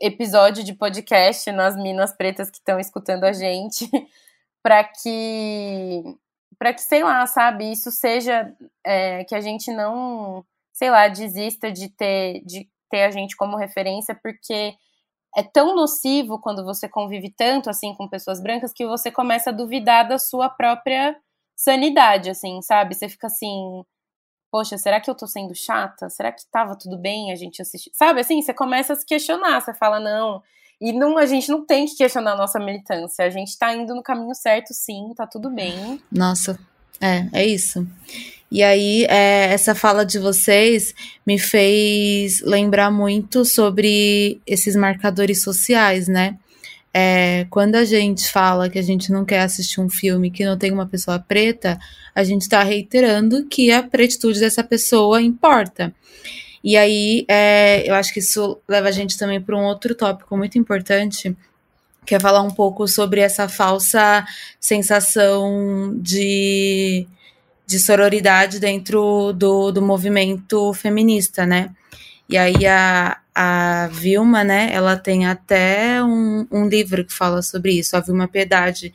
episódio 0.00 0.62
de 0.62 0.74
podcast 0.74 1.50
nas 1.50 1.76
minas 1.76 2.14
pretas 2.14 2.50
que 2.50 2.58
estão 2.58 2.78
escutando 2.78 3.24
a 3.24 3.32
gente, 3.32 3.90
para 4.62 4.84
que 4.84 6.04
para 6.58 6.72
que, 6.72 6.80
sei 6.80 7.02
lá, 7.02 7.26
sabe, 7.26 7.70
isso 7.70 7.90
seja 7.90 8.54
é, 8.84 9.24
que 9.24 9.34
a 9.34 9.40
gente 9.40 9.72
não, 9.72 10.44
sei 10.72 10.90
lá, 10.90 11.08
desista 11.08 11.70
de 11.70 11.88
ter, 11.88 12.42
de 12.44 12.68
ter 12.90 13.04
a 13.04 13.10
gente 13.10 13.36
como 13.36 13.56
referência, 13.56 14.14
porque 14.14 14.74
é 15.36 15.42
tão 15.42 15.74
nocivo 15.74 16.40
quando 16.40 16.64
você 16.64 16.88
convive 16.88 17.30
tanto 17.30 17.68
assim 17.70 17.94
com 17.94 18.08
pessoas 18.08 18.40
brancas 18.40 18.72
que 18.72 18.86
você 18.86 19.10
começa 19.10 19.50
a 19.50 19.52
duvidar 19.52 20.08
da 20.08 20.18
sua 20.18 20.48
própria 20.48 21.16
sanidade, 21.56 22.30
assim, 22.30 22.62
sabe? 22.62 22.94
Você 22.94 23.08
fica 23.08 23.26
assim, 23.26 23.84
poxa, 24.50 24.78
será 24.78 25.00
que 25.00 25.10
eu 25.10 25.14
tô 25.14 25.26
sendo 25.26 25.54
chata? 25.54 26.08
Será 26.08 26.32
que 26.32 26.42
tava 26.50 26.76
tudo 26.76 26.96
bem 26.98 27.32
a 27.32 27.34
gente 27.34 27.60
assistir? 27.60 27.90
Sabe 27.94 28.20
assim, 28.20 28.40
você 28.40 28.54
começa 28.54 28.92
a 28.92 28.96
se 28.96 29.04
questionar, 29.04 29.60
você 29.60 29.74
fala, 29.74 30.00
não, 30.00 30.42
e 30.80 30.92
não, 30.92 31.18
a 31.18 31.26
gente 31.26 31.48
não 31.50 31.64
tem 31.64 31.86
que 31.86 31.96
questionar 31.96 32.32
a 32.32 32.36
nossa 32.36 32.58
militância. 32.58 33.24
A 33.24 33.30
gente 33.30 33.58
tá 33.58 33.74
indo 33.74 33.94
no 33.94 34.02
caminho 34.02 34.34
certo, 34.34 34.72
sim, 34.72 35.12
tá 35.16 35.26
tudo 35.26 35.50
bem. 35.50 36.00
Nossa, 36.10 36.58
é, 37.00 37.26
é 37.32 37.46
isso. 37.46 37.86
E 38.50 38.62
aí, 38.62 39.04
é, 39.04 39.52
essa 39.52 39.74
fala 39.74 40.06
de 40.06 40.18
vocês 40.18 40.94
me 41.26 41.38
fez 41.38 42.40
lembrar 42.40 42.90
muito 42.90 43.44
sobre 43.44 44.40
esses 44.46 44.74
marcadores 44.74 45.42
sociais, 45.42 46.08
né? 46.08 46.38
É, 46.94 47.46
quando 47.50 47.74
a 47.74 47.84
gente 47.84 48.30
fala 48.30 48.70
que 48.70 48.78
a 48.78 48.82
gente 48.82 49.12
não 49.12 49.24
quer 49.24 49.40
assistir 49.40 49.80
um 49.80 49.90
filme 49.90 50.30
que 50.30 50.44
não 50.44 50.56
tem 50.56 50.72
uma 50.72 50.86
pessoa 50.86 51.18
preta, 51.18 51.78
a 52.14 52.24
gente 52.24 52.42
está 52.42 52.62
reiterando 52.62 53.44
que 53.46 53.70
a 53.70 53.82
pretitude 53.82 54.40
dessa 54.40 54.64
pessoa 54.64 55.20
importa. 55.20 55.94
E 56.62 56.76
aí, 56.76 57.24
é, 57.28 57.88
eu 57.88 57.94
acho 57.94 58.12
que 58.12 58.20
isso 58.20 58.58
leva 58.68 58.88
a 58.88 58.92
gente 58.92 59.16
também 59.16 59.40
para 59.40 59.56
um 59.56 59.64
outro 59.64 59.94
tópico 59.94 60.36
muito 60.36 60.58
importante, 60.58 61.36
que 62.04 62.14
é 62.14 62.20
falar 62.20 62.42
um 62.42 62.50
pouco 62.50 62.88
sobre 62.88 63.20
essa 63.20 63.48
falsa 63.48 64.26
sensação 64.58 65.94
de, 65.96 67.06
de 67.66 67.78
sororidade 67.78 68.58
dentro 68.58 69.32
do, 69.32 69.70
do 69.70 69.82
movimento 69.82 70.72
feminista, 70.72 71.44
né? 71.46 71.70
E 72.28 72.36
aí 72.36 72.66
a, 72.66 73.18
a 73.34 73.88
Vilma, 73.88 74.44
né, 74.44 74.68
ela 74.72 74.96
tem 74.96 75.26
até 75.26 76.02
um, 76.02 76.46
um 76.50 76.68
livro 76.68 77.04
que 77.04 77.12
fala 77.12 77.40
sobre 77.40 77.72
isso, 77.72 77.96
a 77.96 78.00
Vilma 78.00 78.28
Piedade. 78.28 78.92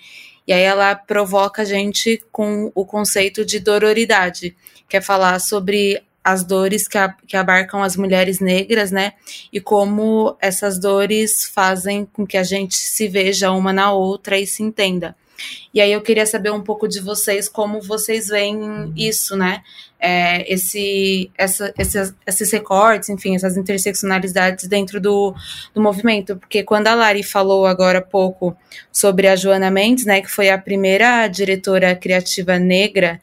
E 0.47 0.53
aí 0.53 0.61
ela 0.61 0.93
provoca 0.95 1.61
a 1.61 1.65
gente 1.65 2.21
com 2.31 2.71
o 2.75 2.85
conceito 2.85 3.45
de 3.45 3.59
dororidade, 3.59 4.55
que 4.87 4.97
é 4.97 5.01
falar 5.01 5.39
sobre 5.39 6.03
as 6.23 6.43
dores 6.43 6.87
que, 6.87 6.97
a, 6.97 7.13
que 7.27 7.35
abarcam 7.35 7.83
as 7.83 7.97
mulheres 7.97 8.39
negras, 8.39 8.91
né? 8.91 9.13
E 9.51 9.59
como 9.59 10.37
essas 10.39 10.79
dores 10.79 11.45
fazem 11.45 12.05
com 12.05 12.25
que 12.25 12.37
a 12.37 12.43
gente 12.43 12.75
se 12.75 13.07
veja 13.07 13.51
uma 13.51 13.73
na 13.73 13.91
outra 13.91 14.39
e 14.39 14.47
se 14.47 14.63
entenda. 14.63 15.15
E 15.73 15.81
aí 15.81 15.91
eu 15.91 16.01
queria 16.01 16.25
saber 16.25 16.51
um 16.51 16.61
pouco 16.61 16.87
de 16.87 16.99
vocês, 16.99 17.49
como 17.49 17.81
vocês 17.81 18.27
veem 18.27 18.93
isso, 18.95 19.35
né? 19.35 19.61
É, 19.99 20.51
esse, 20.51 21.31
essa, 21.37 21.73
esses, 21.77 22.13
esses 22.27 22.51
recortes, 22.51 23.09
enfim, 23.09 23.35
essas 23.35 23.55
interseccionalidades 23.55 24.67
dentro 24.67 24.99
do, 24.99 25.33
do 25.73 25.81
movimento. 25.81 26.35
Porque 26.35 26.61
quando 26.61 26.87
a 26.87 26.95
Lari 26.95 27.23
falou 27.23 27.65
agora 27.65 27.99
há 27.99 28.01
pouco 28.01 28.55
sobre 28.91 29.27
a 29.27 29.35
Joana 29.35 29.71
Mendes, 29.71 30.05
né, 30.05 30.21
que 30.21 30.29
foi 30.29 30.49
a 30.49 30.57
primeira 30.57 31.27
diretora 31.27 31.95
criativa 31.95 32.59
negra 32.59 33.19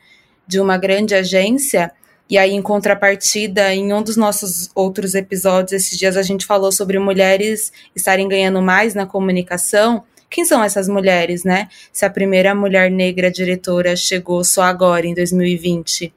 de 0.47 0.59
uma 0.59 0.79
grande 0.79 1.15
agência, 1.15 1.93
e 2.31 2.39
aí, 2.39 2.53
em 2.53 2.63
contrapartida, 2.63 3.75
em 3.75 3.93
um 3.93 4.01
dos 4.01 4.17
nossos 4.17 4.71
outros 4.73 5.17
episódios, 5.17 5.73
esses 5.73 5.99
dias 5.99 6.17
a 6.17 6.23
gente 6.23 6.47
falou 6.47 6.71
sobre 6.71 6.97
mulheres 6.97 7.73
estarem 7.95 8.29
ganhando 8.29 8.63
mais 8.63 8.95
na 8.95 9.05
comunicação. 9.05 10.05
Quem 10.31 10.45
são 10.45 10.63
essas 10.63 10.89
mulheres, 10.89 11.43
né? 11.43 11.69
Se 11.93 12.05
a 12.05 12.11
primeira 12.11 12.55
mulher 12.55 12.89
negra 12.89 13.33
diretora 13.33 13.97
chegou 13.97 14.45
só 14.45 14.63
agora, 14.63 15.09
em 15.09 15.13
2020. 15.13 16.15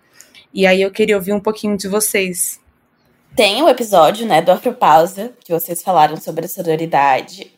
E 0.53 0.67
aí 0.67 0.83
eu 0.83 0.91
queria 0.91 1.15
ouvir 1.15 1.33
um 1.33 1.39
pouquinho 1.39 1.75
de 1.75 1.87
vocês. 1.87 2.59
Tem 3.35 3.63
o 3.63 3.65
um 3.65 3.69
episódio, 3.69 4.27
né, 4.27 4.39
do 4.39 4.51
Afropausa, 4.51 5.33
que 5.43 5.51
vocês 5.51 5.81
falaram 5.81 6.15
sobre 6.17 6.45
a 6.45 6.47
sororidade, 6.47 7.51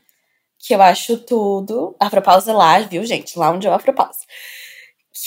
que 0.57 0.73
eu 0.73 0.81
acho 0.81 1.17
tudo. 1.17 1.93
Afropausa 1.99 2.53
lá, 2.53 2.79
viu, 2.79 3.03
gente? 3.05 3.37
Lá 3.37 3.51
onde 3.51 3.67
é 3.67 3.69
o 3.69 3.73
Afropausa. 3.73 4.19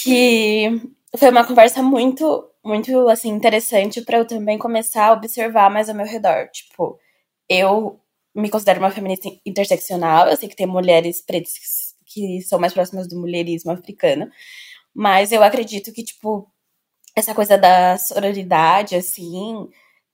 Que 0.03 0.81
foi 1.15 1.29
uma 1.29 1.45
conversa 1.45 1.83
muito 1.83 2.49
muito 2.69 3.09
assim 3.09 3.31
interessante 3.31 4.03
para 4.03 4.19
eu 4.19 4.27
também 4.27 4.59
começar 4.59 5.07
a 5.09 5.13
observar 5.13 5.71
mais 5.71 5.89
ao 5.89 5.95
meu 5.95 6.07
redor. 6.07 6.49
Tipo, 6.51 6.99
eu 7.49 8.01
me 8.35 8.51
considero 8.51 8.81
uma 8.81 8.91
feminista 8.91 9.29
interseccional, 9.45 10.29
eu 10.29 10.37
sei 10.37 10.49
que 10.49 10.57
tem 10.57 10.67
mulheres 10.67 11.23
pretas 11.23 11.55
que 12.07 12.43
são 12.43 12.59
mais 12.59 12.73
próximas 12.75 13.09
do 13.09 13.19
mulherismo 13.19 13.73
africano, 13.73 14.31
mas 14.95 15.33
eu 15.33 15.43
acredito 15.43 15.93
que 15.93 16.05
tipo 16.05 16.51
essa 17.17 17.35
coisa 17.35 17.59
da 17.59 17.99
sororidade 17.99 18.97
assim, 18.97 19.69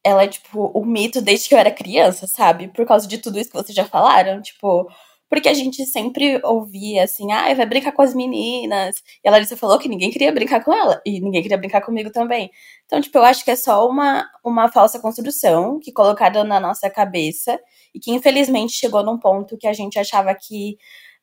ela 0.05 0.25
é 0.25 0.29
tipo 0.29 0.71
o 0.75 0.83
um 0.83 0.87
mito 0.87 1.23
desde 1.23 1.49
que 1.49 1.55
eu 1.55 1.59
era 1.59 1.71
criança, 1.71 2.27
sabe? 2.27 2.69
Por 2.69 2.87
causa 2.87 3.09
de 3.09 3.19
tudo 3.19 3.39
isso 3.39 3.51
que 3.51 3.57
vocês 3.57 3.75
já 3.77 3.87
falaram, 3.87 4.41
tipo, 4.43 4.89
porque 5.35 5.49
a 5.49 5.55
gente 5.55 5.85
sempre 5.85 6.41
ouvia 6.45 7.03
assim, 7.03 7.33
ah, 7.33 7.53
vai 7.55 7.67
brincar 7.67 7.91
com 7.91 8.03
as 8.03 8.15
meninas. 8.15 9.03
E 9.23 9.29
a 9.29 9.33
Larissa 9.33 9.57
falou 9.57 9.81
que 9.81 9.89
ninguém 9.89 10.09
queria 10.09 10.31
brincar 10.31 10.63
com 10.63 10.73
ela, 10.73 11.03
e 11.05 11.21
ninguém 11.21 11.43
queria 11.43 11.59
brincar 11.59 11.81
comigo 11.81 12.09
também. 12.13 12.53
Então, 12.87 13.01
tipo, 13.01 13.19
eu 13.19 13.25
acho 13.25 13.45
que 13.45 13.51
é 13.51 13.57
só 13.57 13.89
uma, 13.89 14.31
uma 14.45 14.71
falsa 14.71 15.01
construção 15.01 15.81
que 15.81 15.93
colocaram 15.93 16.45
na 16.45 16.61
nossa 16.61 16.89
cabeça 16.89 17.59
e 17.93 17.99
que 17.99 18.13
infelizmente 18.13 18.75
chegou 18.75 19.03
num 19.03 19.19
ponto 19.19 19.59
que 19.59 19.67
a 19.67 19.73
gente 19.73 19.99
achava 19.99 20.33
que 20.35 20.79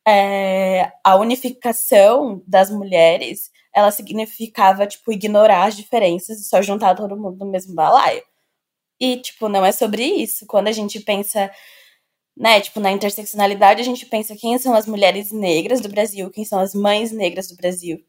é, 0.06 0.92
a 1.06 1.16
unificação 1.16 2.44
das 2.46 2.70
mulheres 2.70 3.50
ela 3.74 3.92
significava, 3.92 4.86
tipo, 4.86 5.14
ignorar 5.14 5.66
as 5.68 5.78
diferenças 5.78 6.42
e 6.42 6.44
só 6.50 6.62
juntar 6.62 6.96
todo 6.96 7.16
mundo 7.16 7.38
no 7.46 7.50
mesmo 7.50 7.74
balaio. 7.74 8.22
E, 9.00 9.18
tipo, 9.22 9.48
não 9.48 9.66
é 9.66 9.72
sobre 9.72 10.04
isso. 10.04 10.46
Quando 10.48 10.68
a 10.68 10.72
gente 10.74 11.00
pensa, 11.00 11.50
né, 12.38 12.62
tipo, 12.62 12.80
na 12.80 12.92
interseccionalidade, 12.92 13.82
a 13.82 13.86
gente 13.86 14.06
pensa 14.06 14.36
quem 14.36 14.58
são 14.58 14.74
as 14.74 14.88
mulheres 14.88 15.32
negras 15.32 15.82
do 15.82 15.90
Brasil, 15.90 16.30
quem 16.32 16.46
são 16.46 16.60
as 16.60 16.74
mães 16.74 17.12
negras 17.12 17.48
do 17.48 17.56
Brasil, 17.56 18.00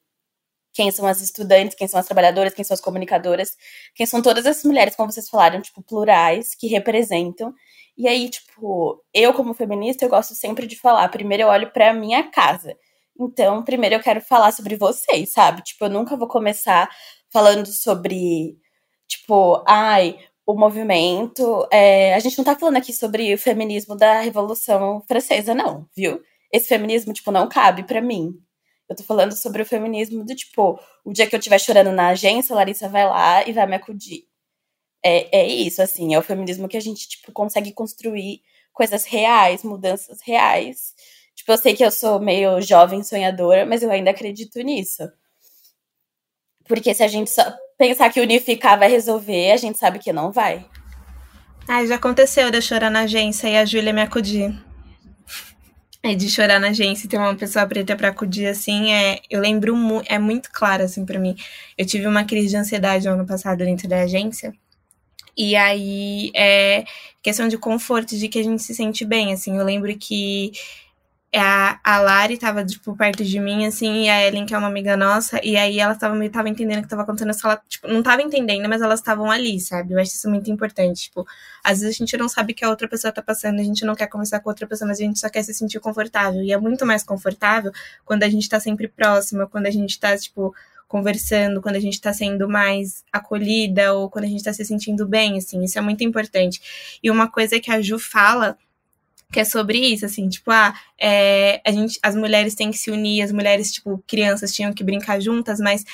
quem 0.74 0.90
são 0.90 1.06
as 1.06 1.20
estudantes, 1.20 1.76
quem 1.76 1.88
são 1.88 2.00
as 2.00 2.06
trabalhadoras, 2.06 2.54
quem 2.54 2.64
são 2.64 2.74
as 2.74 2.80
comunicadoras, 2.80 3.56
quem 3.94 4.06
são 4.06 4.22
todas 4.22 4.46
essas 4.46 4.64
mulheres, 4.64 4.96
como 4.96 5.12
vocês 5.12 5.28
falaram, 5.28 5.60
tipo, 5.60 5.82
plurais, 5.82 6.54
que 6.54 6.66
representam. 6.66 7.52
E 7.96 8.08
aí, 8.08 8.28
tipo, 8.30 9.02
eu 9.12 9.34
como 9.34 9.54
feminista, 9.54 10.04
eu 10.04 10.08
gosto 10.08 10.34
sempre 10.34 10.66
de 10.66 10.76
falar, 10.76 11.08
primeiro 11.08 11.44
eu 11.44 11.48
olho 11.48 11.70
para 11.72 11.92
minha 11.92 12.30
casa. 12.30 12.76
Então, 13.20 13.62
primeiro 13.62 13.96
eu 13.96 14.00
quero 14.00 14.20
falar 14.22 14.52
sobre 14.52 14.76
vocês, 14.76 15.32
sabe? 15.32 15.62
Tipo, 15.62 15.84
eu 15.86 15.90
nunca 15.90 16.16
vou 16.16 16.28
começar 16.28 16.88
falando 17.30 17.66
sobre, 17.66 18.56
tipo, 19.08 19.62
ai, 19.68 20.18
o 20.46 20.54
movimento. 20.54 21.66
É, 21.70 22.14
a 22.14 22.18
gente 22.18 22.36
não 22.38 22.44
tá 22.44 22.56
falando 22.56 22.76
aqui 22.76 22.92
sobre 22.92 23.34
o 23.34 23.38
feminismo 23.38 23.96
da 23.96 24.20
Revolução 24.20 25.02
Francesa, 25.06 25.54
não, 25.54 25.88
viu? 25.96 26.20
Esse 26.52 26.68
feminismo, 26.68 27.12
tipo, 27.12 27.30
não 27.30 27.48
cabe 27.48 27.84
para 27.84 28.00
mim. 28.00 28.34
Eu 28.88 28.96
tô 28.96 29.02
falando 29.04 29.32
sobre 29.32 29.62
o 29.62 29.66
feminismo 29.66 30.24
do 30.24 30.34
tipo, 30.34 30.78
o 31.04 31.12
dia 31.12 31.26
que 31.26 31.34
eu 31.34 31.38
estiver 31.38 31.58
chorando 31.58 31.92
na 31.92 32.08
agência, 32.08 32.52
a 32.54 32.56
Larissa 32.56 32.88
vai 32.88 33.06
lá 33.06 33.46
e 33.48 33.52
vai 33.52 33.66
me 33.66 33.76
acudir. 33.76 34.26
É, 35.04 35.40
é 35.40 35.46
isso, 35.46 35.82
assim, 35.82 36.14
é 36.14 36.18
o 36.18 36.22
feminismo 36.22 36.68
que 36.68 36.76
a 36.76 36.80
gente, 36.80 37.08
tipo, 37.08 37.32
consegue 37.32 37.72
construir 37.72 38.42
coisas 38.72 39.04
reais, 39.04 39.62
mudanças 39.64 40.20
reais. 40.22 40.94
Tipo, 41.34 41.52
eu 41.52 41.58
sei 41.58 41.74
que 41.74 41.84
eu 41.84 41.90
sou 41.90 42.20
meio 42.20 42.60
jovem 42.60 43.02
sonhadora, 43.02 43.66
mas 43.66 43.82
eu 43.82 43.90
ainda 43.90 44.10
acredito 44.10 44.60
nisso. 44.60 45.10
Porque 46.64 46.94
se 46.94 47.02
a 47.02 47.08
gente 47.08 47.30
só 47.30 47.44
pensar 47.78 48.10
que 48.10 48.20
unificar 48.20 48.78
vai 48.78 48.90
resolver, 48.90 49.52
a 49.52 49.56
gente 49.56 49.78
sabe 49.78 49.98
que 49.98 50.12
não 50.12 50.30
vai. 50.32 50.64
Ai, 51.68 51.86
já 51.86 51.94
aconteceu 51.94 52.50
de 52.50 52.58
eu 52.58 52.62
chorar 52.62 52.90
na 52.90 53.00
agência 53.00 53.48
e 53.48 53.56
a 53.56 53.64
Júlia 53.64 53.92
me 53.92 54.02
acudir. 54.02 54.52
É 56.02 56.14
de 56.16 56.28
chorar 56.28 56.58
na 56.58 56.68
agência 56.68 57.06
e 57.06 57.08
ter 57.08 57.16
uma 57.16 57.34
pessoa 57.36 57.64
preta 57.64 57.94
para 57.94 58.08
acudir, 58.08 58.48
assim, 58.48 58.92
é, 58.92 59.20
eu 59.30 59.40
lembro, 59.40 59.76
mu 59.76 60.02
é 60.06 60.18
muito 60.18 60.50
claro, 60.52 60.82
assim, 60.82 61.06
para 61.06 61.18
mim. 61.18 61.36
Eu 61.78 61.86
tive 61.86 62.08
uma 62.08 62.24
crise 62.24 62.48
de 62.48 62.56
ansiedade 62.56 63.06
no 63.06 63.14
ano 63.14 63.24
passado 63.24 63.58
dentro 63.58 63.88
da 63.88 64.02
agência, 64.02 64.52
e 65.36 65.56
aí 65.56 66.30
é 66.34 66.84
questão 67.22 67.48
de 67.48 67.56
conforto, 67.56 68.16
de 68.16 68.28
que 68.28 68.40
a 68.40 68.42
gente 68.42 68.62
se 68.62 68.74
sente 68.74 69.04
bem, 69.04 69.32
assim. 69.32 69.56
Eu 69.56 69.64
lembro 69.64 69.96
que 69.96 70.52
a, 71.38 71.80
a 71.82 71.98
Lari 72.00 72.36
tava, 72.36 72.64
tipo, 72.64 72.94
perto 72.94 73.24
de 73.24 73.40
mim, 73.40 73.64
assim, 73.66 74.04
e 74.04 74.10
a 74.10 74.26
Ellen, 74.26 74.44
que 74.44 74.54
é 74.54 74.58
uma 74.58 74.66
amiga 74.68 74.96
nossa, 74.96 75.40
e 75.42 75.56
aí 75.56 75.78
elas 75.78 75.96
estavam 75.96 76.16
meio 76.16 76.30
tava 76.30 76.48
entendendo 76.48 76.80
o 76.80 76.82
que 76.82 76.88
tava 76.88 77.02
acontecendo, 77.02 77.34
ela, 77.42 77.62
tipo, 77.68 77.88
não 77.88 78.02
tava 78.02 78.20
entendendo, 78.20 78.68
mas 78.68 78.82
elas 78.82 79.00
estavam 79.00 79.30
ali, 79.30 79.58
sabe? 79.58 79.94
Eu 79.94 79.98
acho 79.98 80.12
isso 80.14 80.28
muito 80.28 80.50
importante, 80.50 81.04
tipo, 81.04 81.26
às 81.64 81.80
vezes 81.80 81.96
a 81.96 81.98
gente 81.98 82.16
não 82.18 82.28
sabe 82.28 82.52
o 82.52 82.56
que 82.56 82.64
a 82.64 82.68
outra 82.68 82.86
pessoa 82.86 83.10
tá 83.10 83.22
passando, 83.22 83.60
a 83.60 83.64
gente 83.64 83.84
não 83.84 83.94
quer 83.94 84.08
conversar 84.08 84.40
com 84.40 84.50
outra 84.50 84.66
pessoa, 84.66 84.88
mas 84.88 85.00
a 85.00 85.02
gente 85.02 85.18
só 85.18 85.30
quer 85.30 85.42
se 85.42 85.54
sentir 85.54 85.80
confortável, 85.80 86.42
e 86.42 86.52
é 86.52 86.58
muito 86.58 86.84
mais 86.84 87.02
confortável 87.02 87.72
quando 88.04 88.24
a 88.24 88.28
gente 88.28 88.46
tá 88.48 88.60
sempre 88.60 88.86
próxima, 88.86 89.46
quando 89.46 89.66
a 89.66 89.70
gente 89.70 89.98
tá, 89.98 90.16
tipo, 90.16 90.54
conversando, 90.86 91.62
quando 91.62 91.76
a 91.76 91.80
gente 91.80 91.98
tá 91.98 92.12
sendo 92.12 92.46
mais 92.46 93.02
acolhida, 93.10 93.94
ou 93.94 94.10
quando 94.10 94.26
a 94.26 94.28
gente 94.28 94.44
tá 94.44 94.52
se 94.52 94.62
sentindo 94.66 95.08
bem, 95.08 95.38
assim, 95.38 95.64
isso 95.64 95.78
é 95.78 95.80
muito 95.80 96.04
importante. 96.04 96.98
E 97.02 97.10
uma 97.10 97.30
coisa 97.30 97.58
que 97.58 97.70
a 97.70 97.80
Ju 97.80 97.98
fala 97.98 98.58
que 99.32 99.40
é 99.40 99.44
sobre 99.44 99.78
isso, 99.78 100.04
assim, 100.04 100.28
tipo, 100.28 100.50
ah, 100.50 100.74
é, 101.00 101.60
a 101.66 101.72
gente, 101.72 101.98
as 102.02 102.14
mulheres 102.14 102.54
têm 102.54 102.70
que 102.70 102.78
se 102.78 102.90
unir, 102.90 103.22
as 103.22 103.32
mulheres, 103.32 103.72
tipo, 103.72 104.02
crianças 104.06 104.52
tinham 104.52 104.72
que 104.72 104.84
brincar 104.84 105.20
juntas, 105.20 105.58
mas 105.58 105.84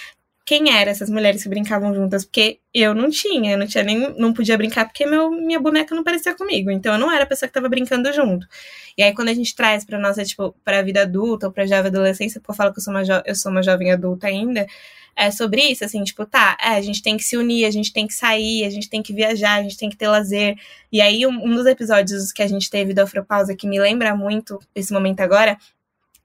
quem 0.49 0.75
eram 0.75 0.91
essas 0.91 1.11
mulheres 1.11 1.43
que 1.43 1.49
brincavam 1.49 1.95
juntas? 1.95 2.25
Porque 2.25 2.59
eu 2.73 2.95
não 2.95 3.11
tinha, 3.11 3.53
eu 3.53 3.59
não 3.59 3.67
tinha 3.67 3.85
nem, 3.85 4.15
não 4.19 4.33
podia 4.33 4.57
brincar 4.57 4.87
porque 4.87 5.05
meu, 5.05 5.31
minha 5.31 5.61
boneca 5.61 5.95
não 5.95 6.03
parecia 6.03 6.35
comigo, 6.35 6.71
então 6.71 6.95
eu 6.95 6.99
não 6.99 7.13
era 7.13 7.25
a 7.25 7.27
pessoa 7.27 7.47
que 7.47 7.51
estava 7.51 7.69
brincando 7.69 8.11
junto. 8.15 8.47
E 8.97 9.03
aí 9.03 9.15
quando 9.15 9.29
a 9.29 9.35
gente 9.35 9.55
traz 9.55 9.85
para 9.85 9.99
nossa, 9.99 10.25
tipo, 10.25 10.55
para 10.65 10.79
a 10.79 10.83
vida 10.83 11.03
adulta 11.03 11.47
ou 11.47 11.53
para 11.53 11.67
jovem 11.67 11.89
adolescência, 11.89 12.41
porque 12.41 12.51
eu 12.51 12.57
falo 12.57 12.73
que 12.73 12.79
eu 12.79 12.83
sou 12.83 12.95
uma, 12.95 13.03
eu 13.27 13.35
sou 13.35 13.53
uma 13.53 13.63
jovem 13.63 13.93
adulta 13.93 14.27
ainda, 14.27 14.67
é 15.19 15.33
sobre 15.33 15.61
isso, 15.63 15.85
assim, 15.85 16.05
tipo, 16.05 16.25
tá, 16.25 16.57
é, 16.63 16.69
a 16.69 16.81
gente 16.81 17.03
tem 17.03 17.17
que 17.17 17.25
se 17.25 17.37
unir, 17.37 17.65
a 17.65 17.73
gente 17.73 17.93
tem 17.93 18.07
que 18.07 18.15
sair, 18.15 18.65
a 18.65 18.71
gente 18.71 18.89
tem 18.89 19.03
que 19.03 19.13
viajar, 19.13 19.55
a 19.55 19.63
gente 19.65 19.77
tem 19.77 19.91
que 19.91 19.97
ter 19.97 20.07
lazer. 20.07 20.57
E 20.93 21.01
aí, 21.01 21.27
um, 21.27 21.45
um 21.45 21.57
dos 21.57 21.67
episódios 21.67 22.31
que 22.31 22.41
a 22.41 22.47
gente 22.47 22.71
teve 22.71 22.95
do 22.95 23.01
Afropausa, 23.01 23.57
que 23.57 23.67
me 23.67 23.81
lembra 23.81 24.15
muito 24.15 24.61
esse 24.77 24.93
momento 24.93 25.19
agora, 25.19 25.59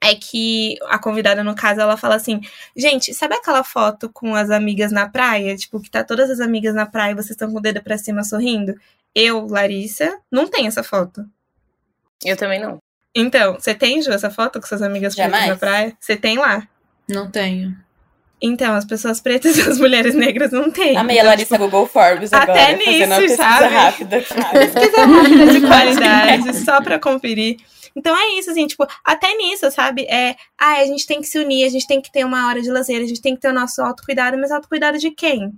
é 0.00 0.14
que 0.14 0.76
a 0.84 0.96
convidada, 0.96 1.42
no 1.42 1.56
caso, 1.56 1.80
ela 1.80 1.96
fala 1.96 2.14
assim: 2.14 2.40
gente, 2.76 3.12
sabe 3.12 3.34
aquela 3.34 3.64
foto 3.64 4.08
com 4.08 4.36
as 4.36 4.48
amigas 4.48 4.92
na 4.92 5.08
praia? 5.08 5.56
Tipo, 5.56 5.80
que 5.80 5.90
tá 5.90 6.04
todas 6.04 6.30
as 6.30 6.38
amigas 6.38 6.72
na 6.72 6.86
praia 6.86 7.10
e 7.10 7.14
vocês 7.16 7.30
estão 7.30 7.50
com 7.50 7.58
o 7.58 7.60
dedo 7.62 7.82
pra 7.82 7.98
cima 7.98 8.22
sorrindo? 8.22 8.76
Eu, 9.12 9.44
Larissa, 9.48 10.20
não 10.30 10.46
tenho 10.46 10.68
essa 10.68 10.84
foto. 10.84 11.28
Eu 12.24 12.36
também 12.36 12.60
não. 12.60 12.78
Então, 13.12 13.54
você 13.54 13.74
tem, 13.74 14.00
Ju, 14.00 14.12
essa 14.12 14.30
foto 14.30 14.60
com 14.60 14.66
suas 14.68 14.82
amigas 14.82 15.16
na 15.48 15.56
praia? 15.56 15.96
Você 15.98 16.16
tem 16.16 16.38
lá? 16.38 16.68
Não 17.08 17.28
tenho. 17.28 17.83
Então, 18.46 18.74
as 18.74 18.84
pessoas 18.84 19.20
pretas 19.20 19.56
e 19.58 19.62
as 19.62 19.78
mulheres 19.78 20.14
negras 20.14 20.52
não 20.52 20.70
têm. 20.70 20.96
Amei 20.96 21.16
então, 21.16 21.28
a 21.28 21.30
Larissa 21.30 21.54
tipo, 21.54 21.64
Google 21.64 21.86
Forbes 21.86 22.32
agora. 22.32 22.52
Até 22.52 22.76
nisso, 22.76 23.08
pesquisa 23.08 23.36
sabe? 23.36 23.74
rápida. 23.74 24.18
Pesquisa 24.20 25.06
rápida 25.06 25.46
de 25.46 25.60
qualidade, 25.66 26.56
só 26.64 26.82
pra 26.82 26.98
conferir. 26.98 27.56
Então 27.96 28.14
é 28.14 28.38
isso, 28.38 28.50
assim, 28.50 28.66
tipo, 28.66 28.86
até 29.04 29.34
nisso, 29.36 29.70
sabe? 29.70 30.02
É, 30.02 30.36
ah, 30.58 30.80
a 30.80 30.84
gente 30.84 31.06
tem 31.06 31.20
que 31.20 31.26
se 31.26 31.38
unir, 31.38 31.64
a 31.64 31.70
gente 31.70 31.86
tem 31.86 32.02
que 32.02 32.10
ter 32.10 32.24
uma 32.24 32.48
hora 32.48 32.60
de 32.60 32.70
lazer, 32.70 33.00
a 33.00 33.06
gente 33.06 33.22
tem 33.22 33.34
que 33.34 33.40
ter 33.40 33.48
o 33.48 33.54
nosso 33.54 33.80
autocuidado, 33.80 34.36
mas 34.36 34.50
autocuidado 34.50 34.98
de 34.98 35.10
quem? 35.10 35.52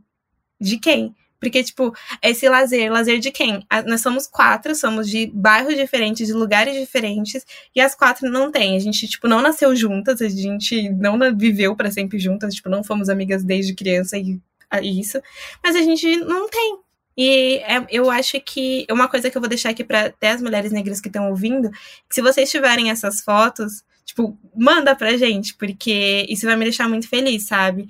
De 0.61 0.79
quem? 0.79 1.15
Porque, 1.47 1.63
tipo, 1.63 1.95
esse 2.21 2.49
lazer, 2.49 2.91
lazer 2.91 3.21
de 3.21 3.31
quem? 3.31 3.65
Nós 3.87 4.01
somos 4.01 4.27
quatro, 4.27 4.75
somos 4.75 5.09
de 5.09 5.31
bairros 5.33 5.77
diferentes, 5.77 6.27
de 6.27 6.33
lugares 6.33 6.75
diferentes, 6.75 7.47
e 7.73 7.81
as 7.81 7.95
quatro 7.95 8.29
não 8.29 8.51
tem. 8.51 8.75
A 8.75 8.81
gente, 8.81 9.07
tipo, 9.07 9.29
não 9.29 9.41
nasceu 9.41 9.75
juntas, 9.77 10.21
a 10.21 10.29
gente 10.29 10.91
não 10.91 11.17
viveu 11.37 11.77
para 11.77 11.89
sempre 11.93 12.19
juntas, 12.19 12.53
tipo, 12.53 12.69
não 12.69 12.83
fomos 12.83 13.09
amigas 13.09 13.45
desde 13.45 13.77
criança 13.77 14.19
e 14.19 14.41
isso, 14.83 15.23
mas 15.63 15.77
a 15.77 15.83
gente 15.83 16.17
não 16.17 16.51
tem. 16.51 16.79
E 17.17 17.59
é, 17.59 17.87
eu 17.91 18.11
acho 18.11 18.41
que 18.41 18.85
uma 18.91 19.07
coisa 19.07 19.31
que 19.31 19.37
eu 19.37 19.41
vou 19.41 19.49
deixar 19.49 19.71
aqui 19.71 19.85
para 19.85 20.07
até 20.07 20.33
as 20.33 20.43
mulheres 20.43 20.73
negras 20.73 21.01
que 21.01 21.07
estão 21.07 21.31
ouvindo, 21.31 21.71
se 22.11 22.21
vocês 22.21 22.51
tiverem 22.51 22.91
essas 22.91 23.21
fotos, 23.21 23.85
tipo, 24.05 24.37
manda 24.53 24.97
pra 24.97 25.17
gente, 25.17 25.55
porque 25.55 26.27
isso 26.29 26.45
vai 26.45 26.57
me 26.57 26.65
deixar 26.65 26.89
muito 26.89 27.09
feliz, 27.09 27.47
sabe? 27.47 27.87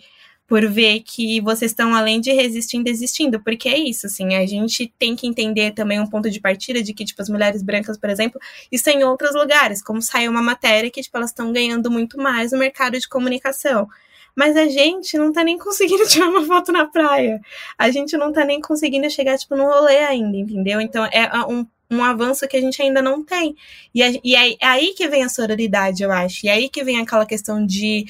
Por 0.47 0.65
ver 0.69 1.01
que 1.01 1.41
vocês 1.41 1.73
estão 1.73 1.95
além 1.95 2.21
de 2.21 2.33
resistindo, 2.33 2.89
existindo, 2.89 3.41
porque 3.43 3.69
é 3.69 3.79
isso, 3.79 4.07
assim, 4.07 4.35
a 4.37 4.47
gente 4.47 4.93
tem 4.99 5.17
que 5.17 5.27
entender 5.27 5.73
também 5.73 6.01
um 6.01 6.07
ponto 6.07 6.31
de 6.31 6.41
partida 6.41 6.83
de 6.83 6.95
que, 6.95 7.05
tipo, 7.05 7.21
as 7.21 7.29
mulheres 7.29 7.63
brancas, 7.63 7.99
por 7.99 8.09
exemplo, 8.09 8.41
estão 8.71 8.95
em 8.95 9.03
outros 9.03 9.35
lugares, 9.35 9.83
como 9.83 10.01
saiu 10.01 10.31
uma 10.31 10.43
matéria 10.43 10.91
que, 10.91 11.03
tipo, 11.03 11.17
elas 11.17 11.31
estão 11.31 11.53
ganhando 11.53 11.91
muito 11.91 12.17
mais 12.17 12.53
no 12.53 12.59
mercado 12.59 12.99
de 12.99 13.09
comunicação. 13.09 13.89
Mas 14.37 14.55
a 14.57 14.69
gente 14.69 15.17
não 15.17 15.33
tá 15.33 15.43
nem 15.43 15.59
conseguindo 15.59 16.07
tirar 16.09 16.29
uma 16.29 16.45
foto 16.45 16.71
na 16.71 16.87
praia. 16.87 17.41
A 17.77 17.91
gente 17.91 18.17
não 18.17 18.33
tá 18.33 18.45
nem 18.45 18.61
conseguindo 18.61 19.11
chegar, 19.11 19.39
tipo, 19.39 19.57
no 19.57 19.65
rolê 19.65 19.99
ainda, 19.99 20.37
entendeu? 20.37 20.81
Então 20.81 21.07
é 21.07 21.29
um, 21.49 21.67
um 21.91 22.05
avanço 22.05 22.47
que 22.47 22.57
a 22.57 22.61
gente 22.61 22.81
ainda 22.81 23.01
não 23.01 23.25
tem. 23.25 23.57
E, 23.95 24.03
a, 24.03 24.11
e 24.23 24.37
é, 24.37 24.53
é 24.53 24.67
aí 24.67 24.95
que 24.95 25.09
vem 25.09 25.25
a 25.25 25.29
sororidade, 25.29 26.03
eu 26.03 26.13
acho. 26.13 26.47
E 26.47 26.49
é 26.49 26.53
aí 26.53 26.69
que 26.69 26.85
vem 26.85 27.01
aquela 27.01 27.25
questão 27.27 27.65
de 27.65 28.07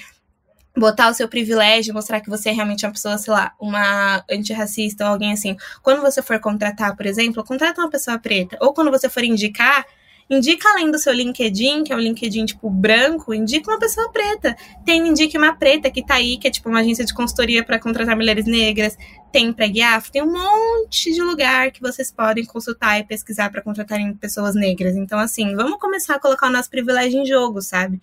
botar 0.77 1.11
o 1.11 1.15
seu 1.15 1.29
privilégio, 1.29 1.95
mostrar 1.95 2.21
que 2.21 2.29
você 2.29 2.51
é 2.51 2.53
realmente 2.53 2.85
uma 2.85 2.93
pessoa, 2.93 3.17
sei 3.17 3.33
lá, 3.33 3.53
uma 3.59 4.23
antirracista 4.31 5.05
ou 5.05 5.13
alguém 5.13 5.33
assim. 5.33 5.57
Quando 5.83 6.03
você 6.03 6.23
for 6.23 6.39
contratar, 6.39 6.95
por 6.97 7.07
exemplo, 7.07 7.43
contrata 7.45 7.81
uma 7.81 7.91
pessoa 7.91 8.19
preta. 8.19 8.59
Ou 8.61 8.75
quando 8.75 8.91
você 8.91 9.09
for 9.09 9.25
indicar, 9.25 9.87
indica 10.29 10.69
além 10.69 10.91
do 10.91 10.99
seu 10.99 11.13
LinkedIn, 11.13 11.85
que 11.85 11.93
é 11.93 11.97
um 11.97 12.01
LinkedIn 12.01 12.45
tipo 12.47 12.69
branco, 12.69 13.33
indica 13.33 13.71
uma 13.71 13.79
pessoa 13.79 14.11
preta. 14.11 14.57
Tem 14.85 15.07
indique 15.07 15.39
uma 15.39 15.55
preta 15.55 15.91
que 15.91 16.05
tá 16.05 16.15
aí, 16.15 16.37
que 16.37 16.49
é 16.49 16.51
tipo 16.51 16.69
uma 16.69 16.81
agência 16.81 17.05
de 17.05 17.15
consultoria 17.15 17.65
para 17.65 17.79
contratar 17.79 18.17
mulheres 18.17 18.45
negras. 18.45 18.99
Tem 19.33 19.53
Pregue 19.53 19.83
Afro, 19.83 20.13
tem 20.13 20.23
um 20.23 20.33
monte 20.33 21.13
de 21.13 21.23
lugar 21.23 21.71
que 21.71 21.81
vocês 21.81 22.11
podem 22.11 22.45
consultar 22.45 22.99
e 22.99 23.05
pesquisar 23.05 23.51
para 23.51 23.63
contratarem 23.63 24.15
pessoas 24.15 24.55
negras. 24.55 24.97
Então, 24.97 25.19
assim, 25.19 25.55
vamos 25.55 25.79
começar 25.79 26.17
a 26.17 26.21
colocar 26.21 26.49
o 26.49 26.53
nosso 26.53 26.71
privilégio 26.71 27.21
em 27.21 27.27
jogo, 27.27 27.63
sabe? 27.63 28.01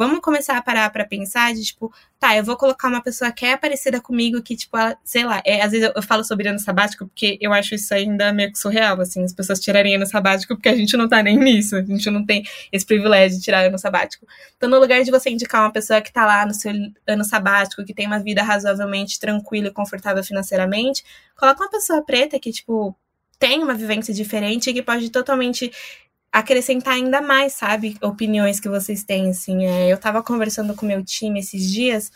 Vamos 0.00 0.20
começar 0.20 0.56
a 0.56 0.62
parar 0.62 0.88
para 0.88 1.04
pensar 1.04 1.52
de, 1.52 1.62
tipo, 1.62 1.92
tá, 2.18 2.34
eu 2.34 2.42
vou 2.42 2.56
colocar 2.56 2.88
uma 2.88 3.02
pessoa 3.02 3.30
que 3.30 3.44
é 3.44 3.54
parecida 3.54 4.00
comigo, 4.00 4.40
que, 4.40 4.56
tipo, 4.56 4.74
ela, 4.74 4.96
sei 5.04 5.26
lá, 5.26 5.42
é, 5.44 5.60
às 5.60 5.72
vezes 5.72 5.88
eu, 5.88 5.92
eu, 5.94 6.02
falo 6.02 6.24
sobre 6.24 6.48
ano 6.48 6.58
sabático, 6.58 7.06
porque 7.06 7.36
eu 7.38 7.52
acho 7.52 7.74
isso 7.74 7.92
ainda 7.92 8.32
meio 8.32 8.50
que 8.50 8.58
surreal, 8.58 8.98
assim, 8.98 9.22
as 9.22 9.34
pessoas 9.34 9.60
tirarem 9.60 9.96
ano 9.96 10.06
sabático, 10.06 10.54
porque 10.54 10.70
a 10.70 10.74
gente 10.74 10.96
não 10.96 11.06
tá 11.06 11.22
nem 11.22 11.36
nisso, 11.38 11.76
a 11.76 11.82
gente 11.82 12.08
não 12.08 12.24
tem 12.24 12.42
esse 12.72 12.86
privilégio 12.86 13.36
de 13.36 13.44
tirar 13.44 13.66
ano 13.66 13.78
sabático. 13.78 14.26
Então, 14.56 14.70
no 14.70 14.78
lugar 14.78 15.02
de 15.02 15.10
você 15.10 15.28
indicar 15.28 15.60
uma 15.60 15.70
pessoa 15.70 16.00
que 16.00 16.10
tá 16.10 16.24
lá 16.24 16.46
no 16.46 16.54
seu 16.54 16.72
ano 17.06 17.22
sabático, 17.22 17.84
que 17.84 17.92
tem 17.92 18.06
uma 18.06 18.20
vida 18.20 18.42
razoavelmente 18.42 19.20
tranquila 19.20 19.68
e 19.68 19.70
confortável 19.70 20.24
financeiramente, 20.24 21.04
coloca 21.36 21.62
uma 21.62 21.70
pessoa 21.70 22.02
preta 22.02 22.38
que, 22.38 22.50
tipo, 22.50 22.96
tem 23.38 23.62
uma 23.62 23.74
vivência 23.74 24.14
diferente 24.14 24.70
e 24.70 24.72
que 24.72 24.82
pode 24.82 25.10
totalmente 25.10 25.70
acrescentar 26.32 26.94
ainda 26.94 27.20
mais, 27.20 27.54
sabe, 27.54 27.96
opiniões 28.02 28.60
que 28.60 28.68
vocês 28.68 29.04
têm, 29.04 29.30
assim. 29.30 29.66
É, 29.66 29.88
eu 29.92 29.98
tava 29.98 30.22
conversando 30.22 30.74
com 30.74 30.86
meu 30.86 31.04
time 31.04 31.40
esses 31.40 31.70
dias, 31.70 32.10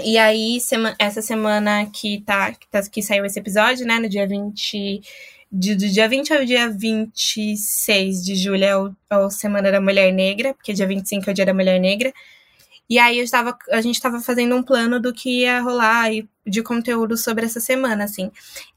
e 0.00 0.16
aí, 0.16 0.60
sema, 0.60 0.94
essa 0.98 1.20
semana 1.20 1.86
que, 1.86 2.22
tá, 2.22 2.52
que, 2.52 2.68
tá, 2.68 2.82
que 2.82 3.02
saiu 3.02 3.24
esse 3.24 3.38
episódio, 3.38 3.86
né, 3.86 3.98
no 3.98 4.08
dia 4.08 4.26
20... 4.26 5.00
De, 5.50 5.74
do 5.74 5.88
dia 5.88 6.06
20 6.06 6.34
ao 6.34 6.44
dia 6.44 6.68
26 6.68 8.22
de 8.22 8.36
julho 8.36 8.64
é 8.64 8.76
o, 8.76 8.94
é 9.08 9.16
o 9.16 9.30
Semana 9.30 9.72
da 9.72 9.80
Mulher 9.80 10.12
Negra, 10.12 10.52
porque 10.52 10.74
dia 10.74 10.86
25 10.86 11.24
é 11.26 11.32
o 11.32 11.34
Dia 11.34 11.46
da 11.46 11.54
Mulher 11.54 11.80
Negra. 11.80 12.12
E 12.88 12.98
aí 12.98 13.18
eu 13.18 13.24
estava, 13.24 13.56
a 13.70 13.80
gente 13.80 13.94
estava 13.94 14.20
fazendo 14.20 14.54
um 14.54 14.62
plano 14.62 15.00
do 15.00 15.12
que 15.12 15.40
ia 15.40 15.60
rolar 15.60 16.10
de 16.46 16.62
conteúdo 16.62 17.16
sobre 17.16 17.46
essa 17.46 17.60
semana, 17.60 18.04
assim. 18.04 18.30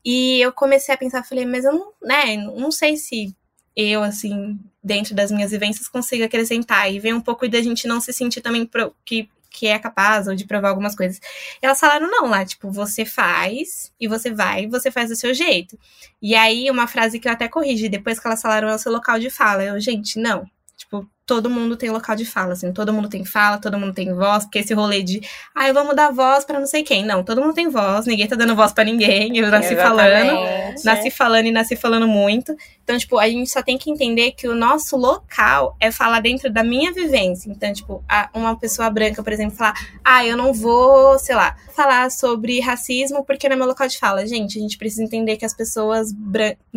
E 0.03 0.39
eu 0.41 0.53
comecei 0.53 0.95
a 0.95 0.97
pensar, 0.97 1.23
falei, 1.23 1.45
mas 1.45 1.65
eu 1.65 1.73
não, 1.73 1.91
né, 2.01 2.37
não 2.37 2.71
sei 2.71 2.95
se 2.95 3.35
eu, 3.75 4.03
assim, 4.03 4.59
dentro 4.83 5.15
das 5.15 5.31
minhas 5.31 5.51
vivências, 5.51 5.87
consigo 5.87 6.23
acrescentar. 6.23 6.91
E 6.91 6.99
vem 6.99 7.13
um 7.13 7.21
pouco 7.21 7.47
da 7.47 7.61
gente 7.61 7.87
não 7.87 8.01
se 8.01 8.11
sentir 8.11 8.41
também 8.41 8.65
pro, 8.65 8.93
que, 9.05 9.29
que 9.49 9.67
é 9.67 9.79
capaz 9.79 10.27
ou 10.27 10.35
de 10.35 10.45
provar 10.45 10.69
algumas 10.69 10.95
coisas. 10.95 11.19
E 11.61 11.65
elas 11.65 11.79
falaram, 11.79 12.09
não, 12.09 12.27
lá, 12.27 12.45
tipo, 12.45 12.71
você 12.71 13.05
faz 13.05 13.91
e 13.99 14.07
você 14.07 14.31
vai 14.31 14.63
e 14.63 14.67
você 14.67 14.91
faz 14.91 15.09
do 15.09 15.15
seu 15.15 15.33
jeito. 15.33 15.77
E 16.21 16.35
aí, 16.35 16.69
uma 16.69 16.87
frase 16.87 17.19
que 17.19 17.27
eu 17.27 17.31
até 17.31 17.47
corrigi, 17.47 17.89
depois 17.89 18.19
que 18.19 18.27
elas 18.27 18.41
falaram 18.41 18.69
é 18.69 18.75
o 18.75 18.79
seu 18.79 18.91
local 18.91 19.19
de 19.19 19.29
fala. 19.29 19.63
Eu, 19.63 19.79
gente, 19.79 20.19
não. 20.19 20.45
Tipo, 20.77 21.07
todo 21.31 21.49
mundo 21.49 21.77
tem 21.77 21.89
local 21.89 22.13
de 22.13 22.25
fala, 22.25 22.51
assim, 22.51 22.73
todo 22.73 22.91
mundo 22.91 23.07
tem 23.07 23.23
fala, 23.23 23.57
todo 23.57 23.79
mundo 23.79 23.93
tem 23.93 24.13
voz, 24.13 24.43
porque 24.43 24.59
esse 24.59 24.73
rolê 24.73 25.01
de, 25.01 25.21
ah, 25.55 25.65
eu 25.65 25.73
vou 25.73 25.85
mudar 25.85 26.11
voz 26.11 26.43
para 26.43 26.59
não 26.59 26.67
sei 26.67 26.83
quem. 26.83 27.05
Não, 27.05 27.23
todo 27.23 27.39
mundo 27.41 27.53
tem 27.53 27.69
voz, 27.69 28.05
ninguém 28.05 28.27
tá 28.27 28.35
dando 28.35 28.53
voz 28.53 28.73
para 28.73 28.83
ninguém. 28.83 29.37
Eu 29.37 29.49
nasci 29.49 29.71
Exatamente. 29.71 30.27
falando, 30.27 30.83
nasci 30.83 31.09
falando 31.09 31.45
e 31.45 31.51
nasci 31.51 31.77
falando 31.77 32.05
muito. 32.05 32.53
Então, 32.83 32.97
tipo, 32.97 33.17
a 33.17 33.29
gente 33.29 33.49
só 33.49 33.63
tem 33.63 33.77
que 33.77 33.89
entender 33.89 34.33
que 34.33 34.45
o 34.45 34.53
nosso 34.53 34.97
local 34.97 35.73
é 35.79 35.89
falar 35.89 36.19
dentro 36.19 36.51
da 36.51 36.65
minha 36.65 36.91
vivência. 36.91 37.49
Então, 37.49 37.71
tipo, 37.71 38.03
uma 38.33 38.59
pessoa 38.59 38.89
branca, 38.89 39.23
por 39.23 39.31
exemplo, 39.31 39.55
falar, 39.55 39.75
ah, 40.03 40.25
eu 40.25 40.35
não 40.35 40.51
vou, 40.51 41.17
sei 41.17 41.33
lá, 41.33 41.55
falar 41.73 42.11
sobre 42.11 42.59
racismo 42.59 43.23
porque 43.23 43.47
não 43.47 43.55
é 43.55 43.57
meu 43.57 43.67
local 43.67 43.87
de 43.87 43.97
fala. 43.97 44.27
Gente, 44.27 44.59
a 44.59 44.61
gente 44.61 44.77
precisa 44.77 45.01
entender 45.01 45.37
que 45.37 45.45
as 45.45 45.53
pessoas 45.53 46.09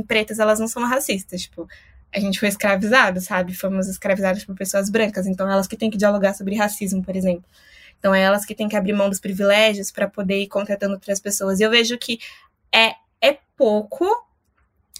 pretas, 0.06 0.38
elas 0.38 0.60
não 0.60 0.68
são 0.68 0.84
racistas, 0.84 1.42
tipo, 1.42 1.66
a 2.14 2.20
gente 2.20 2.38
foi 2.38 2.48
escravizado, 2.48 3.20
sabe? 3.20 3.54
Fomos 3.54 3.88
escravizados 3.88 4.44
por 4.44 4.54
pessoas 4.54 4.88
brancas, 4.88 5.26
então 5.26 5.50
elas 5.50 5.66
que 5.66 5.76
têm 5.76 5.90
que 5.90 5.98
dialogar 5.98 6.32
sobre 6.34 6.54
racismo, 6.54 7.02
por 7.02 7.16
exemplo. 7.16 7.44
Então 7.98 8.14
é 8.14 8.20
elas 8.20 8.44
que 8.44 8.54
têm 8.54 8.68
que 8.68 8.76
abrir 8.76 8.92
mão 8.92 9.08
dos 9.08 9.18
privilégios 9.18 9.90
para 9.90 10.06
poder 10.06 10.42
ir 10.42 10.46
contratando 10.46 10.94
outras 10.94 11.18
pessoas. 11.18 11.58
E 11.58 11.64
eu 11.64 11.70
vejo 11.70 11.98
que 11.98 12.20
é, 12.72 12.94
é 13.20 13.38
pouco, 13.56 14.06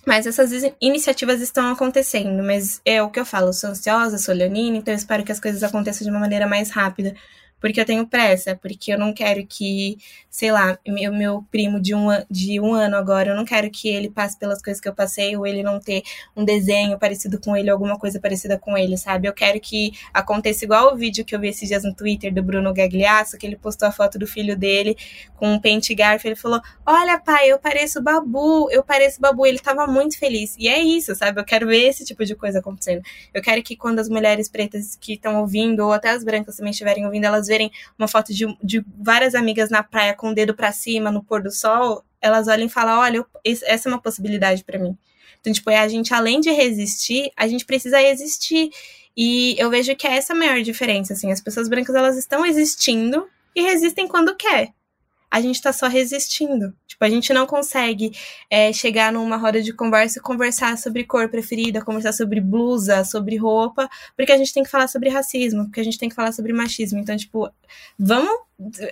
mas 0.05 0.27
essas 0.27 0.51
iniciativas 0.81 1.41
estão 1.41 1.71
acontecendo. 1.71 2.43
Mas 2.43 2.81
é 2.85 3.01
o 3.03 3.11
que 3.11 3.21
eu 3.21 3.27
falo, 3.27 3.49
eu 3.49 3.53
sou 3.53 3.71
ansiosa, 3.71 4.19
sou 4.19 4.35
leonina, 4.35 4.77
então 4.77 4.93
eu 4.93 4.99
espero 4.99 5.23
que 5.23 5.31
as 5.31 5.39
coisas 5.39 5.63
aconteçam 5.63 6.05
de 6.05 6.11
uma 6.11 6.21
maneira 6.21 6.47
mais 6.49 6.71
rápida 6.71 7.15
porque 7.61 7.81
eu 7.81 7.85
tenho 7.85 8.07
pressa, 8.07 8.55
porque 8.55 8.93
eu 8.93 8.99
não 8.99 9.13
quero 9.13 9.47
que, 9.47 9.97
sei 10.29 10.53
lá, 10.53 10.79
meu, 10.87 11.13
meu 11.13 11.45
primo 11.51 11.81
de 11.81 11.95
um, 11.95 12.09
de 12.31 12.61
um 12.61 12.75
ano 12.75 12.97
agora, 12.97 13.31
eu 13.31 13.37
não 13.37 13.45
quero 13.45 13.71
que 13.71 13.89
ele 13.89 14.11
passe 14.11 14.39
pelas 14.39 14.61
coisas 14.61 14.81
que 14.81 14.89
eu 14.89 14.95
passei, 14.95 15.37
ou 15.37 15.47
ele 15.47 15.63
não 15.63 15.81
ter 15.81 16.03
um 16.37 16.45
desenho 16.45 16.99
parecido 16.99 17.41
com 17.41 17.57
ele, 17.57 17.71
alguma 17.71 17.99
coisa 17.99 18.21
parecida 18.21 18.59
com 18.59 18.77
ele, 18.77 18.97
sabe? 18.99 19.29
Eu 19.29 19.33
quero 19.33 19.59
que 19.61 19.93
aconteça 20.13 20.65
igual 20.65 20.93
o 20.93 20.97
vídeo 20.97 21.25
que 21.25 21.35
eu 21.35 21.41
vi 21.41 21.49
esses 21.49 21.69
dias 21.69 21.85
no 21.85 21.95
Twitter 21.95 22.33
do 22.33 22.43
Bruno 22.43 22.73
Gagliasso, 22.75 23.39
que 23.39 23.47
ele 23.47 23.57
postou 23.57 23.89
a 23.89 23.93
foto 23.93 24.19
do 24.19 24.27
filho 24.27 24.57
dele 24.57 24.97
com 25.37 25.55
um 25.55 25.61
pente 25.61 25.95
garfo, 25.95 26.29
ele 26.29 26.37
falou, 26.37 26.61
olha 26.85 27.19
pai, 27.19 27.51
eu 27.51 27.59
pareço 27.59 28.03
Babu, 28.03 28.71
eu 28.71 28.83
pareço 28.85 29.21
Babu, 29.21 29.47
ele 29.47 29.59
tava 29.59 29.87
muito 29.87 30.19
feliz, 30.19 30.55
e 30.59 30.69
é 30.69 30.81
isso, 30.81 31.15
sabe? 31.15 31.41
Eu 31.41 31.45
quero 31.45 31.67
ver 31.67 31.89
esse 31.89 32.05
tipo 32.05 32.25
de 32.25 32.35
coisa 32.35 32.59
acontecendo. 32.59 33.03
Eu 33.33 33.41
quero 33.41 33.63
que 33.63 33.75
quando 33.77 33.99
as 34.01 34.09
mulheres 34.09 34.49
pretas 34.49 34.97
que 34.97 35.15
estão 35.15 35.41
ouvindo, 35.41 35.81
ou 35.81 35.93
até 35.93 36.11
as 36.11 36.23
brancas 36.23 36.57
também 36.57 36.71
estiverem 36.71 37.07
ouvindo, 37.07 37.25
elas 37.25 37.44
verem 37.47 37.71
uma 37.99 38.09
foto 38.09 38.33
de, 38.33 38.47
de 38.63 38.85
várias 38.99 39.35
amigas 39.35 39.71
na 39.71 39.83
praia 39.83 40.15
com 40.15 40.31
o 40.31 40.35
dedo 40.35 40.55
para 40.55 40.73
cima 40.73 41.11
no 41.11 41.23
pôr 41.23 41.43
do 41.43 41.51
sol, 41.51 42.05
elas 42.21 42.49
olham 42.49 42.67
e 42.67 42.71
falam: 42.71 42.99
olha, 42.99 43.19
eu, 43.19 43.27
essa 43.45 43.89
é 43.89 43.93
uma 43.93 44.01
possibilidade 44.01 44.65
para 44.65 44.79
mim. 44.79 44.97
Então, 45.41 45.53
tipo, 45.53 45.71
é 45.71 45.79
a 45.79 45.89
gente, 45.89 46.15
além 46.15 46.41
de 46.41 46.51
resistir, 46.51 47.31
a 47.37 47.47
gente 47.47 47.67
precisa 47.67 48.03
existir. 48.03 48.71
E 49.17 49.55
eu 49.59 49.71
vejo 49.71 49.95
que 49.95 50.07
é 50.07 50.17
essa 50.17 50.33
a 50.33 50.37
maior 50.37 50.61
diferença, 50.63 51.13
assim. 51.13 51.31
As 51.31 51.41
pessoas 51.41 51.69
brancas, 51.69 51.95
elas 51.95 52.17
estão 52.17 52.45
existindo 52.47 53.29
e 53.55 53.63
resistem 53.63 54.09
quando 54.09 54.35
quer 54.35 54.73
a 55.35 55.41
gente 55.41 55.61
tá 55.61 55.73
só 55.73 55.89
resistindo. 55.89 56.73
Tipo, 56.87 57.05
a 57.05 57.11
gente 57.11 57.33
não 57.33 57.45
consegue 57.45 58.13
é, 58.49 58.73
chegar 58.73 59.13
numa 59.13 59.37
roda 59.37 59.61
de 59.61 59.73
conversa 59.73 60.21
e 60.21 60.23
conversar 60.23 60.79
sobre 60.79 61.03
cor 61.03 61.29
preferida, 61.29 61.85
conversar 61.85 62.13
sobre 62.13 62.41
blusa, 62.41 63.03
sobre 63.03 63.37
roupa, 63.37 63.91
porque 64.17 64.31
a 64.31 64.39
gente 64.39 64.55
tem 64.55 64.63
que 64.63 64.71
falar 64.71 64.87
sobre 64.87 65.09
racismo, 65.09 65.65
porque 65.65 65.81
a 65.81 65.83
gente 65.83 65.99
tem 65.99 66.09
que 66.09 66.15
falar 66.15 66.31
sobre 66.31 66.53
machismo. 66.53 67.01
Então, 67.01 67.17
tipo, 67.17 67.51
vamos 67.99 68.31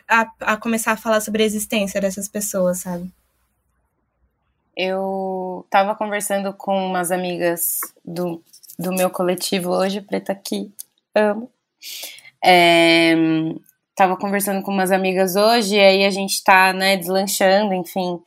a, 0.09 0.28
a 0.40 0.57
começar 0.57 0.90
a 0.90 0.97
falar 0.97 1.20
sobre 1.20 1.45
a 1.45 1.47
existência 1.47 2.01
dessas 2.01 2.26
pessoas, 2.26 2.80
sabe? 2.80 3.09
Eu 4.76 5.64
tava 5.70 5.95
conversando 5.95 6.53
com 6.53 6.76
umas 6.76 7.12
amigas 7.12 7.78
do, 8.05 8.43
do 8.76 8.93
meu 8.93 9.11
coletivo 9.11 9.70
hoje, 9.70 10.01
Preta 10.01 10.32
Aqui, 10.32 10.72
amo. 11.14 11.49
É, 12.45 13.14
tava 13.95 14.16
conversando 14.16 14.62
com 14.62 14.70
umas 14.70 14.90
amigas 14.90 15.36
hoje, 15.36 15.76
e 15.76 15.80
aí 15.80 16.05
a 16.05 16.11
gente 16.11 16.43
tá, 16.43 16.72
né, 16.72 16.97
deslanchando, 16.97 17.74
enfim, 17.74 18.18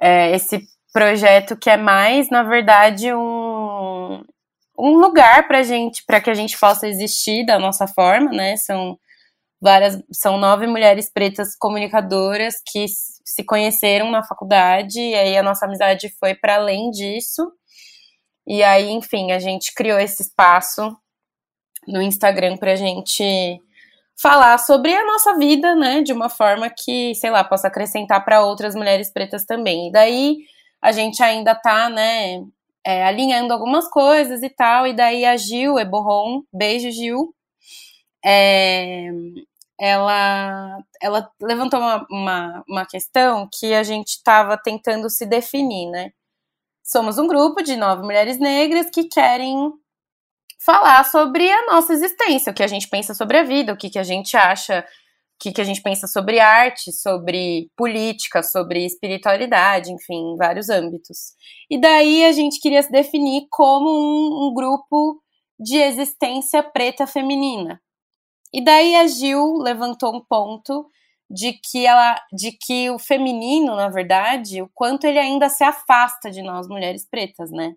é, 0.00 0.34
esse 0.34 0.60
projeto 0.92 1.56
que 1.56 1.68
é 1.70 1.76
mais, 1.76 2.30
na 2.30 2.42
verdade, 2.42 3.12
um, 3.12 4.22
um 4.78 4.96
lugar 4.98 5.48
pra 5.48 5.62
gente, 5.62 6.04
para 6.06 6.20
que 6.20 6.30
a 6.30 6.34
gente 6.34 6.58
possa 6.58 6.86
existir 6.86 7.44
da 7.44 7.58
nossa 7.58 7.86
forma, 7.86 8.30
né, 8.30 8.56
são 8.56 8.98
várias, 9.60 10.00
são 10.12 10.38
nove 10.38 10.66
mulheres 10.66 11.10
pretas 11.12 11.56
comunicadoras 11.56 12.54
que 12.66 12.86
se 12.88 13.44
conheceram 13.44 14.10
na 14.10 14.22
faculdade, 14.22 15.00
e 15.00 15.14
aí 15.14 15.36
a 15.36 15.42
nossa 15.42 15.66
amizade 15.66 16.08
foi 16.20 16.34
para 16.34 16.56
além 16.56 16.90
disso, 16.90 17.50
e 18.46 18.62
aí, 18.62 18.90
enfim, 18.90 19.32
a 19.32 19.38
gente 19.38 19.72
criou 19.74 19.98
esse 19.98 20.22
espaço 20.22 20.94
no 21.88 22.02
Instagram 22.02 22.56
pra 22.56 22.76
gente 22.76 23.58
falar 24.16 24.58
sobre 24.58 24.94
a 24.94 25.04
nossa 25.04 25.36
vida, 25.36 25.74
né, 25.74 26.02
de 26.02 26.12
uma 26.12 26.28
forma 26.28 26.70
que, 26.70 27.14
sei 27.16 27.30
lá, 27.30 27.44
possa 27.44 27.68
acrescentar 27.68 28.24
para 28.24 28.44
outras 28.44 28.74
mulheres 28.74 29.12
pretas 29.12 29.44
também. 29.44 29.88
E 29.88 29.92
daí 29.92 30.38
a 30.80 30.92
gente 30.92 31.22
ainda 31.22 31.54
tá, 31.54 31.88
né, 31.88 32.42
é, 32.86 33.04
alinhando 33.04 33.52
algumas 33.52 33.88
coisas 33.88 34.42
e 34.42 34.50
tal, 34.50 34.86
e 34.86 34.94
daí 34.94 35.24
a 35.24 35.36
Gil 35.36 35.78
Eborron, 35.78 36.42
beijo 36.52 36.90
Gil, 36.90 37.34
é, 38.24 39.10
ela, 39.78 40.78
ela 41.02 41.30
levantou 41.40 41.80
uma, 41.80 42.06
uma, 42.10 42.64
uma 42.68 42.86
questão 42.86 43.48
que 43.52 43.74
a 43.74 43.82
gente 43.82 44.08
estava 44.10 44.56
tentando 44.56 45.10
se 45.10 45.26
definir, 45.26 45.90
né? 45.90 46.10
Somos 46.82 47.18
um 47.18 47.26
grupo 47.26 47.62
de 47.62 47.76
nove 47.76 48.02
mulheres 48.02 48.38
negras 48.38 48.90
que 48.90 49.04
querem 49.04 49.72
falar 50.64 51.04
sobre 51.04 51.50
a 51.50 51.66
nossa 51.66 51.92
existência, 51.92 52.50
o 52.50 52.54
que 52.54 52.62
a 52.62 52.66
gente 52.66 52.88
pensa 52.88 53.14
sobre 53.14 53.38
a 53.38 53.42
vida, 53.42 53.72
o 53.72 53.76
que, 53.76 53.90
que 53.90 53.98
a 53.98 54.02
gente 54.02 54.36
acha, 54.36 54.80
o 54.80 54.84
que, 55.38 55.52
que 55.52 55.60
a 55.60 55.64
gente 55.64 55.82
pensa 55.82 56.06
sobre 56.06 56.40
arte, 56.40 56.90
sobre 56.92 57.70
política, 57.76 58.42
sobre 58.42 58.84
espiritualidade, 58.84 59.92
enfim, 59.92 60.36
vários 60.36 60.70
âmbitos. 60.70 61.34
E 61.70 61.78
daí 61.78 62.24
a 62.24 62.32
gente 62.32 62.60
queria 62.60 62.82
se 62.82 62.90
definir 62.90 63.46
como 63.50 63.90
um, 63.90 64.46
um 64.48 64.54
grupo 64.54 65.20
de 65.60 65.76
existência 65.76 66.62
preta 66.62 67.06
feminina. 67.06 67.80
E 68.52 68.62
daí 68.64 68.96
a 68.96 69.06
Gil 69.06 69.58
levantou 69.58 70.14
um 70.14 70.24
ponto 70.24 70.88
de 71.28 71.54
que 71.54 71.84
ela 71.84 72.16
de 72.32 72.52
que 72.52 72.90
o 72.90 72.98
feminino, 72.98 73.74
na 73.74 73.88
verdade, 73.88 74.62
o 74.62 74.70
quanto 74.72 75.06
ele 75.06 75.18
ainda 75.18 75.48
se 75.48 75.64
afasta 75.64 76.30
de 76.30 76.42
nós 76.42 76.68
mulheres 76.68 77.06
pretas, 77.08 77.50
né? 77.50 77.74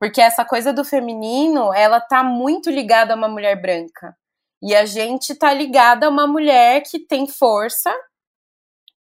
Porque 0.00 0.20
essa 0.22 0.46
coisa 0.46 0.72
do 0.72 0.82
feminino, 0.84 1.74
ela 1.74 2.00
tá 2.00 2.24
muito 2.24 2.70
ligada 2.70 3.12
a 3.12 3.16
uma 3.16 3.28
mulher 3.28 3.60
branca. 3.60 4.16
E 4.62 4.74
a 4.74 4.86
gente 4.86 5.34
tá 5.34 5.52
ligada 5.52 6.06
a 6.06 6.10
uma 6.10 6.26
mulher 6.26 6.82
que 6.82 6.98
tem 6.98 7.28
força 7.28 7.94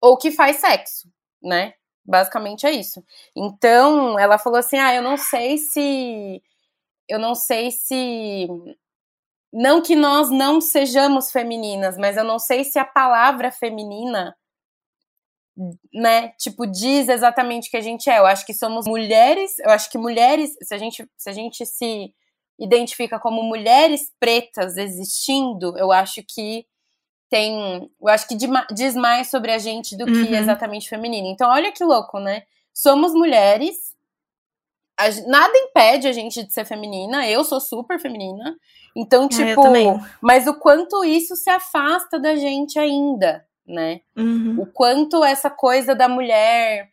ou 0.01 0.16
que 0.16 0.30
faz 0.30 0.57
sexo, 0.59 1.09
né? 1.42 1.74
Basicamente 2.07 2.66
é 2.66 2.70
isso. 2.70 3.03
Então, 3.34 4.18
ela 4.18 4.38
falou 4.38 4.59
assim: 4.59 4.78
"Ah, 4.78 4.95
eu 4.95 5.03
não 5.03 5.16
sei 5.16 5.59
se 5.59 6.42
eu 7.09 7.18
não 7.18 7.34
sei 7.34 7.70
se 7.70 8.49
não 9.53 9.82
que 9.82 9.97
nós 9.97 10.30
não 10.30 10.61
sejamos 10.61 11.30
femininas, 11.32 11.97
mas 11.99 12.16
eu 12.16 12.24
não 12.24 12.38
sei 12.38 12.64
se 12.64 12.78
a 12.78 12.84
palavra 12.84 13.53
feminina 13.53 14.36
né, 15.92 16.30
tipo, 16.38 16.66
diz 16.66 17.09
exatamente 17.09 17.68
o 17.68 17.70
que 17.70 17.76
a 17.76 17.80
gente 17.80 18.11
é. 18.11 18.18
Eu 18.18 18.26
acho 18.26 18.44
que 18.44 18.52
somos 18.52 18.86
mulheres, 18.86 19.59
eu 19.61 19.70
acho 19.70 19.90
que 19.90 19.98
mulheres, 19.98 20.57
se 20.62 20.74
a 20.74 20.78
gente 20.78 21.09
se, 21.16 21.30
a 21.30 21.32
gente 21.32 21.64
se 21.64 22.12
identifica 22.59 23.18
como 23.18 23.42
mulheres 23.42 24.12
pretas 24.18 24.76
existindo, 24.76 25.76
eu 25.78 25.90
acho 25.92 26.22
que 26.26 26.66
tem, 27.28 27.90
eu 28.00 28.09
acho 28.09 28.28
que 28.28 28.36
diz 28.72 28.94
mais 28.94 29.28
sobre 29.28 29.52
a 29.52 29.59
gente 29.59 29.96
do 29.96 30.05
que 30.05 30.12
uhum. 30.12 30.34
exatamente 30.34 30.88
feminino. 30.88 31.28
Então, 31.28 31.50
olha 31.50 31.72
que 31.72 31.82
louco, 31.82 32.20
né? 32.20 32.42
Somos 32.72 33.12
mulheres, 33.12 33.94
a, 34.98 35.09
nada 35.26 35.52
impede 35.57 36.07
a 36.07 36.12
gente 36.12 36.44
de 36.44 36.52
ser 36.52 36.64
feminina, 36.64 37.28
eu 37.28 37.42
sou 37.44 37.61
super 37.61 37.98
feminina. 37.98 38.57
Então, 38.96 39.28
tipo, 39.28 39.62
mas 40.20 40.46
o 40.46 40.55
quanto 40.55 41.05
isso 41.05 41.34
se 41.34 41.50
afasta 41.50 42.18
da 42.18 42.36
gente 42.36 42.78
ainda, 42.78 43.44
né? 43.66 44.00
Uhum. 44.16 44.56
O 44.60 44.66
quanto 44.66 45.24
essa 45.24 45.50
coisa 45.50 45.94
da 45.94 46.08
mulher, 46.08 46.90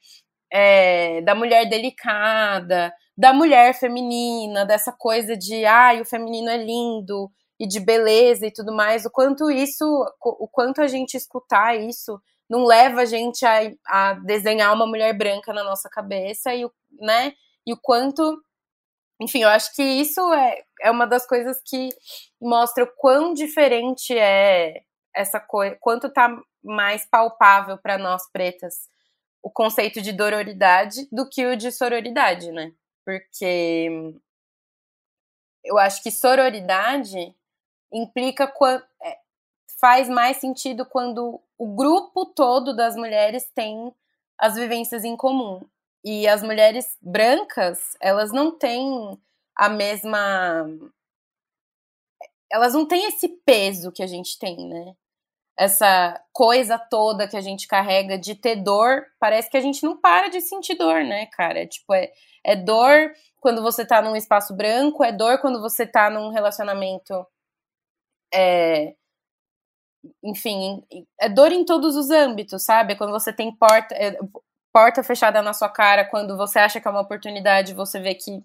é, 0.51 1.22
da 1.22 1.36
mulher 1.36 1.67
delicada, 1.69 2.93
da 3.17 3.34
mulher 3.34 3.74
feminina, 3.74 4.65
dessa 4.65 4.91
coisa 4.91 5.36
de, 5.36 5.65
ai, 5.65 5.99
ah, 5.99 6.01
o 6.01 6.05
feminino 6.05 6.49
é 6.49 6.57
lindo 6.57 7.30
e 7.59 7.67
de 7.67 7.80
beleza 7.80 8.47
e 8.47 8.51
tudo 8.51 8.74
mais, 8.74 9.05
o 9.05 9.11
quanto 9.11 9.51
isso, 9.51 9.86
o 10.19 10.47
quanto 10.47 10.82
a 10.82 10.88
gente 10.88 11.15
escutar 11.15 11.76
isso 11.76 12.19
não 12.49 12.65
leva 12.65 13.01
a 13.01 13.05
gente 13.05 13.45
a, 13.45 13.72
a 13.86 14.13
desenhar 14.13 14.74
uma 14.74 14.86
mulher 14.86 15.17
branca 15.17 15.53
na 15.53 15.63
nossa 15.63 15.89
cabeça 15.89 16.53
e, 16.53 16.67
né? 16.99 17.34
E 17.65 17.72
o 17.72 17.78
quanto 17.80 18.41
enfim, 19.22 19.43
eu 19.43 19.49
acho 19.49 19.74
que 19.76 19.84
isso 19.84 20.19
é, 20.34 20.63
é 20.82 20.89
uma 20.89 21.05
das 21.05 21.28
coisas 21.28 21.61
que 21.63 21.89
mostra 22.41 22.84
o 22.84 22.91
quão 22.97 23.34
diferente 23.34 24.17
é 24.17 24.82
essa 25.15 25.39
coisa, 25.39 25.78
quanto 25.80 26.11
tá 26.11 26.36
mais 26.64 27.05
palpável 27.05 27.78
para 27.78 27.97
nós 27.97 28.30
pretas 28.32 28.89
o 29.43 29.49
conceito 29.49 30.01
de 30.01 30.12
dororidade 30.12 31.07
do 31.12 31.28
que 31.28 31.45
o 31.45 31.55
de 31.55 31.72
sororidade, 31.72 32.51
né? 32.51 32.72
Porque 33.03 34.14
eu 35.64 35.78
acho 35.78 36.01
que 36.03 36.12
sororidade 36.12 37.36
implica 37.91 38.51
é, 39.03 39.18
faz 39.80 40.07
mais 40.07 40.38
sentido 40.38 40.86
quando 40.86 41.41
o 41.57 41.76
grupo 41.76 42.26
todo 42.26 42.76
das 42.76 42.95
mulheres 42.95 43.49
tem 43.53 43.93
as 44.38 44.55
vivências 44.55 45.03
em 45.03 45.16
comum. 45.18 45.62
E 46.03 46.28
as 46.28 46.41
mulheres 46.41 46.97
brancas, 47.01 47.95
elas 47.99 48.32
não 48.32 48.51
têm 48.57 49.20
a 49.55 49.70
mesma 49.70 50.68
elas 52.51 52.74
não 52.74 52.86
têm 52.86 53.05
esse 53.07 53.30
peso 53.30 53.91
que 53.91 54.03
a 54.03 54.07
gente 54.07 54.38
tem, 54.38 54.68
né? 54.68 54.93
Essa 55.62 56.20
coisa 56.34 56.80
toda 56.80 57.28
que 57.28 57.38
a 57.38 57.41
gente 57.41 57.68
carrega 57.68 58.18
de 58.18 58.34
ter 58.34 58.55
dor, 58.55 59.05
parece 59.20 59.47
que 59.47 59.55
a 59.55 59.62
gente 59.62 59.84
não 59.84 59.95
para 59.95 60.28
de 60.28 60.41
sentir 60.41 60.74
dor, 60.74 61.03
né, 61.03 61.28
cara? 61.28 61.68
Tipo, 61.68 61.93
é, 61.93 62.12
é 62.43 62.55
dor 62.55 63.14
quando 63.39 63.62
você 63.62 63.86
tá 63.86 64.01
num 64.01 64.16
espaço 64.16 64.55
branco, 64.55 65.03
é 65.03 65.12
dor 65.12 65.39
quando 65.39 65.62
você 65.62 65.86
tá 65.86 66.09
num 66.09 66.30
relacionamento. 66.30 67.14
É, 68.34 68.95
enfim, 70.24 70.84
é 71.20 71.30
dor 71.30 71.51
em 71.51 71.64
todos 71.64 71.95
os 71.95 72.09
âmbitos, 72.09 72.64
sabe? 72.64 72.95
Quando 72.95 73.12
você 73.12 73.32
tem 73.32 73.55
porta, 73.55 73.93
é, 73.93 74.18
porta 74.74 75.03
fechada 75.03 75.43
na 75.43 75.53
sua 75.53 75.70
cara, 75.70 76.05
quando 76.05 76.36
você 76.36 76.57
acha 76.57 76.82
que 76.82 76.88
é 76.88 76.91
uma 76.91 77.01
oportunidade, 77.01 77.76
você 77.76 77.99
vê 77.99 78.16
que 78.16 78.41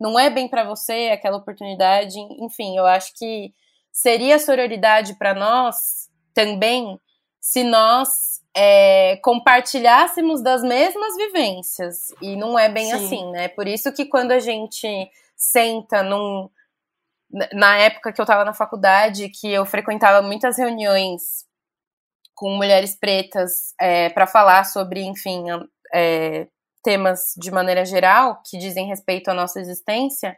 não 0.00 0.18
é 0.18 0.30
bem 0.30 0.48
para 0.48 0.64
você 0.64 1.10
aquela 1.12 1.36
oportunidade. 1.36 2.18
Enfim, 2.40 2.74
eu 2.74 2.86
acho 2.86 3.12
que 3.18 3.52
seria 3.92 4.38
sororidade 4.38 5.14
para 5.18 5.34
nós 5.34 6.03
também 6.34 7.00
se 7.40 7.62
nós 7.62 8.42
é, 8.56 9.16
compartilhássemos 9.18 10.42
das 10.42 10.62
mesmas 10.62 11.16
vivências. 11.16 12.12
E 12.20 12.36
não 12.36 12.58
é 12.58 12.68
bem 12.68 12.86
Sim. 12.86 12.92
assim, 12.92 13.30
né? 13.30 13.48
Por 13.48 13.66
isso 13.66 13.92
que 13.92 14.06
quando 14.06 14.32
a 14.32 14.38
gente 14.38 14.88
senta 15.36 16.02
num. 16.02 16.48
Na 17.52 17.76
época 17.78 18.12
que 18.12 18.20
eu 18.20 18.24
estava 18.24 18.44
na 18.44 18.54
faculdade, 18.54 19.28
que 19.28 19.50
eu 19.50 19.66
frequentava 19.66 20.22
muitas 20.22 20.56
reuniões 20.56 21.44
com 22.34 22.50
mulheres 22.50 22.94
pretas 22.94 23.74
é, 23.80 24.08
para 24.10 24.26
falar 24.26 24.64
sobre, 24.64 25.02
enfim, 25.02 25.44
é, 25.92 26.46
temas 26.82 27.34
de 27.36 27.50
maneira 27.50 27.84
geral 27.84 28.40
que 28.44 28.58
dizem 28.58 28.86
respeito 28.86 29.30
à 29.30 29.34
nossa 29.34 29.60
existência, 29.60 30.36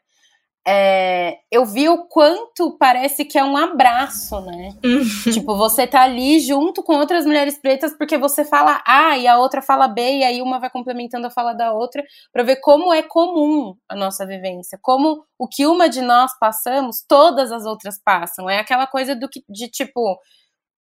é, 0.69 1.39
eu 1.49 1.65
vi 1.65 1.89
o 1.89 2.09
quanto 2.09 2.77
parece 2.77 3.25
que 3.25 3.39
é 3.39 3.45
um 3.45 3.57
abraço, 3.57 4.41
né? 4.41 4.71
Uhum. 4.85 5.33
tipo, 5.33 5.57
você 5.57 5.87
tá 5.87 6.03
ali 6.03 6.41
junto 6.41 6.83
com 6.83 6.97
outras 6.97 7.25
mulheres 7.25 7.57
pretas 7.57 7.97
porque 7.97 8.19
você 8.19 8.45
fala 8.45 8.83
A 8.85 9.17
e 9.17 9.29
a 9.29 9.39
outra 9.39 9.63
fala 9.63 9.87
B, 9.87 10.03
e 10.03 10.25
aí 10.25 10.43
uma 10.43 10.59
vai 10.59 10.69
complementando 10.69 11.29
a 11.29 11.31
fala 11.31 11.53
da 11.53 11.73
outra, 11.73 12.03
para 12.33 12.43
ver 12.43 12.57
como 12.57 12.93
é 12.93 13.01
comum 13.01 13.77
a 13.89 13.95
nossa 13.95 14.27
vivência, 14.27 14.77
como 14.83 15.25
o 15.39 15.47
que 15.47 15.65
uma 15.67 15.89
de 15.89 16.03
nós 16.03 16.37
passamos, 16.39 17.05
todas 17.07 17.53
as 17.53 17.65
outras 17.65 18.01
passam. 18.05 18.51
É 18.51 18.59
aquela 18.59 18.89
coisa 18.89 19.15
do 19.15 19.29
que, 19.29 19.45
de 19.49 19.69
tipo, 19.69 20.19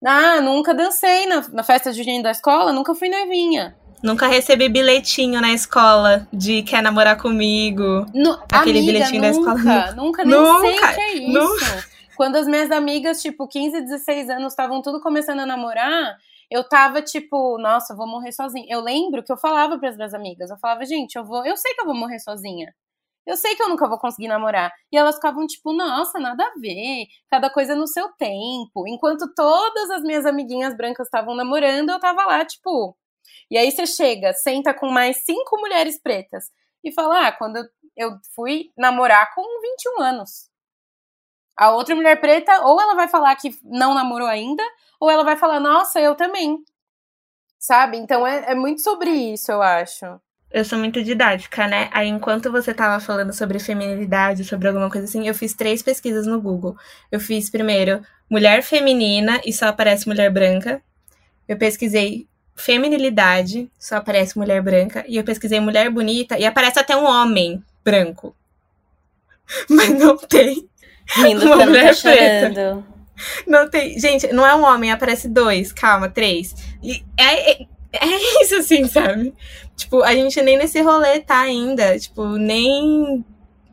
ah, 0.02 0.40
nunca 0.40 0.72
dancei 0.72 1.26
na, 1.26 1.46
na 1.48 1.62
festa 1.62 1.92
junina 1.92 2.22
da 2.24 2.30
escola, 2.30 2.72
nunca 2.72 2.94
fui 2.94 3.10
noivinha. 3.10 3.76
Nunca 4.04 4.26
recebi 4.26 4.68
bilhetinho 4.68 5.40
na 5.40 5.54
escola 5.54 6.28
de 6.30 6.62
quer 6.62 6.82
namorar 6.82 7.16
comigo. 7.16 8.04
No, 8.12 8.34
aquele 8.52 8.80
amiga, 8.80 8.92
bilhetinho 8.92 9.22
nunca, 9.22 9.54
da 9.54 9.60
escola. 9.60 9.92
Nunca, 9.92 10.24
nem 10.26 10.38
nunca, 10.38 10.60
sei 10.60 10.76
o 10.76 10.94
que 10.94 11.00
é 11.00 11.14
isso. 11.14 11.32
Nunca. 11.32 11.84
Quando 12.14 12.36
as 12.36 12.46
minhas 12.46 12.70
amigas, 12.70 13.22
tipo, 13.22 13.48
15, 13.48 13.80
16 13.80 14.28
anos, 14.28 14.52
estavam 14.52 14.82
tudo 14.82 15.00
começando 15.00 15.40
a 15.40 15.46
namorar, 15.46 16.18
eu 16.50 16.62
tava 16.68 17.00
tipo, 17.00 17.56
nossa, 17.56 17.94
eu 17.94 17.96
vou 17.96 18.06
morrer 18.06 18.30
sozinha. 18.32 18.66
Eu 18.68 18.82
lembro 18.82 19.24
que 19.24 19.32
eu 19.32 19.38
falava 19.38 19.78
para 19.78 19.88
as 19.88 19.96
minhas 19.96 20.12
amigas, 20.12 20.50
eu 20.50 20.58
falava, 20.58 20.84
gente, 20.84 21.16
eu 21.16 21.24
vou, 21.24 21.42
eu 21.46 21.56
sei 21.56 21.72
que 21.72 21.80
eu 21.80 21.86
vou 21.86 21.94
morrer 21.94 22.18
sozinha. 22.18 22.74
Eu 23.26 23.38
sei 23.38 23.54
que 23.54 23.62
eu 23.62 23.70
nunca 23.70 23.88
vou 23.88 23.98
conseguir 23.98 24.28
namorar. 24.28 24.70
E 24.92 24.98
elas 24.98 25.14
ficavam 25.14 25.46
tipo, 25.46 25.72
nossa, 25.72 26.18
nada 26.20 26.44
a 26.44 26.60
ver. 26.60 27.06
Cada 27.30 27.48
coisa 27.48 27.74
no 27.74 27.86
seu 27.86 28.08
tempo. 28.18 28.86
Enquanto 28.86 29.32
todas 29.34 29.88
as 29.88 30.02
minhas 30.02 30.26
amiguinhas 30.26 30.76
brancas 30.76 31.06
estavam 31.06 31.34
namorando, 31.34 31.88
eu 31.88 31.98
tava 31.98 32.22
lá, 32.26 32.44
tipo, 32.44 32.94
e 33.50 33.58
aí 33.58 33.70
você 33.70 33.86
chega, 33.86 34.32
senta 34.32 34.74
com 34.74 34.88
mais 34.88 35.24
cinco 35.24 35.58
mulheres 35.58 36.00
pretas 36.00 36.50
e 36.82 36.92
fala: 36.92 37.28
Ah, 37.28 37.32
quando 37.32 37.58
eu 37.96 38.18
fui 38.34 38.70
namorar 38.76 39.34
com 39.34 39.42
21 39.60 40.02
anos. 40.02 40.50
A 41.56 41.70
outra 41.70 41.94
mulher 41.94 42.20
preta, 42.20 42.62
ou 42.62 42.80
ela 42.80 42.94
vai 42.94 43.06
falar 43.06 43.36
que 43.36 43.56
não 43.62 43.94
namorou 43.94 44.26
ainda, 44.26 44.62
ou 45.00 45.10
ela 45.10 45.24
vai 45.24 45.36
falar: 45.36 45.60
Nossa, 45.60 46.00
eu 46.00 46.14
também. 46.14 46.58
Sabe? 47.58 47.96
Então 47.96 48.26
é, 48.26 48.52
é 48.52 48.54
muito 48.54 48.82
sobre 48.82 49.10
isso, 49.10 49.50
eu 49.50 49.62
acho. 49.62 50.20
Eu 50.50 50.64
sou 50.64 50.78
muito 50.78 51.02
didática, 51.02 51.66
né? 51.66 51.90
Aí, 51.92 52.06
enquanto 52.06 52.48
você 52.52 52.72
tava 52.72 53.04
falando 53.04 53.32
sobre 53.32 53.58
feminilidade, 53.58 54.44
sobre 54.44 54.68
alguma 54.68 54.88
coisa 54.88 55.04
assim, 55.04 55.26
eu 55.26 55.34
fiz 55.34 55.52
três 55.52 55.82
pesquisas 55.82 56.28
no 56.28 56.40
Google. 56.40 56.76
Eu 57.10 57.18
fiz 57.18 57.50
primeiro 57.50 58.00
mulher 58.30 58.62
feminina 58.62 59.40
e 59.44 59.52
só 59.52 59.66
aparece 59.66 60.06
mulher 60.06 60.30
branca. 60.30 60.80
Eu 61.48 61.58
pesquisei 61.58 62.28
feminilidade, 62.54 63.70
só 63.78 63.96
aparece 63.96 64.38
mulher 64.38 64.62
branca. 64.62 65.04
E 65.08 65.16
eu 65.16 65.24
pesquisei 65.24 65.60
mulher 65.60 65.90
bonita 65.90 66.38
e 66.38 66.44
aparece 66.44 66.78
até 66.78 66.96
um 66.96 67.04
homem 67.04 67.62
branco. 67.84 68.34
Mas 69.68 69.90
não 69.90 70.16
tem. 70.16 70.68
Rindo 71.06 71.46
uma 71.46 71.66
mulher 71.66 71.94
tá 71.94 72.10
preta. 72.10 72.84
Não 73.46 73.68
tem. 73.68 73.98
Gente, 73.98 74.32
não 74.32 74.46
é 74.46 74.54
um 74.54 74.64
homem, 74.64 74.90
aparece 74.90 75.28
dois, 75.28 75.72
calma, 75.72 76.08
três. 76.08 76.54
E 76.82 77.04
é, 77.16 77.52
é, 77.52 77.66
é 77.92 78.42
isso, 78.42 78.56
assim, 78.56 78.86
sabe? 78.86 79.34
Tipo, 79.76 80.02
a 80.02 80.14
gente 80.14 80.40
nem 80.40 80.56
nesse 80.56 80.80
rolê 80.80 81.20
tá 81.20 81.40
ainda. 81.40 81.98
Tipo, 81.98 82.26
nem, 82.36 83.24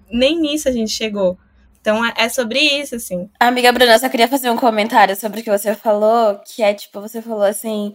nem 0.09 0.39
nisso 0.39 0.67
a 0.67 0.71
gente 0.71 0.91
chegou. 0.91 1.37
Então 1.79 2.05
é, 2.05 2.13
é 2.15 2.29
sobre 2.29 2.59
isso, 2.59 2.95
assim. 2.95 3.29
Amiga 3.39 3.71
Bruna, 3.71 3.93
eu 3.93 3.99
só 3.99 4.09
queria 4.09 4.27
fazer 4.27 4.49
um 4.49 4.57
comentário 4.57 5.15
sobre 5.15 5.41
o 5.41 5.43
que 5.43 5.49
você 5.49 5.73
falou, 5.73 6.39
que 6.45 6.61
é 6.61 6.73
tipo, 6.73 7.01
você 7.01 7.21
falou 7.21 7.43
assim. 7.43 7.93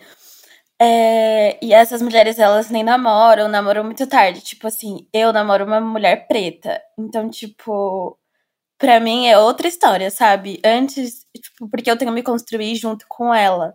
É, 0.80 1.58
e 1.64 1.72
essas 1.72 2.02
mulheres, 2.02 2.38
elas 2.38 2.68
nem 2.70 2.84
namoram, 2.84 3.48
namoram 3.48 3.82
muito 3.84 4.06
tarde. 4.06 4.42
Tipo 4.42 4.66
assim, 4.66 5.08
eu 5.12 5.32
namoro 5.32 5.64
uma 5.64 5.80
mulher 5.80 6.26
preta. 6.28 6.80
Então, 6.98 7.30
tipo, 7.30 8.18
pra 8.78 9.00
mim 9.00 9.28
é 9.28 9.38
outra 9.38 9.68
história, 9.68 10.10
sabe? 10.10 10.60
Antes, 10.64 11.26
tipo, 11.36 11.68
porque 11.70 11.90
eu 11.90 11.96
tenho 11.98 12.10
que 12.12 12.16
me 12.16 12.22
construir 12.22 12.76
junto 12.76 13.06
com 13.08 13.34
ela. 13.34 13.74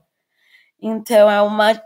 Então 0.82 1.30
é 1.32 1.42
uma. 1.42 1.82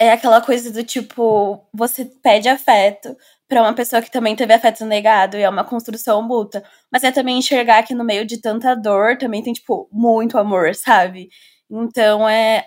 É 0.00 0.12
aquela 0.12 0.40
coisa 0.42 0.72
do 0.72 0.84
tipo, 0.84 1.66
você 1.74 2.04
pede 2.06 2.48
afeto 2.48 3.16
para 3.48 3.62
uma 3.62 3.74
pessoa 3.74 4.02
que 4.02 4.10
também 4.10 4.36
teve 4.36 4.52
afeto 4.54 4.84
negado 4.86 5.36
e 5.38 5.42
é 5.42 5.48
uma 5.50 5.64
construção 5.64 6.22
mútua. 6.22 6.62
Mas 6.92 7.04
é 7.04 7.12
também 7.12 7.38
enxergar 7.38 7.82
que 7.84 7.94
no 7.94 8.04
meio 8.04 8.26
de 8.26 8.40
tanta 8.40 8.74
dor 8.76 9.18
também 9.18 9.42
tem, 9.42 9.52
tipo, 9.54 9.88
muito 9.92 10.38
amor, 10.38 10.74
sabe? 10.76 11.28
Então 11.70 12.28
é 12.28 12.66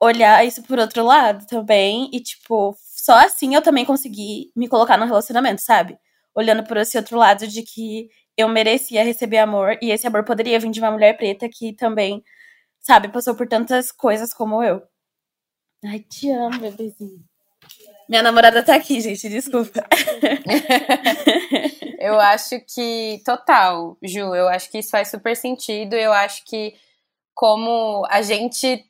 olhar 0.00 0.44
isso 0.46 0.62
por 0.62 0.78
outro 0.78 1.04
lado 1.04 1.46
também. 1.46 2.08
E, 2.12 2.20
tipo, 2.20 2.76
só 2.80 3.14
assim 3.24 3.54
eu 3.54 3.62
também 3.62 3.84
consegui 3.84 4.50
me 4.56 4.68
colocar 4.68 4.96
no 4.96 5.06
relacionamento, 5.06 5.60
sabe? 5.60 5.98
olhando 6.34 6.64
por 6.64 6.76
esse 6.76 6.96
outro 6.96 7.18
lado 7.18 7.46
de 7.46 7.62
que 7.62 8.08
eu 8.36 8.48
merecia 8.48 9.04
receber 9.04 9.38
amor 9.38 9.76
e 9.82 9.90
esse 9.90 10.06
amor 10.06 10.24
poderia 10.24 10.58
vir 10.58 10.70
de 10.70 10.80
uma 10.80 10.90
mulher 10.90 11.16
preta 11.16 11.48
que 11.48 11.72
também, 11.72 12.22
sabe, 12.80 13.08
passou 13.08 13.34
por 13.34 13.48
tantas 13.48 13.92
coisas 13.92 14.32
como 14.32 14.62
eu. 14.62 14.82
Ai, 15.84 16.00
te 16.00 16.30
amo, 16.30 16.58
bebezinho. 16.58 17.22
Minha 18.08 18.22
namorada 18.22 18.62
tá 18.62 18.74
aqui, 18.74 19.00
gente, 19.00 19.28
desculpa. 19.28 19.86
eu 21.98 22.18
acho 22.18 22.60
que, 22.74 23.22
total, 23.24 23.96
Ju, 24.02 24.34
eu 24.34 24.48
acho 24.48 24.70
que 24.70 24.78
isso 24.78 24.90
faz 24.90 25.10
super 25.10 25.36
sentido. 25.36 25.94
Eu 25.94 26.12
acho 26.12 26.44
que, 26.44 26.74
como 27.34 28.04
a 28.10 28.20
gente 28.20 28.84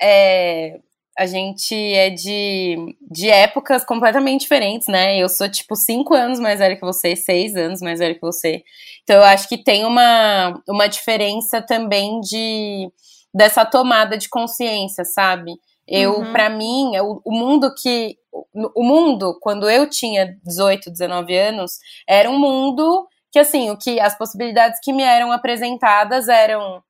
é, 0.00 0.80
a 1.18 1.26
gente 1.26 1.74
é 1.74 2.10
de, 2.10 2.96
de 3.10 3.30
épocas 3.30 3.84
completamente 3.84 4.42
diferentes, 4.42 4.88
né? 4.88 5.16
Eu 5.16 5.28
sou, 5.28 5.48
tipo, 5.48 5.76
cinco 5.76 6.14
anos 6.14 6.40
mais 6.40 6.58
velha 6.58 6.76
que 6.76 6.84
você, 6.84 7.14
seis 7.14 7.54
anos 7.56 7.80
mais 7.80 8.00
velha 8.00 8.14
que 8.14 8.20
você. 8.20 8.64
Então, 9.02 9.16
eu 9.16 9.22
acho 9.24 9.48
que 9.48 9.56
tem 9.56 9.84
uma, 9.84 10.60
uma 10.68 10.88
diferença 10.88 11.62
também 11.62 12.20
de 12.20 12.90
dessa 13.32 13.64
tomada 13.64 14.16
de 14.16 14.28
consciência, 14.28 15.04
sabe? 15.04 15.52
Eu, 15.86 16.20
uhum. 16.20 16.32
para 16.32 16.48
mim, 16.48 16.96
o, 16.98 17.20
o 17.24 17.32
mundo 17.32 17.72
que. 17.74 18.16
O 18.52 18.82
mundo, 18.82 19.38
quando 19.40 19.70
eu 19.70 19.88
tinha 19.88 20.36
18, 20.44 20.90
19 20.90 21.36
anos, 21.36 21.78
era 22.08 22.28
um 22.28 22.38
mundo 22.38 23.06
que, 23.30 23.38
assim, 23.38 23.70
o 23.70 23.76
que 23.76 24.00
as 24.00 24.16
possibilidades 24.16 24.80
que 24.82 24.92
me 24.92 25.02
eram 25.02 25.30
apresentadas 25.30 26.28
eram. 26.28 26.82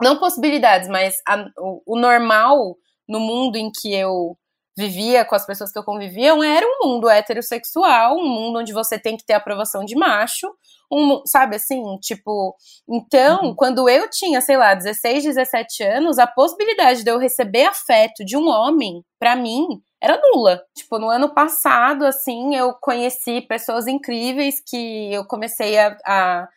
Não 0.00 0.18
possibilidades, 0.18 0.88
mas 0.88 1.16
a, 1.26 1.46
o, 1.58 1.82
o 1.94 1.98
normal 1.98 2.76
no 3.08 3.20
mundo 3.20 3.56
em 3.56 3.70
que 3.70 3.92
eu 3.92 4.36
vivia 4.78 5.24
com 5.24 5.34
as 5.34 5.44
pessoas 5.44 5.72
que 5.72 5.78
eu 5.78 5.82
convivia, 5.82 6.30
era 6.46 6.64
um 6.64 6.86
mundo 6.86 7.10
heterossexual, 7.10 8.16
um 8.16 8.28
mundo 8.28 8.60
onde 8.60 8.72
você 8.72 8.96
tem 8.96 9.16
que 9.16 9.26
ter 9.26 9.32
aprovação 9.32 9.84
de 9.84 9.96
macho, 9.96 10.46
um, 10.90 11.20
sabe 11.26 11.56
assim, 11.56 11.82
tipo, 12.00 12.54
então, 12.88 13.42
uhum. 13.42 13.54
quando 13.56 13.88
eu 13.88 14.08
tinha, 14.08 14.40
sei 14.40 14.56
lá, 14.56 14.74
16, 14.74 15.24
17 15.24 15.82
anos, 15.82 16.18
a 16.18 16.28
possibilidade 16.28 17.02
de 17.02 17.10
eu 17.10 17.18
receber 17.18 17.64
afeto 17.64 18.24
de 18.24 18.36
um 18.36 18.48
homem, 18.48 19.02
para 19.18 19.34
mim, 19.34 19.66
era 20.00 20.20
nula. 20.32 20.62
Tipo, 20.76 21.00
no 21.00 21.10
ano 21.10 21.34
passado, 21.34 22.06
assim, 22.06 22.54
eu 22.54 22.72
conheci 22.80 23.40
pessoas 23.42 23.88
incríveis 23.88 24.62
que 24.64 25.12
eu 25.12 25.24
comecei 25.26 25.76
a, 25.76 25.96
a 26.06 26.48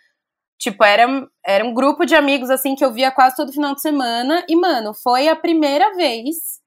Tipo, 0.61 0.83
era, 0.83 1.27
era 1.43 1.65
um 1.65 1.73
grupo 1.73 2.05
de 2.05 2.13
amigos, 2.13 2.51
assim, 2.51 2.75
que 2.75 2.85
eu 2.85 2.93
via 2.93 3.11
quase 3.11 3.35
todo 3.35 3.51
final 3.51 3.73
de 3.73 3.81
semana. 3.81 4.45
E, 4.47 4.55
mano, 4.55 4.93
foi 4.93 5.27
a 5.27 5.35
primeira 5.35 5.91
vez 5.95 6.61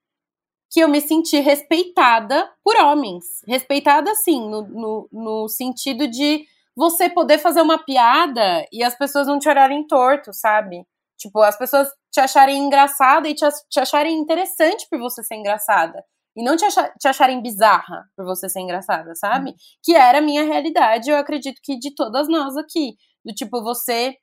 que 0.68 0.80
eu 0.80 0.88
me 0.88 1.00
senti 1.00 1.38
respeitada 1.38 2.50
por 2.64 2.74
homens. 2.74 3.24
Respeitada, 3.46 4.10
assim, 4.10 4.50
no, 4.50 4.62
no, 4.62 5.08
no 5.12 5.48
sentido 5.48 6.08
de 6.08 6.44
você 6.74 7.08
poder 7.08 7.38
fazer 7.38 7.62
uma 7.62 7.78
piada 7.78 8.66
e 8.72 8.82
as 8.82 8.98
pessoas 8.98 9.28
não 9.28 9.38
te 9.38 9.48
olharem 9.48 9.86
torto, 9.86 10.32
sabe? 10.32 10.84
Tipo, 11.16 11.40
as 11.42 11.56
pessoas 11.56 11.88
te 12.10 12.18
acharem 12.18 12.58
engraçada 12.58 13.28
e 13.28 13.34
te, 13.34 13.46
te 13.70 13.78
acharem 13.78 14.18
interessante 14.18 14.88
por 14.90 14.98
você 14.98 15.22
ser 15.22 15.36
engraçada. 15.36 16.04
E 16.36 16.42
não 16.42 16.56
te, 16.56 16.64
achar, 16.64 16.92
te 16.98 17.06
acharem 17.06 17.40
bizarra 17.40 18.10
por 18.16 18.24
você 18.24 18.48
ser 18.48 18.58
engraçada, 18.58 19.14
sabe? 19.14 19.50
Hum. 19.50 19.54
Que 19.84 19.94
era 19.94 20.18
a 20.18 20.20
minha 20.20 20.42
realidade, 20.42 21.10
eu 21.10 21.16
acredito 21.16 21.60
que 21.62 21.78
de 21.78 21.94
todas 21.94 22.26
nós 22.26 22.56
aqui. 22.56 22.96
Do 23.24 23.32
tipo, 23.32 23.62
você 23.62 24.16